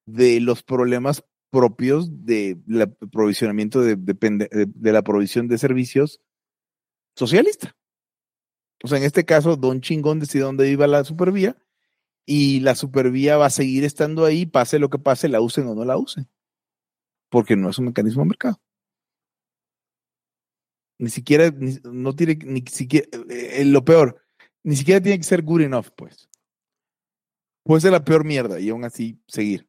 [0.07, 2.97] de los problemas propios de de,
[4.07, 6.21] de la provisión de servicios
[7.17, 7.77] socialista.
[8.83, 11.57] O sea, en este caso, Don Chingón decide dónde iba la supervía
[12.27, 15.75] y la supervía va a seguir estando ahí, pase lo que pase, la usen o
[15.75, 16.29] no la usen
[17.35, 18.61] porque no es un mecanismo de mercado.
[20.99, 24.23] Ni siquiera, ni- no tiene, ni siquiera, eh, lo peor,
[24.63, 26.29] ni siquiera tiene que ser good enough, pues.
[27.65, 29.69] Puede ser la peor mierda y aún así seguir,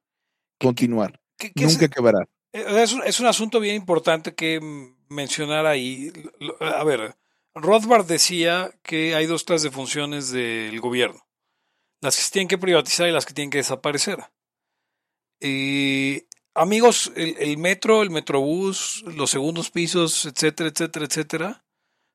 [0.60, 2.28] continuar, ¿Qué- qué es- nunca quebrar.
[2.54, 4.60] Eh, Es un, es un asunto bien importante que
[5.10, 6.12] mencionar ahí.
[6.60, 7.16] A ver,
[7.54, 11.26] Rothbard decía que hay dos clases de funciones del gobierno.
[12.02, 14.20] Las que se tienen que privatizar y las que tienen que desaparecer.
[15.42, 16.24] Y,
[16.56, 21.66] amigos, el, el metro, el metrobús, los segundos pisos, etcétera, etcétera, etcétera,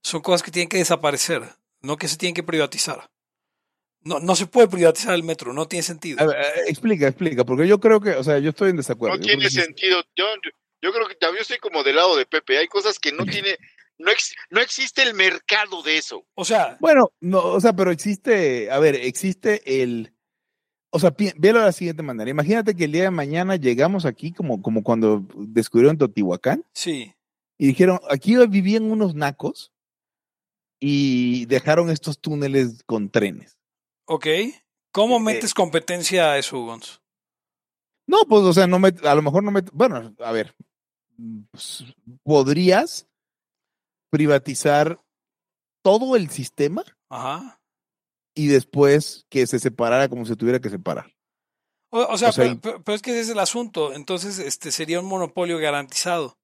[0.03, 1.43] son cosas que tienen que desaparecer,
[1.83, 3.11] no que se tienen que privatizar.
[4.03, 6.21] No, no se puede privatizar el metro, no tiene sentido.
[6.23, 9.17] A ver, eh, explica, explica, porque yo creo que, o sea, yo estoy en desacuerdo.
[9.19, 10.03] No tiene sentido.
[10.17, 10.25] Yo,
[10.81, 12.57] yo creo que también estoy como del lado de Pepe.
[12.57, 13.59] Hay cosas que no tiene,
[13.99, 16.25] no, ex- no existe el mercado de eso.
[16.35, 20.15] O sea, Bueno, no, o sea, pero existe, a ver, existe el,
[20.91, 22.31] o sea, velo de la siguiente manera.
[22.31, 27.15] Imagínate que el día de mañana llegamos aquí como, como cuando descubrieron Teotihuacán sí.
[27.59, 29.73] y dijeron, aquí vivían unos nacos
[30.81, 33.59] y dejaron estos túneles con trenes.
[34.07, 34.27] Ok.
[34.93, 37.01] ¿Cómo Eh, metes competencia a eso, Gonz?
[38.07, 40.57] No, pues, o sea, no me, a lo mejor no me, bueno, a ver,
[41.53, 41.85] pues,
[42.25, 43.07] podrías
[44.11, 45.01] privatizar
[45.83, 47.60] todo el sistema Ajá.
[48.35, 51.13] Y después que se separara como se tuviera que separar.
[51.93, 53.93] O, o sea, O sea, pero, y- pero- pero es que ese es el asunto.
[53.93, 56.39] Entonces, este sería un monopolio garantizado.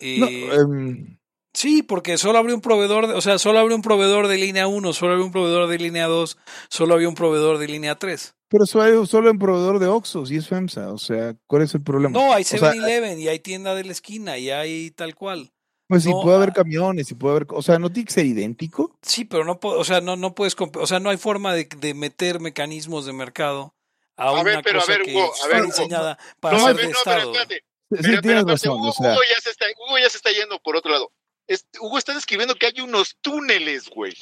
[0.00, 1.18] No, em,
[1.54, 4.66] sí, porque solo habría un proveedor, de- o sea, solo habría un proveedor de línea
[4.66, 6.36] 1, solo habría un proveedor de línea 2,
[6.68, 8.34] solo habría un proveedor de línea 3.
[8.48, 11.82] pero solo, solo en proveedor de Oxxos y es FEMSA, o sea, ¿cuál es el
[11.82, 12.18] problema?
[12.18, 15.52] No, hay O sea, 7-Eleven y hay tienda de la esquina y hay tal cual.
[15.94, 16.54] Pues sí, no, puede haber ah.
[16.54, 18.96] camiones y puede haber, o sea, no tiene que ser idéntico.
[19.02, 21.64] Sí, pero no, po- o sea, no, no puedes, o sea, no hay forma de,
[21.78, 23.74] de meter mecanismos de mercado
[24.16, 25.66] a, A una ver, pero a cosa ver, que Hugo, a ver, Hugo.
[25.66, 27.32] diseñada para No, a ser ver, de no, pero Estado.
[27.32, 27.54] espérate.
[27.56, 30.16] Sí, Pero, tienes espérate, razón, Hugo, o sea, Hugo ya se está, Hugo ya se
[30.16, 31.12] está yendo por otro lado.
[31.46, 34.14] Es- Hugo está describiendo que hay unos túneles, güey.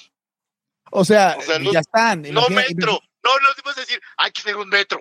[0.91, 2.23] o sea, o sea, no- ya están.
[2.23, 3.01] No metro.
[3.25, 5.01] No, no te puedes decir, hay que tener un metro.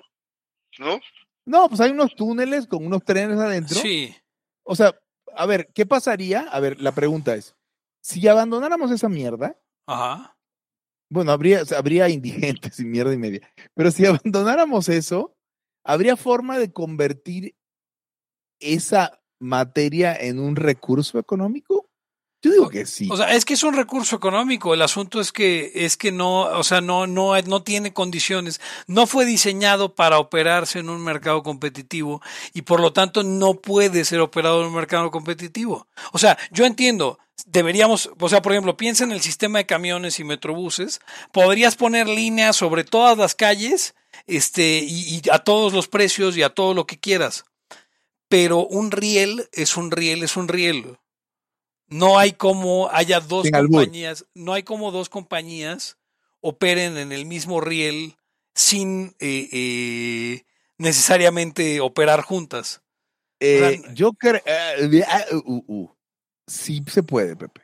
[0.77, 0.99] ¿No?
[1.45, 3.79] No, pues hay unos túneles con unos trenes adentro.
[3.81, 4.15] Sí,
[4.63, 4.95] O sea,
[5.35, 6.41] a ver, ¿qué pasaría?
[6.51, 7.55] A ver, la pregunta es,
[8.01, 10.37] si abandonáramos esa mierda, ajá.
[11.09, 13.41] bueno, habría, habría indigentes y mierda y media,
[13.75, 15.35] pero si abandonáramos eso,
[15.83, 17.55] ¿habría forma de convertir
[18.59, 21.90] esa materia en un recurso económico?
[22.43, 23.07] Yo digo que sí.
[23.11, 24.73] O sea, es que es un recurso económico.
[24.73, 28.59] El asunto es que es que no, o sea, no no no tiene condiciones.
[28.87, 32.21] No fue diseñado para operarse en un mercado competitivo
[32.53, 35.87] y por lo tanto no puede ser operado en un mercado competitivo.
[36.13, 40.19] O sea, yo entiendo, deberíamos, o sea, por ejemplo, piensa en el sistema de camiones
[40.19, 40.99] y metrobuses,
[41.31, 43.93] podrías poner líneas sobre todas las calles,
[44.25, 47.45] este y, y a todos los precios y a todo lo que quieras.
[48.29, 50.97] Pero un riel es un riel es un riel.
[51.91, 53.81] No hay como haya dos Sin albur.
[53.81, 55.97] compañías, no hay como dos compañías
[56.39, 58.15] operen en el mismo riel
[58.55, 60.45] sin eh, eh,
[60.77, 62.81] necesariamente operar juntas.
[63.39, 64.41] Eh, sea, yo creo,
[66.47, 67.61] sí se puede, Pepe.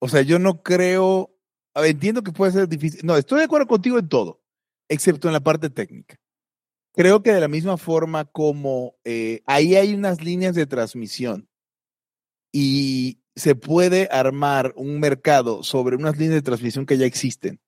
[0.00, 1.36] O sea, yo no creo,
[1.74, 3.00] a ver, entiendo que puede ser difícil.
[3.04, 4.42] No, estoy de acuerdo contigo en todo,
[4.88, 6.16] excepto en la parte técnica.
[6.92, 11.49] Creo que de la misma forma como eh, ahí hay unas líneas de transmisión
[12.52, 17.60] y se puede armar un mercado sobre unas líneas de transmisión que ya existen,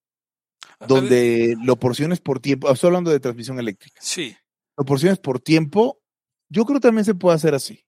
[0.87, 4.37] donde lo porciones por tiempo, estoy hablando de transmisión eléctrica, Sí.
[4.77, 6.01] lo porciones por tiempo,
[6.49, 7.85] yo creo que también se puede hacer así.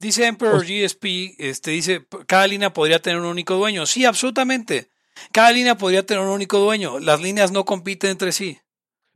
[0.00, 3.84] Dice Emperor O- GSP, este dice, "P- cada línea podría tener un único dueño.
[3.84, 4.90] Sí, absolutamente.
[5.32, 7.00] Cada línea podría tener un único dueño.
[7.00, 8.58] Las líneas no compiten entre sí.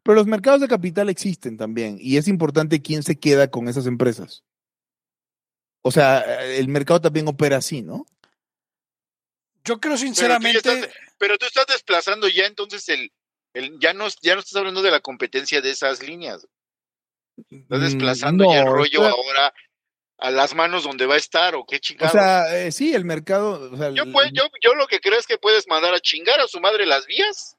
[0.02, 3.86] Pero los mercados de capital existen también y es importante quién se queda con esas
[3.86, 4.42] empresas.
[5.82, 8.06] O sea, el mercado también opera así, ¿no?
[9.64, 13.12] Yo creo Pero tú, ya sinceramente, estás, pero tú estás desplazando ya entonces el,
[13.54, 16.46] el ya no ya no estás hablando de la competencia de esas líneas.
[17.50, 19.52] Estás Mm, desplazando ya el rollo ahora
[20.18, 22.12] a las manos donde va a estar o qué O chingado.
[22.12, 23.72] sea, eh, sí, el mercado.
[23.72, 26.38] o sea, yo, pues, yo, yo lo que creo es que puedes mandar a chingar
[26.40, 27.56] a su madre las vías,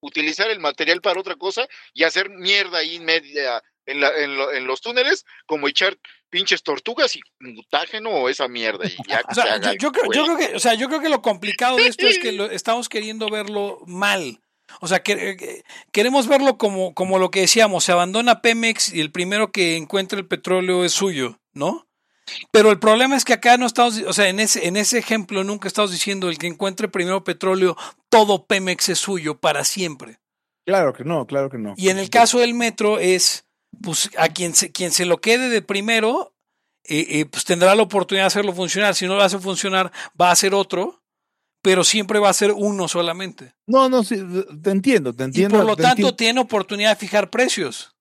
[0.00, 4.36] utilizar el material para otra cosa y hacer mierda ahí en media en, la- en
[4.36, 5.96] lo- en los túneles, como echar
[6.30, 9.92] pinches tortugas y mutágeno o esa mierda y ya que o sea, se haga yo,
[9.92, 12.32] creo, yo creo que, o sea, yo creo que lo complicado de esto es que
[12.32, 14.40] lo, estamos queriendo verlo mal.
[14.80, 15.62] O sea, que, que-
[15.92, 20.18] queremos verlo como, como lo que decíamos, se abandona Pemex y el primero que encuentra
[20.18, 21.86] el petróleo es suyo, ¿no?
[22.50, 25.44] Pero el problema es que acá no estamos, o sea, en ese, en ese ejemplo
[25.44, 27.76] nunca estamos diciendo el que encuentre primero petróleo,
[28.08, 30.18] todo Pemex es suyo para siempre.
[30.66, 31.74] Claro que no, claro que no.
[31.76, 33.45] Y en el caso del metro es,
[33.82, 36.34] pues, a quien se, quien se lo quede de primero,
[36.84, 38.94] eh, eh, pues tendrá la oportunidad de hacerlo funcionar.
[38.94, 41.02] Si no lo hace funcionar, va a ser otro,
[41.62, 43.54] pero siempre va a ser uno solamente.
[43.66, 44.16] No, no, sí,
[44.62, 45.56] te entiendo, te entiendo.
[45.56, 46.14] Y por lo tanto entiendo.
[46.16, 47.92] tiene oportunidad de fijar precios.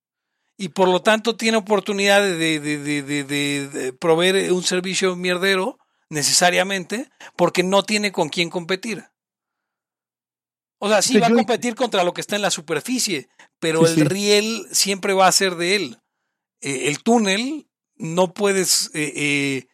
[0.58, 7.64] Y por lo tanto tiene oportunidad de- de- de proveer un servicio mierdero necesariamente porque
[7.64, 9.06] no tiene con quién competir.
[10.86, 13.28] O sea, sí Sí, va a competir contra lo que está en la superficie,
[13.60, 14.04] pero Sí, el sí.
[14.04, 15.98] riel siempre va a ser de él.
[16.62, 18.92] Eh, el túnel no puedes...
[18.94, 19.68] Eh, eh,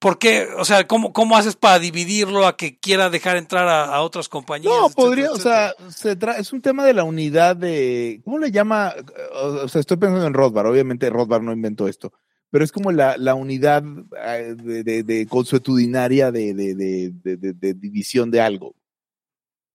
[0.00, 0.46] ¿Por qué?
[0.56, 4.28] O sea, ¿cómo, ¿cómo haces para dividirlo a que quiera dejar entrar a, a otras
[4.28, 4.72] compañías?
[4.72, 8.38] No, etcétera, podría, o sea, se tra- es un tema de la unidad de, ¿cómo
[8.38, 8.94] le llama?
[9.34, 12.12] O sea, estoy pensando en Rothbard, obviamente Rothbard no inventó esto,
[12.48, 13.82] pero es como la, la unidad
[14.24, 18.76] eh, de, de- de consuetudinaria de- de división de algo.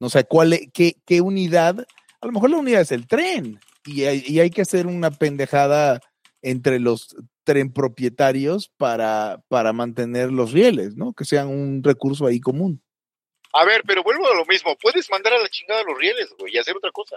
[0.03, 1.87] No sé, ¿cuál, e- qué, qué unidad?
[2.19, 5.11] A lo mejor la unidad es el tren y hay, y hay que hacer una
[5.11, 6.01] pendejada
[6.41, 11.13] entre los tren propietarios para, para mantener los rieles, ¿no?
[11.13, 12.83] Que sean un recurso ahí común.
[13.53, 14.75] A ver, pero vuelvo a lo mismo.
[14.75, 17.15] Puedes mandar a la chingada los rieles, güey, y hacer otra cosa.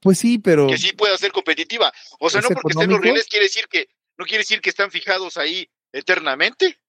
[0.00, 0.66] Pues sí, pero...
[0.66, 1.92] Que sí pueda ser competitiva.
[2.18, 3.86] O sea, ¿Es no porque estén los rieles quiere decir que,
[4.18, 6.81] no quiere decir que están fijados ahí eternamente.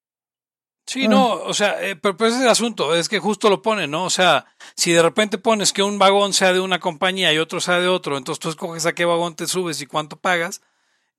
[0.86, 1.10] Sí, Ah.
[1.10, 3.90] no, o sea, eh, pero, pero ese es el asunto, es que justo lo ponen,
[3.92, 4.04] ¿no?
[4.04, 7.62] O sea, si de repente pones que un vagón sea de una compañía y otro
[7.62, 10.62] sea de otro, entonces tú escoges a qué vagón te subes y cuánto pagas,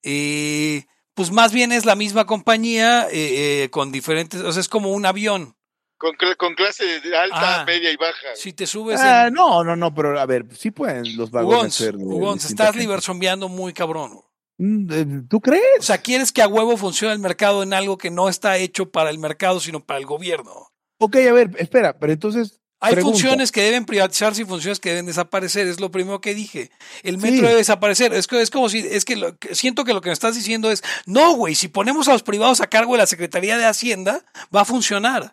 [0.03, 0.85] eh,
[1.15, 4.91] pues más bien es la misma compañía eh, eh, con diferentes, o sea, es como
[4.91, 5.57] un avión.
[5.97, 7.65] Con, cl- con clase de alta, Ah.
[7.65, 8.35] media y baja.
[8.35, 11.81] Si te subes Ah, en no, no, no, pero a ver, sí pueden los vagones
[11.95, 12.51] Ugons, ser.
[12.51, 14.21] estás libersombeando muy cabrón.
[14.59, 15.63] Mm, eh, ¿Tú crees?
[15.81, 18.91] O sea, quieres que a huevo funcione el mercado en algo que no está hecho
[18.91, 20.69] para el mercado, sino para el gobierno.
[20.99, 22.61] Ok, a ver, espera, pero entonces.
[22.81, 23.19] Hay pregunta.
[23.19, 26.71] funciones que deben privatizarse y funciones que deben desaparecer, es lo primero que dije.
[27.03, 27.23] El Sí.
[27.23, 28.13] metro debe desaparecer.
[28.13, 30.35] Es, que, es como si, es que, lo- que siento que lo que me estás
[30.35, 33.65] diciendo es, no, güey, si ponemos a los privados a cargo de la Secretaría de
[33.65, 34.23] Hacienda,
[34.55, 35.33] va a funcionar.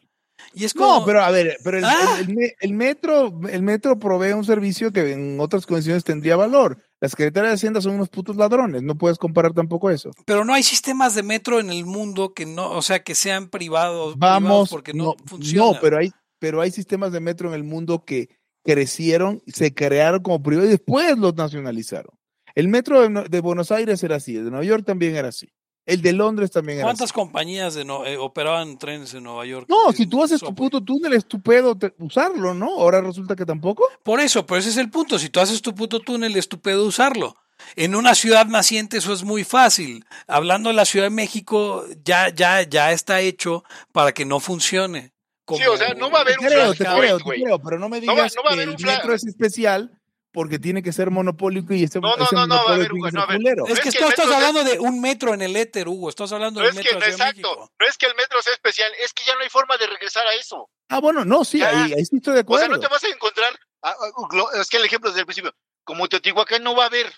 [0.53, 2.17] Y es como, No, pero a ver, pero el, Ah.
[2.19, 6.37] el- el me- el metro, el metro provee un servicio que en otras condiciones tendría
[6.37, 6.77] valor.
[7.01, 10.11] Las secretarias de Hacienda son unos putos ladrones, no puedes comparar tampoco eso.
[10.25, 13.49] pero no hay sistemas de metro en el mundo que no, o sea, que sean
[13.49, 15.73] privados, privados Vamos, porque no, no, funcionan.
[15.73, 18.29] no, pero hay, pero hay sistemas de metro en el mundo que
[18.63, 22.15] crecieron, se crearon como privados y después los nacionalizaron.
[22.53, 25.51] El metro de, de Buenos Aires era así, el de Nueva York también era así,
[25.93, 26.97] el de Londres también era así.
[26.97, 29.67] ¿Cuántas compañías de no, eh, operaban trenes en Nueva York?
[29.69, 32.67] No, Eh, si tú haces tu puto túnel es tu pedo te- usarlo, ¿no?
[32.79, 33.87] Ahora resulta que tampoco.
[34.03, 35.19] Por eso, pero ese es el punto.
[35.19, 37.35] Si tú haces tu puto túnel, es tu pedo usarlo.
[37.75, 40.03] En una ciudad naciente eso es muy fácil.
[40.27, 45.11] Hablando de la Ciudad de México, ya, ya, ya está hecho para que no funcione.
[45.47, 47.77] Sí, o sea, no va a haber Te un creo, te creo, te creo, pero
[47.77, 49.91] no me No digas va- no va a que haber el un metro es especial
[50.31, 53.21] porque tiene que ser monopólico y ese, No, no, ese no, no, a que no,
[53.21, 53.37] a ver.
[53.37, 53.65] culero.
[53.67, 55.55] Es es que, que tú el estás metro es- hablando de un metro en el
[55.55, 56.09] éter, Hugo.
[56.09, 57.71] Estás hablando No del es que, metro de exacto, México.
[57.79, 60.25] no es que el metro sea especial, es que ya no hay forma de regresar
[60.27, 60.69] a eso.
[60.89, 62.65] Ah, bueno, no, sí, ahí, ahí sí estoy de O acuerdo.
[62.65, 65.53] sea, no te vas a encontrar, ah, ah, es que el ejemplo desde el principio,
[65.83, 67.11] como Teotihuacán no va a haber.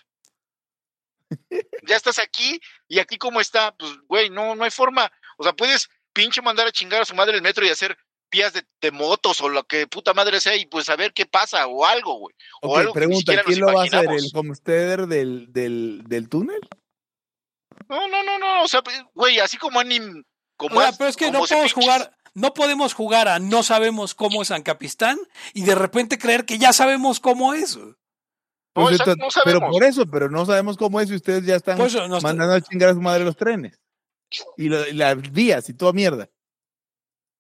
[1.88, 5.12] ya estás aquí y aquí como está, pues, güey, no, no hay forma.
[5.38, 7.98] O sea, puedes pinche mandar a chingar a su madre el metro y hacer
[8.34, 11.26] vías de, de motos o lo que puta madre sea y pues a ver qué
[11.26, 12.36] pasa o algo, güey.
[12.62, 14.10] O Ok, algo que ni pregunta, siquiera ¿quién nos lo va a hacer?
[14.12, 16.60] ¿El homesteader del, del, del túnel?
[17.88, 20.24] No, no, no, no, o sea, pues, güey, así como anim,
[20.58, 23.62] como O sea, pero es que no podemos pinches- jugar, no podemos jugar a no
[23.64, 25.18] sabemos cómo es San Capistán
[25.54, 27.78] y de repente creer que ya sabemos cómo es.
[27.78, 27.94] No,
[28.74, 31.56] Pues, exacto, entonces- no pero por eso, pero no sabemos cómo es y ustedes ya
[31.56, 33.80] están está- mandando a chingar a su madre los trenes.
[34.58, 36.28] Y, lo- y las vías y toda mierda.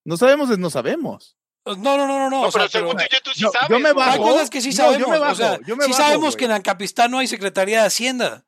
[0.06, 1.38] No sabemos, es no sabemos.
[1.66, 2.42] No, no, no, no, no.
[2.42, 3.70] O sea, pero según pero- tú, tú sí yo- sabes.
[3.70, 4.22] yo me bajo.
[4.22, 5.00] cosas que sí No, sabemos.
[5.00, 7.28] yo me bajo, o sea, yo me sí bajo, sabemos que en Ancapistán no hay
[7.28, 8.46] Secretaría de Hacienda.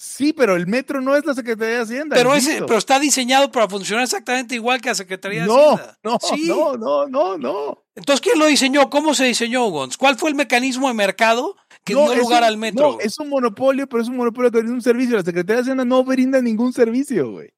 [0.00, 2.14] Sí, pero el metro no es la Secretaría de Hacienda.
[2.16, 2.66] Pero, insisto.
[2.66, 5.98] pero está diseñado para funcionar exactamente igual que la Secretaría de Hacienda.
[6.04, 6.46] no, Sí.
[6.48, 7.84] no, no, no, no.
[7.96, 8.90] Entonces, ¿quién lo diseñó?
[8.90, 9.96] ¿Cómo se diseñó, Gons?
[9.96, 12.92] ¿Cuál fue el mecanismo de mercado que No, dio es lugar un- al metro?
[12.92, 15.16] No, es un monopolio, pero es un monopolio que brinda un servicio.
[15.16, 17.50] La Secretaría de Hacienda no brinda ningún servicio, güey.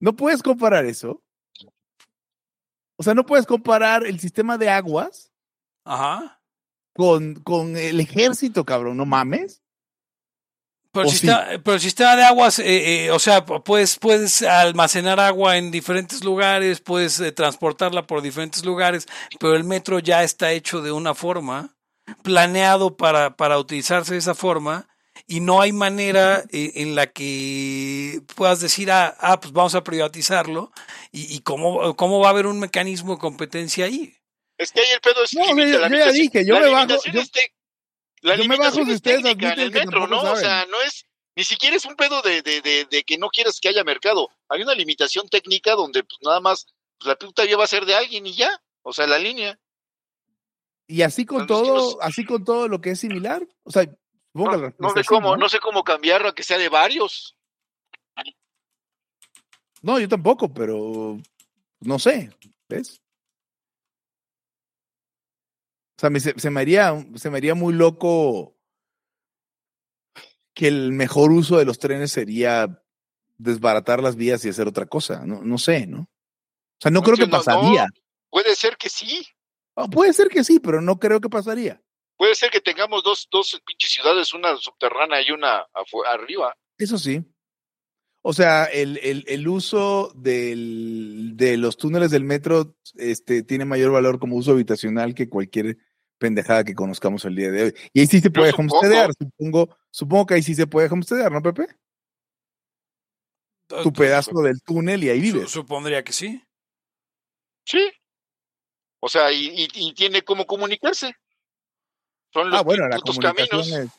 [0.00, 1.22] No puedes comparar eso.
[2.96, 5.32] O sea, no puedes comparar el sistema de aguas
[5.84, 6.40] Ajá.
[6.94, 8.96] con, con el ejército, cabrón.
[8.96, 9.62] No mames.
[10.92, 11.18] Pero el, ¿O sí?
[11.18, 15.72] sistema, pero el sistema de aguas, eh, eh, o sea, puedes, puedes almacenar agua en
[15.72, 19.08] diferentes lugares, puedes eh, transportarla por diferentes lugares,
[19.40, 21.74] pero el metro ya está hecho de una forma,
[22.22, 24.86] planeado para, para utilizarse de esa forma,
[25.26, 29.82] y no hay manera eh, en la que puedas decir, ah, ah, pues vamos a
[29.84, 30.72] privatizarlo,
[31.12, 34.14] y, y cómo, cómo va a haber un mecanismo de competencia ahí.
[34.58, 36.60] Es que ahí el pedo es No, límite, yo- la yo ya dije, yo la
[36.60, 37.52] me bajo, limitación yo- es tec-
[38.20, 40.20] la yo me bajo limitación si es ustedes en el que metro, ¿no?
[40.20, 40.40] O saben.
[40.40, 41.04] sea, no es,
[41.36, 44.28] ni siquiera es un pedo de, de, de, de que no quieres que haya mercado.
[44.48, 46.66] hay una limitación técnica donde pues, nada más
[46.98, 48.50] pues, la puta vía va a ser de alguien y ya,
[48.82, 49.58] o sea, la línea.
[50.86, 53.86] Y así con todo, así con todo lo que es similar, o sea,
[54.34, 55.48] no, sé cómo, ¿no?
[55.48, 57.36] sé cómo cambiarlo a que sea de varios.
[59.80, 61.18] No, yo tampoco, pero
[61.80, 62.30] no sé,
[62.68, 63.02] ¿ves?
[65.96, 68.56] O sea, se, me haría, se me haría muy loco
[70.54, 72.82] que el mejor uso de los trenes sería
[73.36, 75.24] desbaratar las vías y hacer otra cosa.
[75.26, 76.00] No, no sé, ¿no?
[76.00, 77.86] O sea, no, creo que pasaría.
[78.30, 79.26] puede ser que sí.
[79.92, 81.80] puede ser que sí, pero no creo que pasaría.
[82.16, 85.66] Puede ser que tengamos dos, dos pinches ciudades, una subterránea y una
[86.06, 86.54] arriba.
[86.78, 87.24] Eso sí.
[88.22, 93.92] O sea, el, el, el uso del, de los túneles del metro este, tiene mayor
[93.92, 95.76] valor como uso habitacional que cualquier
[96.18, 97.74] pendejada que conozcamos el día de hoy.
[97.92, 101.42] Y ahí sí se puede homestedear, supongo, supongo que ahí sí se puede homestedear, ¿no,
[101.42, 101.66] Pepe?
[103.66, 105.50] Tu pedazo del túnel y ahí vives.
[105.50, 106.42] Supondría que sí.
[107.66, 107.90] Sí.
[109.00, 111.14] O sea, y, y, tiene cómo comunicarse.
[112.34, 113.92] Son los ah, bueno, la comunicación,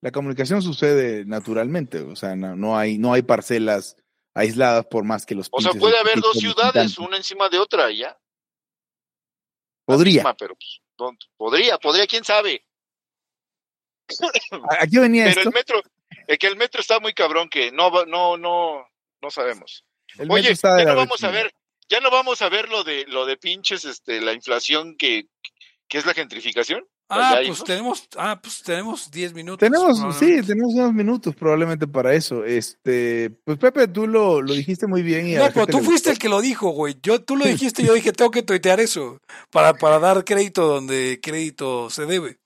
[0.00, 3.96] la comunicación sucede naturalmente, o sea, no, no, hay, no hay parcelas
[4.32, 5.48] aisladas por más que los...
[5.52, 8.18] O sea, puede haber dos ciudades, una encima de otra, ya.
[9.84, 10.22] Podría.
[10.38, 10.80] pero pues,
[11.36, 12.66] podría, podría, quién sabe.
[14.80, 15.82] Aquí venía Pero el metro,
[16.26, 18.86] es que el metro está muy cabrón que no, no, no,
[19.20, 19.84] no sabemos.
[20.30, 21.54] Oye, ya no vamos a ver,
[21.90, 25.26] ya no vamos a ver lo de lo de pinches, este, la inflación que,
[25.88, 26.86] que es la gentrificación.
[27.14, 29.58] Ah, pues tenemos, ah, pues tenemos 10 minutos.
[29.58, 32.44] Tenemos, sí, tenemos unos minutos probablemente para eso.
[32.44, 35.28] Este, pues Pepe, tú lo, lo dijiste muy bien.
[35.28, 36.96] Y no, pero tú fuiste el que lo dijo, güey.
[37.02, 39.18] Yo, tú lo dijiste, yo dije, tengo que tuitear eso
[39.50, 42.38] para, para dar crédito donde crédito se debe.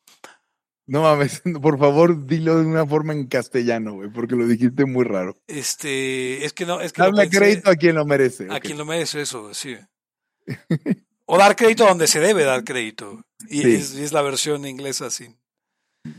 [0.88, 5.04] No mames, por favor, dilo de una forma en castellano, güey, porque lo dijiste muy
[5.04, 5.36] raro.
[5.46, 8.46] Este, es que no, es que Habla crédito a quien lo merece.
[8.50, 9.76] A quien lo merece, eso, sí.
[11.28, 13.25] O dar crédito donde se debe dar crédito.
[13.48, 15.36] Y, es, la versión inglesa así.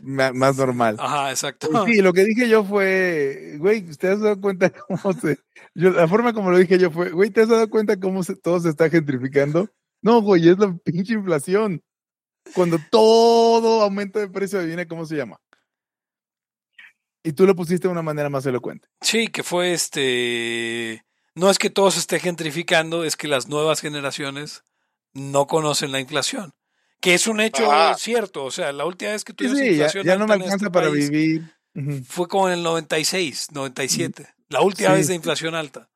[0.04, 0.98] más normal.
[1.00, 1.70] Ajá, exacto.
[1.72, 5.40] Pues sí, lo que dije yo fue, güey, ¿te has dado cuenta cómo se...
[5.74, 8.60] la forma como lo dije yo fue, güey, ¿te has dado cuenta cómo se, todo
[8.60, 9.70] se está gentrificando?
[10.02, 11.84] No, güey, es la pinche inflación.
[12.54, 15.40] Cuando todo aumenta de precio, viene cómo se llama.
[17.24, 18.88] Y tú lo pusiste de una manera más elocuente.
[19.02, 21.04] Sí, que fue este...
[21.36, 24.64] No es que todo se esté gentrificando, es que las nuevas generaciones
[25.14, 26.54] no conocen la inflación.
[27.00, 28.44] Que es un hecho cierto.
[28.44, 30.06] O sea, la última vez que tuvimos inflación.
[30.06, 31.44] Ya, no me alcanza este para vivir.
[32.08, 34.28] Fue como en el 96, 97.
[34.50, 35.90] La última vez de inflación alta.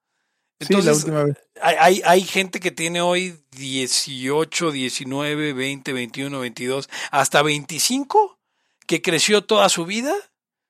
[0.60, 1.38] Entonces, la última vez.
[1.62, 8.40] Hay, hay, gente que tiene hoy 18, 19, 20, 21, 22, hasta 25,
[8.86, 10.14] que creció toda su vida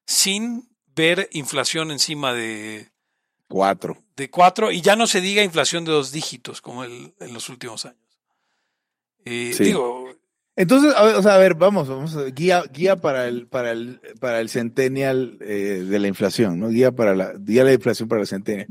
[0.06, 2.92] sin ver inflación encima de...
[3.48, 3.98] Cuatro.
[4.16, 7.50] De cuatro, y ya no se diga inflación de dos dígitos como el, en los
[7.50, 7.98] últimos años.
[9.26, 10.10] Eh, digo,
[10.56, 14.02] entonces, a ver, o sea, a ver, vamos, vamos, guía, guía para el, para el,
[14.20, 16.70] para el centennial eh, de la inflación, ¿no?
[16.70, 18.68] Guía para la, guía la inflación para el centennial.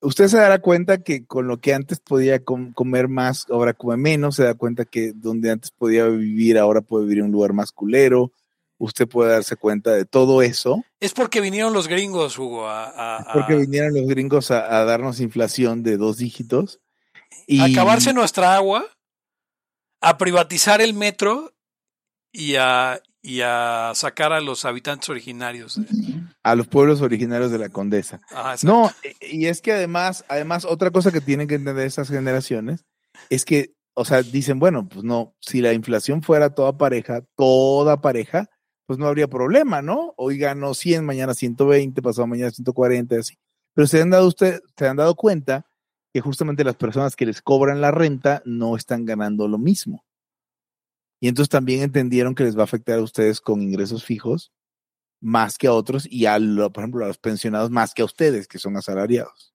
[0.00, 4.36] Usted se dará cuenta que con lo que antes podía comer más, ahora come menos,
[4.36, 7.72] se da cuenta que donde antes podía vivir, ahora puede vivir en un lugar más
[7.72, 8.30] culero.
[8.78, 10.84] Usted puede darse cuenta de todo eso.
[11.00, 13.24] Es porque vinieron los gringos, Hugo, a...
[13.26, 16.78] es porque vinieron los gringos a, darnos inflación de dos dígitos.
[17.46, 17.72] Y...
[17.72, 18.84] acabarse nuestra agua
[20.00, 21.54] a privatizar el metro
[22.32, 25.80] y a, y a sacar a los habitantes originarios.
[26.42, 28.20] A los pueblos originarios de la Condesa.
[28.62, 28.90] no,
[29.20, 32.84] y es que además, además, otra cosa que tienen que entender estas generaciones
[33.30, 38.00] es que, o sea, dicen, bueno, pues no, si la inflación fuera toda pareja, toda
[38.00, 38.48] pareja,
[38.86, 40.14] pues no habría problema, ¿no?
[40.16, 43.36] Hoy ganó 100, mañana 120, pasado mañana 140, así.
[43.74, 45.66] Pero se han dado usted, se han dado cuenta
[46.12, 50.04] que justamente las personas que les cobran la renta no están ganando lo mismo.
[51.20, 54.52] Y entonces también entendieron que les va a afectar a ustedes con ingresos fijos
[55.20, 56.38] más que a otros y a,
[56.72, 59.54] por ejemplo, a los pensionados más que a ustedes que son asalariados.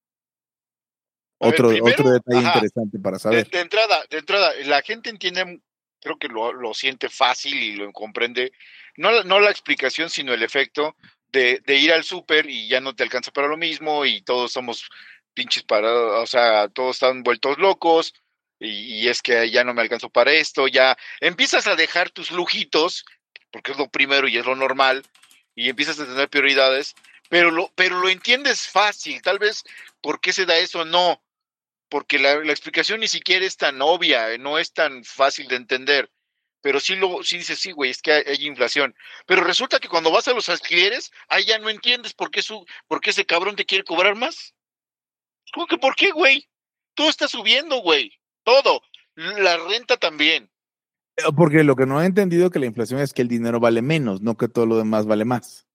[1.37, 3.49] otro, otro detalle interesante para saber.
[3.49, 5.61] De, entrada, de entrada, la gente entiende,
[5.99, 8.51] creo que lo, lo siente fácil y lo comprende,
[8.97, 10.95] no, no la explicación, sino el efecto
[11.31, 14.51] de, de ir al súper y ya no te alcanza para lo mismo y todos
[14.51, 14.89] somos
[15.33, 18.13] pinches parados, o sea, todos están vueltos locos
[18.59, 23.05] y, es que ya no me alcanzo para esto, ya empiezas a dejar tus lujitos,
[23.51, 25.03] porque es lo primero y es lo normal,
[25.55, 26.95] y empiezas a tener prioridades,
[27.29, 29.63] pero lo, pero lo entiendes fácil, tal vez
[30.01, 31.23] por qué se da eso, no,
[31.89, 36.09] porque la, explicación ni siquiera es tan obvia, no es tan fácil de entender
[36.63, 38.95] pero sí lo sí dices, sí, güey, es que hay, inflación.
[39.25, 42.65] Pero resulta que cuando vas a los alquileres, ahí ya no entiendes por qué su
[42.87, 44.53] por qué ese cabrón te quiere cobrar más.
[45.53, 46.47] ¿Cómo que por qué, güey?
[46.93, 48.11] Todo está subiendo, güey.
[48.43, 48.81] Todo.
[49.15, 50.49] La renta también.
[51.17, 53.81] Eh, Porque lo que no he entendido que la inflación es que el dinero vale
[53.81, 55.67] menos, no que todo lo demás vale más.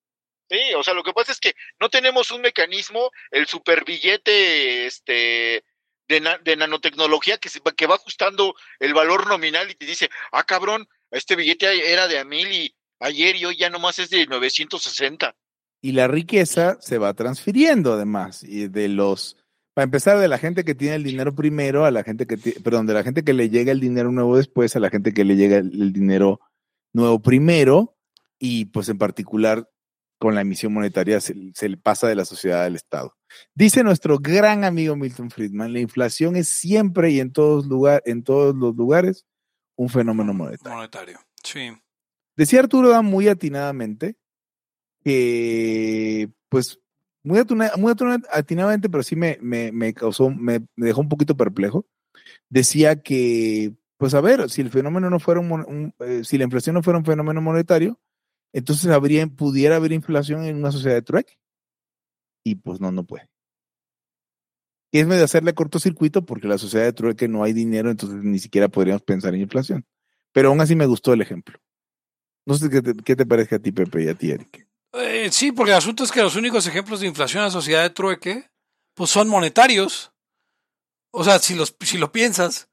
[0.49, 5.64] Sí, o sea, lo que pasa es que no tenemos un mecanismo, el superbillete este,
[6.09, 10.09] de, na- de nanotecnología que, se, que va ajustando el valor nominal y te dice,
[10.33, 14.11] ah, cabrón, este billete era de a mil y ayer y hoy ya nomás es
[14.11, 15.35] de 960.
[15.83, 19.37] Y la riqueza se va transfiriendo además, y de los,
[19.77, 22.87] para empezar, de la gente que tiene el dinero primero a la gente que, perdón,
[22.87, 25.37] de la gente que le llega el dinero nuevo después a la gente que le
[25.37, 26.41] llega el, el dinero
[26.95, 27.95] nuevo primero,
[28.39, 29.68] y pues en particular
[30.18, 33.18] con la emisión monetaria se, se le pasa de la sociedad al Estado.
[33.55, 38.22] Dice nuestro gran amigo Milton Friedman, la inflación es siempre y en todos, lugar, en
[38.22, 39.27] todos los lugares
[39.77, 40.74] un fenómeno monetario.
[40.74, 41.20] Monetario.
[41.45, 41.70] Sí.
[42.35, 44.16] Decía Arturo Dan muy atinadamente
[45.05, 46.81] que, pues,
[47.27, 47.41] muy,
[47.77, 47.93] muy
[48.33, 51.85] atinadamente, pero sí me, causó, me, dejó un poquito perplejo.
[52.49, 56.45] Decía que, pues, a ver, si el fenómeno no fuera un, un, eh, si la
[56.45, 57.99] inflación no fuera un fenómeno monetario,
[58.53, 61.35] entonces habría, pudiera haber inflación en una sociedad de trueque.
[62.45, 63.29] Y pues no, no puede.
[64.93, 68.39] Y es medio hacerle cortocircuito porque la sociedad de trueque no hay dinero, entonces ni
[68.39, 69.85] siquiera podríamos pensar en inflación.
[70.33, 71.59] Pero aún así me gustó el ejemplo.
[72.47, 74.66] No sé qué te, qué parece a ti, Pepe, y a ti, Eric.
[75.27, 77.83] Eh, sí, porque el asunto es que los únicos ejemplos de inflación en la sociedad
[77.83, 78.51] de trueque,
[78.95, 80.12] pues son monetarios.
[81.12, 82.68] O sea, si, los, si lo piensas.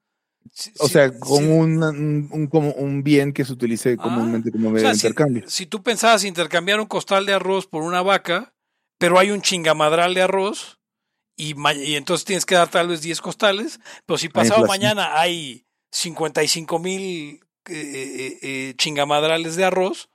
[0.52, 3.96] si- O si- sea, con si- un, un, un- como un bien que se utilice
[3.98, 5.44] Ah, comúnmente como o medio sea, de intercambio.
[5.48, 8.54] Si, tú pensabas intercambiar un costal de arroz por una vaca,
[8.98, 10.78] pero hay un chingamadral de arroz,
[11.36, 15.66] y, y entonces tienes que dar tal vez 10 costales, pero si pasado mañana hay
[15.90, 20.10] 55 mil eh, eh, eh, chingamadrales de arroz,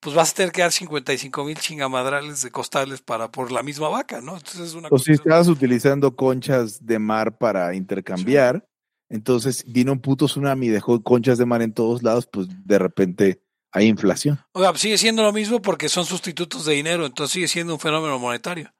[0.00, 3.88] pues vas a tener que dar 55 mil chingamadrales de costales para por la misma
[3.88, 4.36] vaca, ¿no?
[4.36, 8.66] Entonces es una O si estabas utilizando conchas de mar para intercambiar,
[9.10, 12.78] entonces vino un puto tsunami y dejó conchas de mar en todos lados, pues de
[12.78, 13.42] repente
[13.72, 14.40] hay inflación.
[14.52, 17.80] O sea, sigue siendo lo mismo porque son sustitutos de dinero, entonces sigue siendo un
[17.80, 18.72] fenómeno monetario.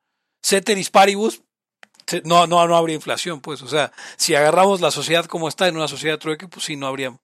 [0.42, 1.42] Ceteris paribus,
[2.24, 3.60] no, no, no habría inflación, pues.
[3.62, 6.86] O sea, si agarramos la sociedad como está en una sociedad trueque, pues sí, no
[6.86, 7.16] habría,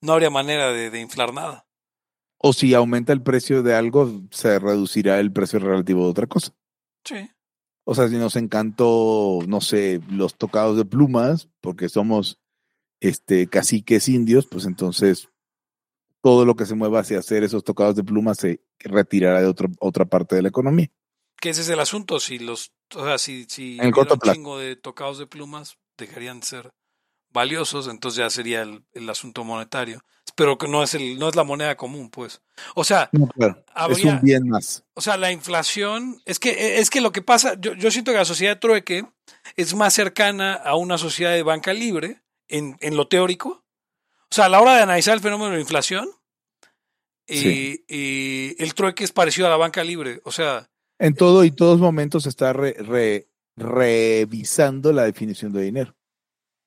[0.00, 1.66] no habría manera de, de inflar nada.
[2.44, 6.52] O si aumenta el precio de algo, se reducirá el precio relativo de otra cosa.
[7.04, 7.30] Sí.
[7.84, 12.38] O sea, si nos encantó, no sé, los tocados de plumas, porque somos
[13.00, 15.28] este caciques indios, pues entonces
[16.20, 19.70] todo lo que se mueva hacia hacer esos tocados de plumas se retirará de otro-
[19.80, 20.88] otra parte de la economía.
[21.40, 22.20] Que ese es el asunto.
[22.20, 24.34] Si los, o sea, si, si En el corto un plazo.
[24.34, 26.70] chingo de tocados de plumas, dejarían de ser
[27.32, 30.02] valiosos, entonces ya sería el, el asunto monetario.
[30.36, 32.40] Pero que no es el, no es la moneda común, pues.
[32.74, 34.84] O sea, No, claro, es un bien más.
[34.94, 38.18] O sea, la inflación, es que, es que lo que pasa, yo, yo siento que
[38.18, 39.04] la sociedad trueque
[39.56, 43.62] es más cercana a una sociedad de banca libre en, en lo teórico.
[44.30, 46.08] O sea, a la hora de analizar el fenómeno de la inflación,
[47.28, 47.84] Sí.
[47.88, 50.20] eh, el trueque es parecido a la banca libre.
[50.24, 50.68] O sea,
[50.98, 55.94] En todo y todos momentos se está re- re- revisando la definición de dinero,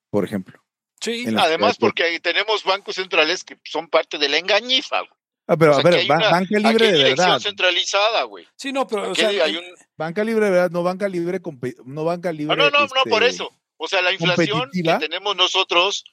[0.10, 0.64] por ejemplo.
[1.06, 4.38] Sí, En la- Además, de- porque ahí tenemos bancos centrales que son parte de la
[4.38, 5.00] engañifa.
[5.00, 5.12] güey.
[5.48, 7.40] Ah, pero O sea, a ver, hay una- banca libre hay de verdad.
[7.40, 8.48] centralizada, güey.
[8.56, 9.64] sí, no, pero o sea, hay un...
[9.96, 11.40] Banca libre de verdad, no banca libre,
[11.86, 12.54] no banca libre.
[12.54, 13.52] Ah, no, no, no, por este, eso.
[13.78, 16.04] O sea, la inflación que tenemos nosotros,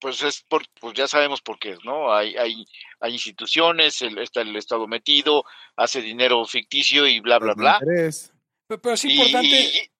[0.00, 2.12] pues es por, pues ya sabemos por qué, ¿no?
[2.12, 2.66] Hay, hay,
[3.00, 5.44] hay instituciones, el, está el Estado metido,
[5.76, 7.78] hace dinero ficticio y bla, bla, bla.
[7.80, 9.90] pero, pero es Y- importante y-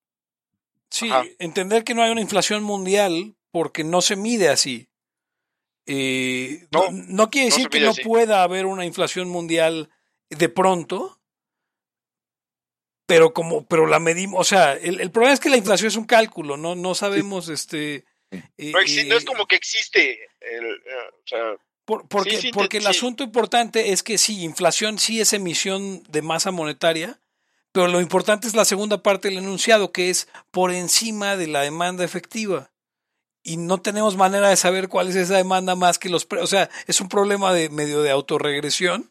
[0.91, 1.25] sí, Ajá.
[1.39, 4.89] entender que no hay una inflación mundial porque no se mide así.
[5.87, 8.03] Eh, no, No, no quiere decir que no así.
[8.03, 9.91] pueda haber una inflación mundial
[10.31, 11.21] de pronto,
[13.07, 15.97] pero como, pero la medimos, o sea, el, el problema es que la inflación es
[15.97, 20.19] un cálculo, no, no sabemos, este, eh, no, es eh, como que existe.
[20.41, 24.99] El, eh, o sea, por- porque, sí, porque el asunto importante es que sí, inflación
[24.99, 27.19] sí es emisión de masa monetaria,
[27.73, 31.63] pero lo importante es la segunda parte del enunciado, que es por encima de la
[31.63, 32.71] demanda efectiva.
[33.49, 36.45] Y no tenemos manera de saber cuál es esa demanda más que los precios.
[36.45, 39.11] O sea, es un problema de medio de autorregresión.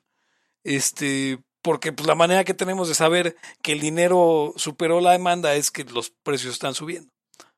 [0.64, 5.56] Este, porque pues, la manera que tenemos de saber que el dinero superó la demanda
[5.56, 7.10] es que los precios están subiendo.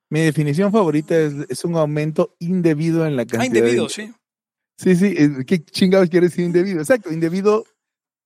[0.10, 3.90] Mi definición favorita es, es un aumento indebido en la cantidad Ah, indebido, de...
[3.90, 4.14] sí.
[4.78, 6.80] Sí, sí, eh, ¿qué chingados quiere decir indebido?
[6.80, 7.66] Exacto, indebido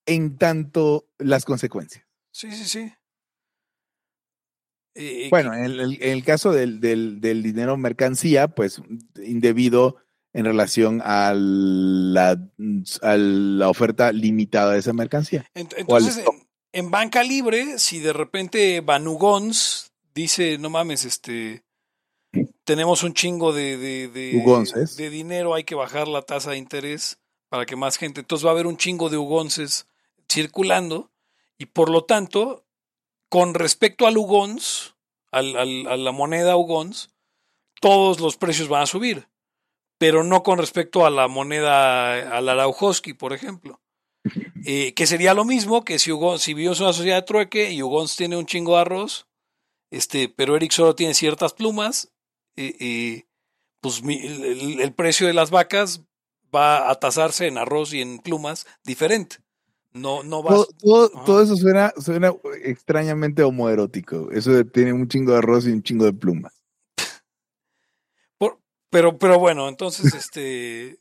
[0.06, 2.06] en tanto las consecuencias.
[2.32, 2.94] Sí, sí, sí.
[4.96, 5.66] Eh, Bueno, en
[6.02, 8.82] el, caso del, del, del dinero mercancía, pues
[9.24, 9.98] indebido
[10.34, 12.40] en relación a la,
[13.02, 15.46] a la oferta limitada de esa mercancía.
[15.54, 16.26] Ent- ¿Cuál Entonces, es?
[16.28, 16.48] en,
[16.86, 21.64] en banca libre, si de repente Banugons dice, no mames, este,
[22.64, 27.20] tenemos un chingo de, de, de, de dinero, hay que bajar la tasa de interés
[27.50, 29.86] para que más gente, entonces va a haber un chingo de ugonces
[30.32, 31.12] circulando
[31.60, 32.66] y por lo tanto,
[33.34, 34.94] con respecto al ugons,
[35.32, 37.10] al, al- a la moneda ugons,
[37.82, 39.28] todos los precios van a subir,
[39.98, 43.82] pero no con respecto a la moneda, al Araujoski, por ejemplo.
[44.68, 47.72] Eh, que sería lo mismo que si, Ugons, si vivimos en una sociedad de trueque
[47.72, 49.26] y Ugons tiene un chingo de arroz,
[49.90, 52.14] este, pero Eric solo tiene ciertas plumas,
[52.56, 53.26] eh, eh,
[53.82, 56.04] pues mi- el- el precio de las vacas
[56.56, 59.38] va a tasarse en arroz y en plumas diferente.
[59.94, 61.26] No, no va Todo, todo, Ajá.
[61.26, 62.34] todo eso suena, suena
[62.64, 64.32] extrañamente homoerótico.
[64.32, 66.54] Eso de tiene un chingo de arroz y un chingo de plumas.
[68.38, 70.98] por- pero, pero bueno, entonces, este,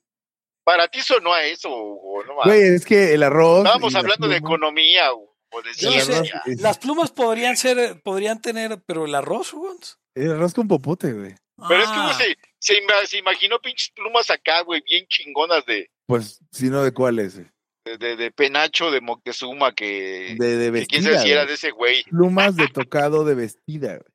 [0.64, 2.34] Para ti sonó a eso, Hugo, no.
[2.44, 3.58] Güey, es que el arroz.
[3.58, 5.34] Estábamos hablando de economía, Hugo,
[5.80, 9.98] de arroz es- las plumas podrían ser, podrían tener, pero el arroz, Ugons.
[10.14, 11.34] El arroz con popote, güey.
[11.68, 15.06] Pero es que Ah, Hugo se, se, ima- se imaginó pinches plumas acá, güey, bien
[15.08, 17.40] chingonas de, Pues, si no, ¿de cuál es?
[17.84, 21.44] De, de- penacho de Moctezuma que, De, de vestida.
[21.46, 22.04] de ese güey.
[22.04, 24.12] Plumas de tocado de vestida, güey.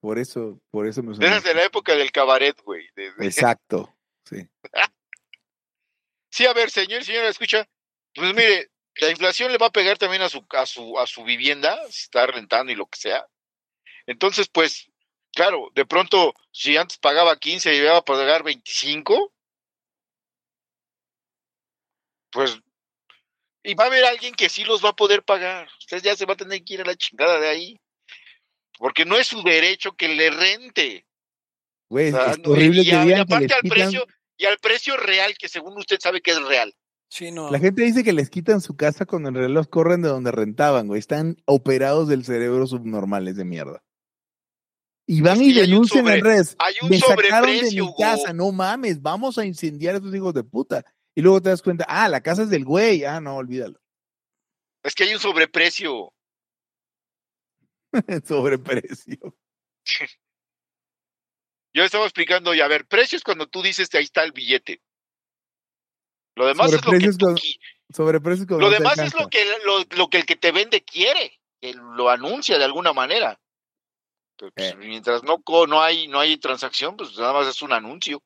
[0.00, 1.30] Por eso, por eso me suena.
[1.32, 2.88] esas de la época del cabaret, güey.
[3.20, 3.94] Exacto.
[4.24, 4.48] Sí.
[6.30, 7.68] Sí, a ver, señor, señora, escucha.
[8.14, 11.22] Pues mire, la inflación le va a pegar también a su, a su, a su
[11.24, 13.26] vivienda, si está rentando y lo que sea.
[14.06, 14.90] Entonces, pues,
[15.34, 19.32] claro, de pronto, si antes pagaba 15 y iba a pagar 25,
[22.32, 22.58] pues,
[23.62, 25.68] y va a haber alguien que sí los va a poder pagar.
[25.78, 27.80] Usted ya se va a tener que ir a la chingada de ahí.
[28.78, 31.06] Porque no es su derecho que le rente.
[31.90, 33.78] Güey, O sea, es no, horrible y, que y que aparte les al quitan.
[33.78, 34.06] precio,
[34.38, 36.72] y al precio real, que según usted sabe que es real.
[37.10, 37.50] sí, no.
[37.50, 40.30] La gente dice que les quitan su casa cuando en realidad los corren de donde
[40.32, 40.98] rentaban, güey.
[41.00, 43.82] Están operados del cerebro subnormales de mierda.
[45.06, 46.56] Y van Es que y denuncian sobre- en redes.
[46.60, 47.96] Hay un Me sacaron de mi Hugo.
[47.98, 50.84] casa, no mames, vamos a incendiar a estos hijos de puta.
[51.14, 53.04] Y luego te das cuenta, ah, la casa es del güey.
[53.04, 53.80] Ah, no, olvídalo.
[54.82, 56.12] Es que hay un sobreprecio.
[58.24, 59.36] Sobreprecio.
[61.72, 64.82] Yo estaba explicando, y a ver, precios cuando tú dices ahí está el billete.
[66.36, 67.34] Lo demás es lo que tú
[67.92, 71.40] Sobreprecio lo no demás es lo que lo, lo que el que te vende quiere,
[71.60, 73.40] que lo anuncia de alguna manera.
[74.36, 74.76] Pero, pues, Eh.
[74.76, 78.22] Mientras no no hay no hay transacción, pues nada más es un anuncio.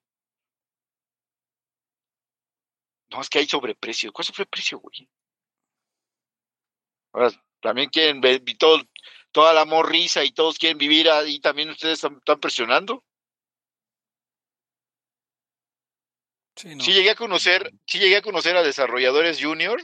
[3.10, 4.12] No, es que hay sobreprecio.
[4.12, 5.08] ¿Cuál sobreprecio, güey?
[7.12, 7.30] Ahora,
[7.60, 8.82] también quieren ver y todo,
[9.30, 13.04] toda la morrisa y todos quieren vivir ahí, también ustedes están, están presionando.
[16.56, 16.84] Sí, no.
[16.84, 19.80] Sí llegué a conocer, sí llegué a conocer a desarrolladores junior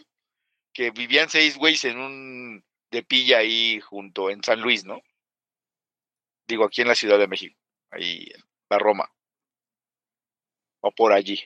[0.73, 5.01] que vivían seis güeyes en un de pilla ahí junto en San Luis, ¿no?
[6.47, 7.57] Digo, aquí en la Ciudad de México,
[7.91, 9.11] ahí en la Roma.
[10.81, 11.41] O por allí.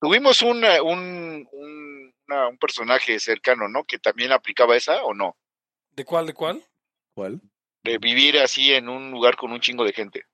[0.00, 3.84] Tuvimos un, un, un, una- un personaje cercano, ¿no?
[3.84, 5.36] Que también aplicaba esa o no.
[5.90, 6.64] ¿De cuál, de cuál?
[7.14, 7.40] ¿Cuál?
[7.82, 10.24] De vivir así en un lugar con un chingo de gente.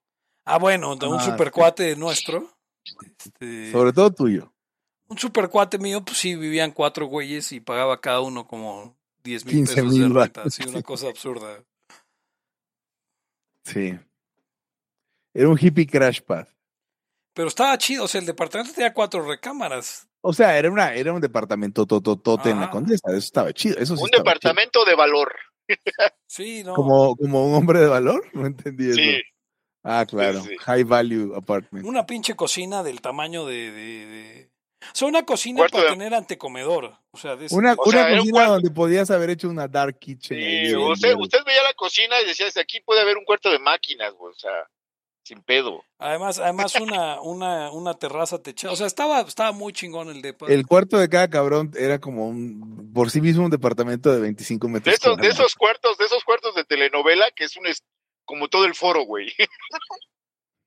[0.45, 2.49] Ah, bueno, de un Ah, supercuate nuestro.
[3.19, 4.53] Este, Sobre todo tuyo.
[5.09, 9.55] Un supercuate mío, pues sí, vivían cuatro güeyes y pagaba cada uno como 10 mil
[9.55, 10.41] 15 pesos de mil renta.
[10.41, 10.53] varos.
[10.53, 11.63] Sí, una cosa absurda.
[13.63, 13.97] Sí.
[15.33, 16.47] Era un hippie crash pad.
[17.37, 20.07] Pero estaba chido, o sea, el departamento tenía cuatro recámaras.
[20.21, 23.09] O sea, era una, era un departamento tototote en la condesa.
[23.09, 23.77] Eso estaba chido.
[23.77, 25.31] Eso sí Un departamento de valor.
[26.25, 26.73] Sí, no.
[26.73, 28.25] Como, como un hombre de valor.
[28.33, 28.95] No entendí eso.
[28.95, 29.21] Sí.
[29.83, 30.41] Ah, claro.
[30.41, 30.55] Sí, sí.
[30.57, 31.85] High value apartment.
[31.85, 33.71] Una pinche cocina del tamaño de.
[33.71, 34.51] de, de-
[34.81, 36.97] O sea, una cocina Cuarto para de- tener antecomedor.
[37.11, 38.53] O sea, de ese- Una, O sea, una cocina cuarto.
[38.53, 40.37] donde podías haber hecho una dark kitchen.
[40.39, 43.51] ahí Sí, en usted, usted veía la cocina y decía, aquí puede haber un cuarto
[43.51, 44.51] de máquinas, o sea,
[45.27, 45.83] sin pedo.
[45.99, 48.73] Además, además una, una, una terraza techada.
[48.73, 50.47] O sea, estaba, estaba muy chingón el depa.
[50.47, 54.67] El cuarto de cada cabrón era como un, por sí mismo un departamento de 25
[54.67, 54.95] De metros.
[54.95, 57.83] esos, de esos cuartos, de esos cuartos de telenovela, que es un es-
[58.25, 59.31] como todo el foro, güey.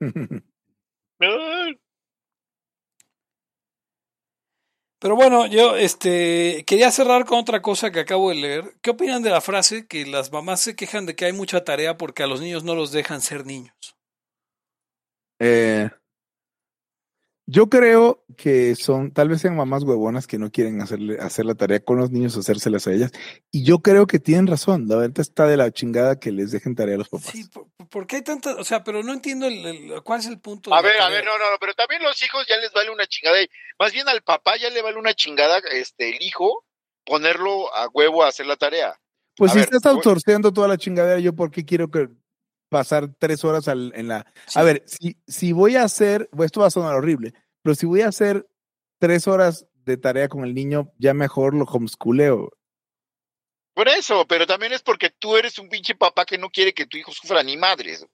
[5.03, 8.75] Pero bueno, yo este quería cerrar con otra cosa que acabo de leer.
[8.83, 11.97] ¿Qué opinan de la frase que las mamás se quejan de que hay mucha tarea
[11.97, 13.97] porque a los niños no los dejan ser niños?
[15.41, 15.89] Eh,
[17.47, 21.57] yo creo que son, tal vez sean mamás huevonas que no quieren hacerle, hacer la
[21.57, 23.11] tarea con los niños, hacérselas a ellas.
[23.51, 24.87] Y yo creo que tienen razón.
[24.87, 27.31] La verdad está de la chingada que les dejen tarea a los papás.
[27.33, 28.55] Sí, ¿por, por qué hay tantas?
[28.57, 30.73] O sea, pero no entiendo el, el- cuál es el punto.
[30.73, 33.07] A ver, a ver, no, no, no, pero también los hijos ya les vale una
[33.07, 33.39] chingada.
[33.81, 36.65] Más bien al papá ya le vale una chingada, este, el hijo,
[37.05, 38.95] ponerlo a huevo a hacer la tarea.
[39.37, 42.09] Pues A si ver, estás voy- outsourceando toda la chingadera, yo por qué quiero que
[42.71, 44.25] pasar tres horas al- en la...
[44.55, 48.01] A ver, si, si voy a hacer, esto va a sonar horrible, pero si voy
[48.01, 48.49] a hacer
[48.99, 52.51] tres horas de tarea con el niño, ya mejor lo homeschooleo.
[53.75, 56.87] Por eso, pero también es porque tú eres un pinche papá que no quiere que
[56.87, 58.07] tu hijo sufra ni madres.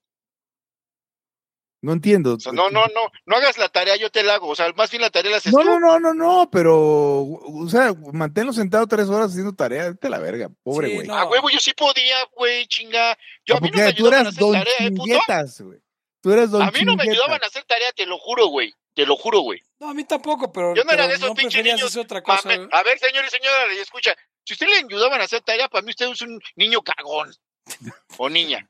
[1.83, 2.35] No entiendo.
[2.35, 4.49] O sea, no, no, no, no hagas la tarea, yo te la hago.
[4.49, 5.65] O sea, más bien la tarea la haces No, tú.
[5.67, 6.75] no, no, no, no, pero,
[7.23, 11.07] o sea, manténlo sentado tres horas haciendo tarea, vete la verga, pobre Sí, güey.
[11.07, 11.15] no.
[11.17, 13.17] A huevo, yo sí podía, güey, chinga.
[13.45, 15.05] Yo a mí no me ayudaban a hacer don tarea, ¿eh, puto?
[15.05, 15.79] chinguetas, güey.
[16.23, 18.73] Tú eras don A mí no me ayudaban a hacer tarea, te lo juro, güey.
[18.95, 19.61] Te lo juro, güey.
[19.79, 22.49] No, a mí tampoco, pero, Yo no era de esos no pinches niños otra cosa.
[22.49, 24.15] Mame- A ver, señor y señora, le escucha.
[24.43, 27.31] Si usted le ayudaban a hacer tarea, para mí usted es un niño cagón.
[28.19, 28.67] O niña.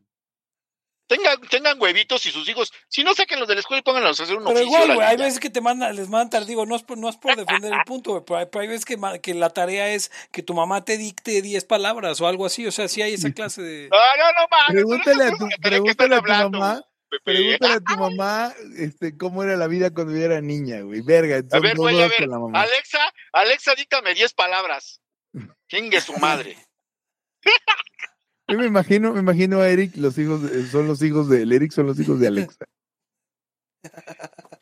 [1.08, 2.72] Tengan, tengan huevitos y sus hijos.
[2.88, 4.66] Si no, sáquenlos de la escuela y pónganlos a hacer un Pero oficio.
[4.66, 7.16] igual, güey, hay veces que te mandan, les mandan digo, no es por, no es
[7.16, 10.10] por defender el punto, güey, pero hay, pero hay veces que, que la tarea es
[10.32, 13.32] que tu mamá te dicte 10 palabras o algo así, o sea, sí hay esa
[13.32, 13.88] clase de...
[13.88, 14.72] No, no, no, mames.
[14.74, 17.22] Pregúntale a tu, pregúntale a tu hablando, mamá, Pepe.
[17.24, 21.02] pregúntale a tu mamá, este, cómo era la vida cuando yo era niña, güey.
[21.02, 22.16] Verga, A ver, güey, a ver.
[22.18, 22.62] con la mamá.
[22.62, 22.98] Alexa,
[23.32, 25.00] Alexa, díctame 10 palabras.
[25.68, 26.56] Chingue su madre.
[28.48, 31.72] Yo me imagino, me imagino a Eric, los hijos, de- son los hijos de, Eric
[31.72, 32.64] son los hijos de Alexa.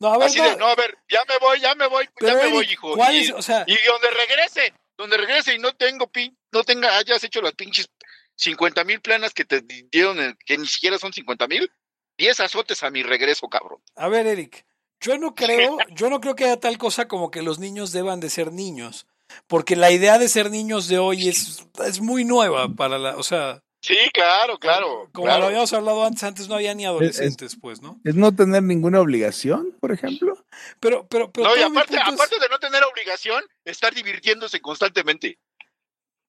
[0.00, 2.08] No, a ver, Así no, de, no, a ver, ya me voy, ya me voy,
[2.18, 2.94] pero ya me voy, hijo.
[2.94, 3.30] ¿cuál Y- es?
[3.30, 7.40] O sea, Y donde regrese, donde regrese y no tengo pin, no tenga, hayas hecho
[7.40, 7.88] las pinches
[8.36, 11.70] 50 mil planas que te di- dieron, que ni siquiera son 50 mil,
[12.18, 13.80] 10 azotes a mi regreso, cabrón.
[13.94, 14.66] a ver, Eric,
[15.00, 18.18] yo no creo, yo no creo que haya tal cosa como que los niños deban
[18.18, 19.06] de ser niños,
[19.46, 23.22] porque la idea de ser niños de hoy es, es muy nueva para la, o
[23.22, 25.10] sea, Sí, claro, claro.
[25.12, 25.40] como claro.
[25.40, 28.00] lo habíamos hablado antes, antes no había ni adolescentes, pues, ¿no?
[28.02, 30.32] Es no tener ninguna obligación, por ejemplo.
[30.80, 35.38] Pero, pero, pero, No, y aparte, es- aparte de no tener obligación, estar divirtiéndose constantemente.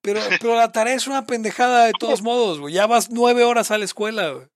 [0.01, 3.71] pero, pero la tarea es una pendejada de todos modos, güey, ya vas nueve horas
[3.71, 4.47] a la escuela, güey.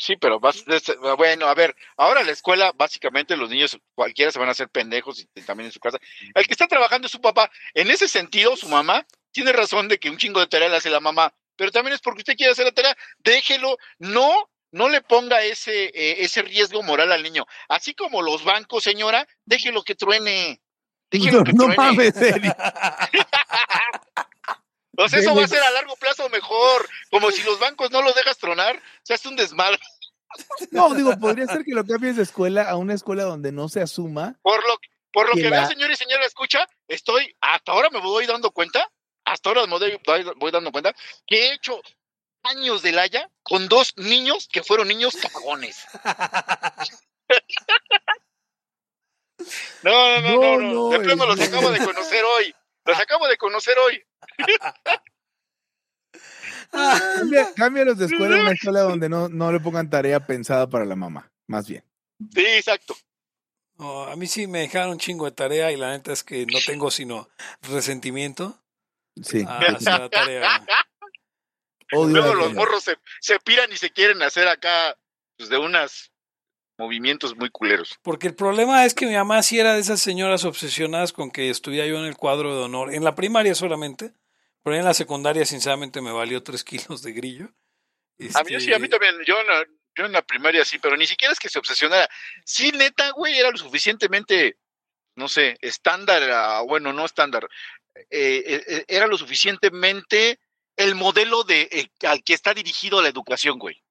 [0.00, 4.38] Sí, pero vas, es- bueno, a ver, ahora la escuela, básicamente los niños, cualquiera se
[4.38, 5.98] van a hacer pendejos y también en su casa.
[6.34, 7.50] El que está trabajando es su papá.
[7.74, 10.88] En ese sentido, su mamá tiene razón de que un chingo de tarea le hace
[10.88, 15.02] la mamá, pero también es porque usted quiere hacer la tarea, déjelo, no, no le
[15.02, 17.44] ponga ese, eh, ese riesgo moral al niño.
[17.68, 20.62] Así como los bancos, señora, déjelo que truene.
[21.10, 21.76] Déjelo No, que no truene.
[21.76, 22.14] mames,
[25.04, 26.88] O sea, eso va a ser a largo plazo mejor.
[27.10, 29.78] Como si los bancos no los dejas tronar, se hace un desmadre.
[30.70, 33.80] No, digo, podría ser que lo cambies de escuela a una escuela donde no se
[33.82, 34.36] asuma.
[34.42, 34.78] Por lo,
[35.12, 38.26] por lo Que que la- veo, señor y señora, escucha, estoy, hasta ahora me voy
[38.26, 38.88] dando cuenta,
[39.24, 39.98] hasta ahora me voy,
[40.36, 40.94] voy dando cuenta,
[41.26, 41.82] que he hecho
[42.44, 45.84] años de laya con dos niños que fueron niños cagones.
[49.82, 52.54] No, no, no, no, No, no, no, de plano los acabo de conocer hoy.
[52.84, 54.00] Los acabo de conocer hoy.
[56.70, 60.84] Cambia, cámbialos de escuela a una escuela donde no, no le pongan tarea pensada para
[60.84, 61.84] la mamá, más bien.
[62.32, 62.96] Sí, exacto.
[63.78, 66.58] A mí sí me dejaron un chingo de tarea y la neta es que no
[66.64, 67.28] tengo sino
[67.62, 68.58] resentimiento
[69.22, 69.44] Sí.
[69.46, 70.66] a hacer la tarea.
[71.92, 74.96] Odio Luego la los morros se, se piran y se quieren hacer acá
[75.36, 76.12] pues, de unos
[76.78, 77.98] movimientos muy culeros.
[78.02, 81.50] Porque el problema es que mi mamá sí era de esas señoras obsesionadas con que
[81.50, 82.94] estuviera yo en el cuadro de honor.
[82.94, 84.12] En la primaria solamente,
[84.62, 87.46] pero en la secundaria sinceramente me valió tres kilos de grillo.
[88.34, 89.14] A mí Este, sí, a mí también.
[89.26, 89.64] Yo en, la,
[89.96, 92.08] yo en la primaria sí, pero ni siquiera es que se obsesionara.
[92.44, 94.58] Sí, neta, güey, era lo suficientemente,
[95.16, 97.48] no sé, estándar, ah, bueno, no estándar.
[97.94, 100.38] eh, eh, eh, era lo suficientemente
[100.76, 103.82] el modelo de eh, al que está dirigido la educación, güey.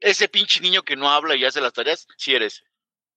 [0.00, 2.62] Ese pinche niño que no habla y hace las tareas, sí eres.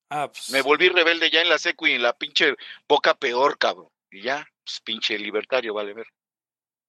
[0.09, 2.55] Ah, pues, Me volví rebelde ya en la secu y en la pinche
[2.87, 3.89] boca peor, cabrón.
[4.11, 6.07] Y ya, pues pinche libertario, vale ver.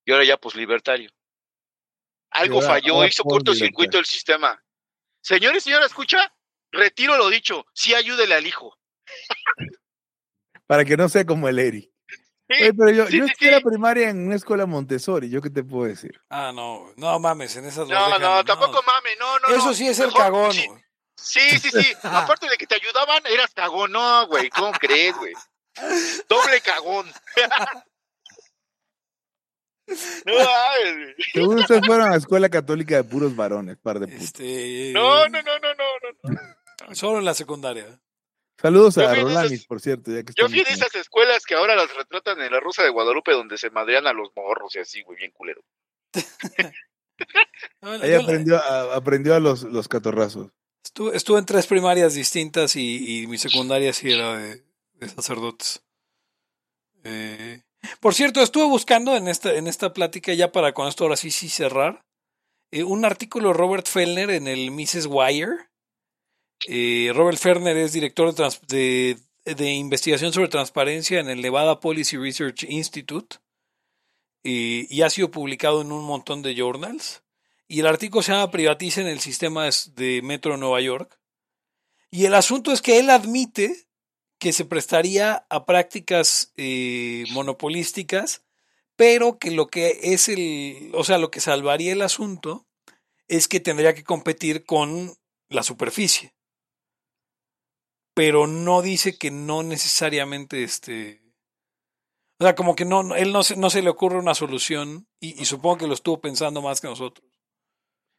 [0.04, 1.10] Y ahora ya, pues libertario.
[2.30, 3.98] Algo ahora- falló, ahora hizo cortocircuito libertad.
[4.00, 4.64] el sistema.
[5.22, 6.32] Señor y señora, escucha,
[6.72, 8.76] retiro lo dicho, sí ayúdele al hijo.
[10.66, 11.90] Para que no sea como el Eri.
[12.50, 13.64] Sí, Oye, pero yo, sí, yo sí, estudié la sí.
[13.64, 16.20] primaria en una escuela Montessori, ¿yo qué te puedo decir?
[16.28, 19.48] Ah, no, no mames, en esas No, dejan, no, tampoco mame, no, no.
[19.48, 19.74] Eso no.
[19.74, 20.52] sí es el cagón.
[20.52, 21.92] Sí, sí, sí.
[22.02, 23.92] Aparte de que te ayudaban, eras cagón.
[23.92, 25.32] No, güey, ¿cómo crees, güey?
[26.28, 27.10] Doble cagón.
[29.86, 30.34] no.
[31.32, 34.22] Seguro ustedes fueron a la escuela católica de puros varones, par de putos.
[34.24, 35.84] Este, no, no, no, no, no,
[36.22, 36.32] no,
[36.88, 36.94] no.
[36.94, 38.00] Solo en la secundaria.
[38.60, 40.10] Saludos Yo a Rolanis, esas- por cierto.
[40.12, 42.82] Ya que Yo fui de en- esas escuelas que ahora las retratan en la Rosa
[42.82, 45.62] de Guadalupe, donde se madrean a los morros y así, güey, bien culero.
[47.80, 50.50] Ahí aprendió a, aprendió a los, los catorrazos.
[50.84, 54.62] Estuve, estuve en tres primarias distintas y, y mi secundaria sí era de,
[54.94, 55.82] de sacerdotes.
[57.04, 57.62] Eh,
[58.00, 61.30] Por cierto, estuve buscando en esta, en esta plática, ya para con esto ahora sí,
[61.30, 62.04] cerrar,
[62.70, 65.06] eh, un artículo de Robert Fellner en el Mrs.
[65.06, 65.68] Wire.
[66.66, 72.64] Eh, Robert Fellner es director de, de, investigación sobre transparencia en el Nevada Policy Research
[72.64, 73.36] Institute
[74.44, 77.22] y, ha sido publicado en un montón de journals.
[77.66, 81.18] Y el artículo se llama Privaticen el sistema de Metro Nueva York.
[82.10, 83.88] Y el asunto es que él admite
[84.44, 88.44] que se prestaría a prácticas eh, monopolísticas,
[88.94, 92.66] pero que lo que es el, o sea, lo que salvaría el asunto
[93.26, 95.14] es que tendría que competir con
[95.48, 96.34] la superficie.
[98.12, 101.22] Pero no dice que no necesariamente este.
[102.38, 105.40] O sea, como que no, él no se, no se le ocurre una solución y,
[105.40, 107.26] y supongo que lo estuvo pensando más que nosotros.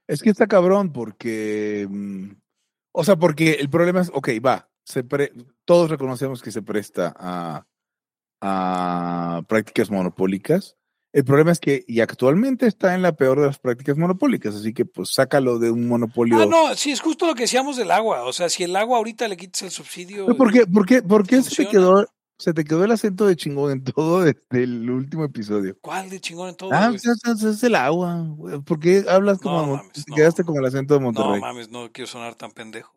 [0.08, 2.32] Es que está cabrón porque, mm,
[2.94, 5.34] o sea, porque el problema es, ok, va, se pre-
[5.66, 7.66] todos reconocemos que se presta a,
[8.42, 10.78] a prácticas monopólicas.
[11.12, 14.74] El problema es que, y actualmente está en la peor de las prácticas monopólicas, así
[14.74, 16.42] que pues sácalo de un monopolio.
[16.42, 18.24] Ah, no, sí, es justo lo que decíamos del agua.
[18.26, 20.26] O sea, si el agua ahorita le quitas el subsidio.
[20.36, 22.06] ¿Por qué, por qué, por qué se te quedó,
[22.38, 25.78] se te quedó el acento de chingón en todo desde el último episodio?
[25.80, 26.70] ¿Cuál de chingón en todo?
[26.74, 27.06] Ah, es,
[27.44, 28.26] es el agua.
[28.66, 30.16] ¿Por qué hablas como, No Mon- mames, te no.
[30.18, 31.40] quedaste con el acento de No Monterrey?
[31.40, 32.94] mames, no quiero sonar tan pendejo.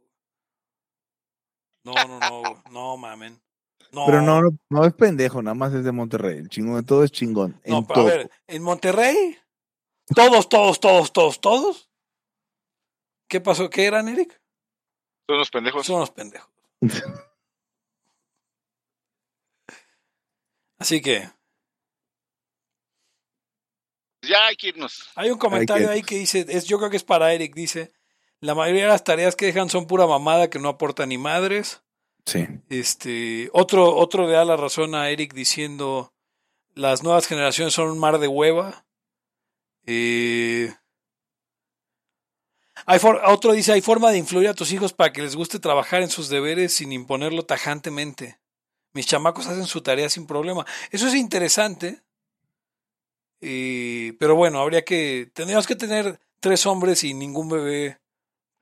[1.84, 3.40] No, no, no, no mamen.
[3.92, 6.38] No, Pero no, no, no es pendejo, nada más es de Monterrey.
[6.38, 7.60] El chingón de todo es chingón.
[7.64, 9.38] no, en pero a ver, en Monterrey,
[10.14, 11.90] todos, todos, todos, todos, todos.
[13.30, 13.70] ¿Qué pasó?
[13.70, 14.38] ¿Qué eran, Eric?
[15.26, 15.86] Son unos pendejos.
[15.86, 16.50] Son unos pendejos.
[20.78, 21.30] Así que
[24.22, 25.09] Ya hay que irnos.
[25.16, 27.92] hay un comentario que- ahí que dice, es, yo creo que es para Eric, dice,
[28.40, 31.82] la mayoría de las tareas que dejan son pura mamada que no aportan ni madres.
[32.27, 32.47] Sí.
[32.69, 36.12] Este, otro, otro le da la razón a Eric diciendo
[36.74, 38.85] las nuevas generaciones son un mar de hueva.
[39.86, 40.73] Eh,
[42.86, 45.59] hay for- otro dice, hay forma de influir a tus hijos para que les guste
[45.59, 48.39] trabajar en sus deberes sin imponerlo tajantemente.
[48.93, 50.65] Mis chamacos hacen su tarea sin problema.
[50.90, 52.02] Eso es interesante.
[53.40, 57.98] Eh, pero bueno, habría que, tendríamos que tener tres hombres y ningún bebé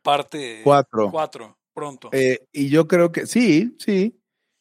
[0.06, 1.10] parte Cuatro.
[1.10, 2.08] cuatro pronto.
[2.12, 4.18] Eh, y yo creo que sí, sí.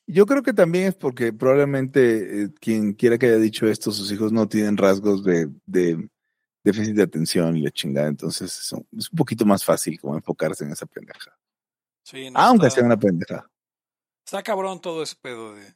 [0.07, 4.11] Yo creo que también es porque probablemente eh, quien quiera que haya dicho esto, sus
[4.11, 6.07] hijos no tienen rasgos de, de
[6.63, 8.07] déficit de atención y la chingada.
[8.07, 11.35] Entonces es un, es un poquito más fácil como enfocarse en esa pendeja.
[12.03, 13.49] Sí, no, Aunque está- sea una pendeja.
[14.25, 15.73] Está cabrón todo ese pedo de.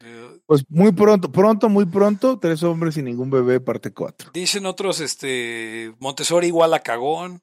[0.00, 4.30] de- Pues muy pronto, pronto, muy pronto, tres hombres y ningún bebé, parte cuatro.
[4.32, 5.94] dicen otros, este.
[6.00, 7.40] Montessori igual a cagón.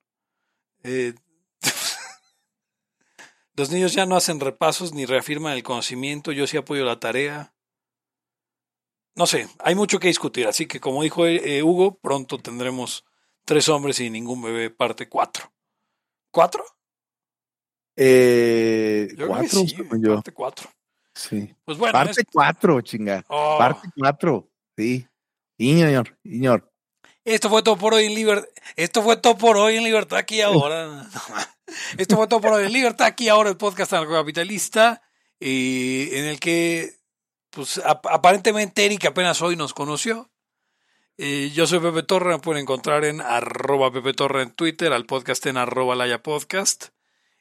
[0.86, 1.14] Eh,
[3.56, 6.32] los niños ya no hacen repasos ni reafirman el conocimiento.
[6.32, 7.53] Yo sí apoyo la tarea.
[9.16, 10.45] No sé, hay mucho que discutir.
[10.48, 13.06] Así que, como dijo eh, Hugo, pronto tendremos
[13.45, 15.52] tres hombres y ningún bebé, parte cuatro.
[16.32, 16.66] ¿Cuatro?
[17.95, 20.16] Eh, Yo creo cuatro, que sí, yo.
[20.16, 20.70] parte cuatro.
[21.14, 21.56] Sí.
[21.64, 23.24] Pues bueno, Parte es- cuatro, chinga.
[23.30, 23.56] oh.
[23.57, 24.52] Parte cuatro.
[24.78, 25.07] Sí.
[27.26, 28.47] Esto fue todo por hoy en Libertad.
[28.76, 31.07] Esto fue todo por hoy en Libertad aquí ahora.
[31.97, 35.02] Esto fue todo por hoy en Libertad aquí ahora, el podcast anarcocapitalista,
[35.39, 36.93] eh, en el que,
[37.49, 40.30] pues, ap- aparentemente Eric apenas hoy nos conoció.
[41.18, 45.06] Eh, yo soy Pepe Torre, me pueden encontrar en arroba Pepe Torre en Twitter, al
[45.06, 46.89] podcast en arroba Laya Podcast.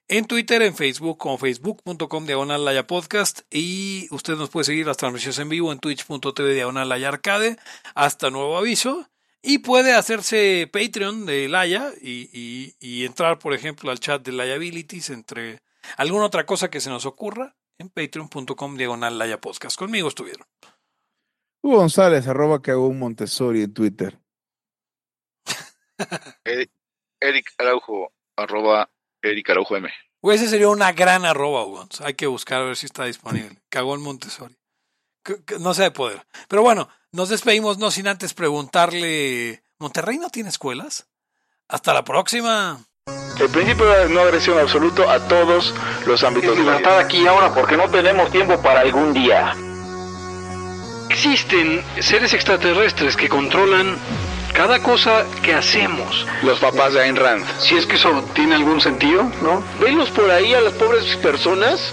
[0.08, 3.40] En Twitter, en Facebook, como facebook.com diagonal Laya Podcast.
[3.50, 7.56] Y usted nos puede seguir las transmisiones en vivo en twitch.tv diagonal Laya Arcade.
[7.94, 9.08] Hasta nuevo aviso.
[9.46, 14.32] Y puede hacerse Patreon de Laya y, y- y entrar, por ejemplo, al chat de
[14.32, 15.60] Liabilities entre
[15.98, 19.78] alguna otra cosa que se nos ocurra en patreon.com diagonal Laya Podcast.
[19.78, 20.46] Conmigo estuvieron.
[21.62, 24.18] Hugo González, arroba que hago un Montessori en Twitter.
[26.44, 26.70] Eric,
[27.20, 28.90] Eric Araujo, arroba
[29.22, 29.90] Eric Araujo M.
[30.22, 32.00] Güey, ese sería una gran arroba, Ugons.
[32.00, 33.60] Hay que buscar a ver si está disponible.
[33.68, 34.56] Cagón Montessori.
[35.60, 36.26] No sé de poder.
[36.48, 41.06] Pero bueno, nos despedimos no sin antes preguntarle, ¿Monterrey no tiene escuelas?
[41.68, 42.78] Hasta la próxima.
[43.38, 45.74] El principio de no agresión absoluto a todos
[46.06, 46.98] los ámbitos de la vida.
[47.00, 49.54] aquí ahora porque no tenemos tiempo para algún día.
[51.10, 53.96] Existen seres extraterrestres que controlan
[54.54, 56.26] cada cosa que hacemos.
[56.42, 57.44] Los papás de Ayn Rand.
[57.58, 59.62] Si es que eso tiene algún sentido, ¿no?
[59.80, 61.92] Venlos por ahí a las pobres personas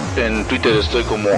[0.17, 1.29] en Twitter estoy como.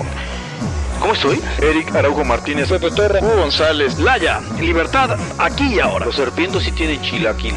[0.99, 1.41] ¿Cómo estoy?
[1.61, 6.05] Eric Araujo Martínez, Pepe Torre, Hugo González, Laya, libertad, aquí y ahora.
[6.05, 7.55] Los serpientes sí tienen chilaquil.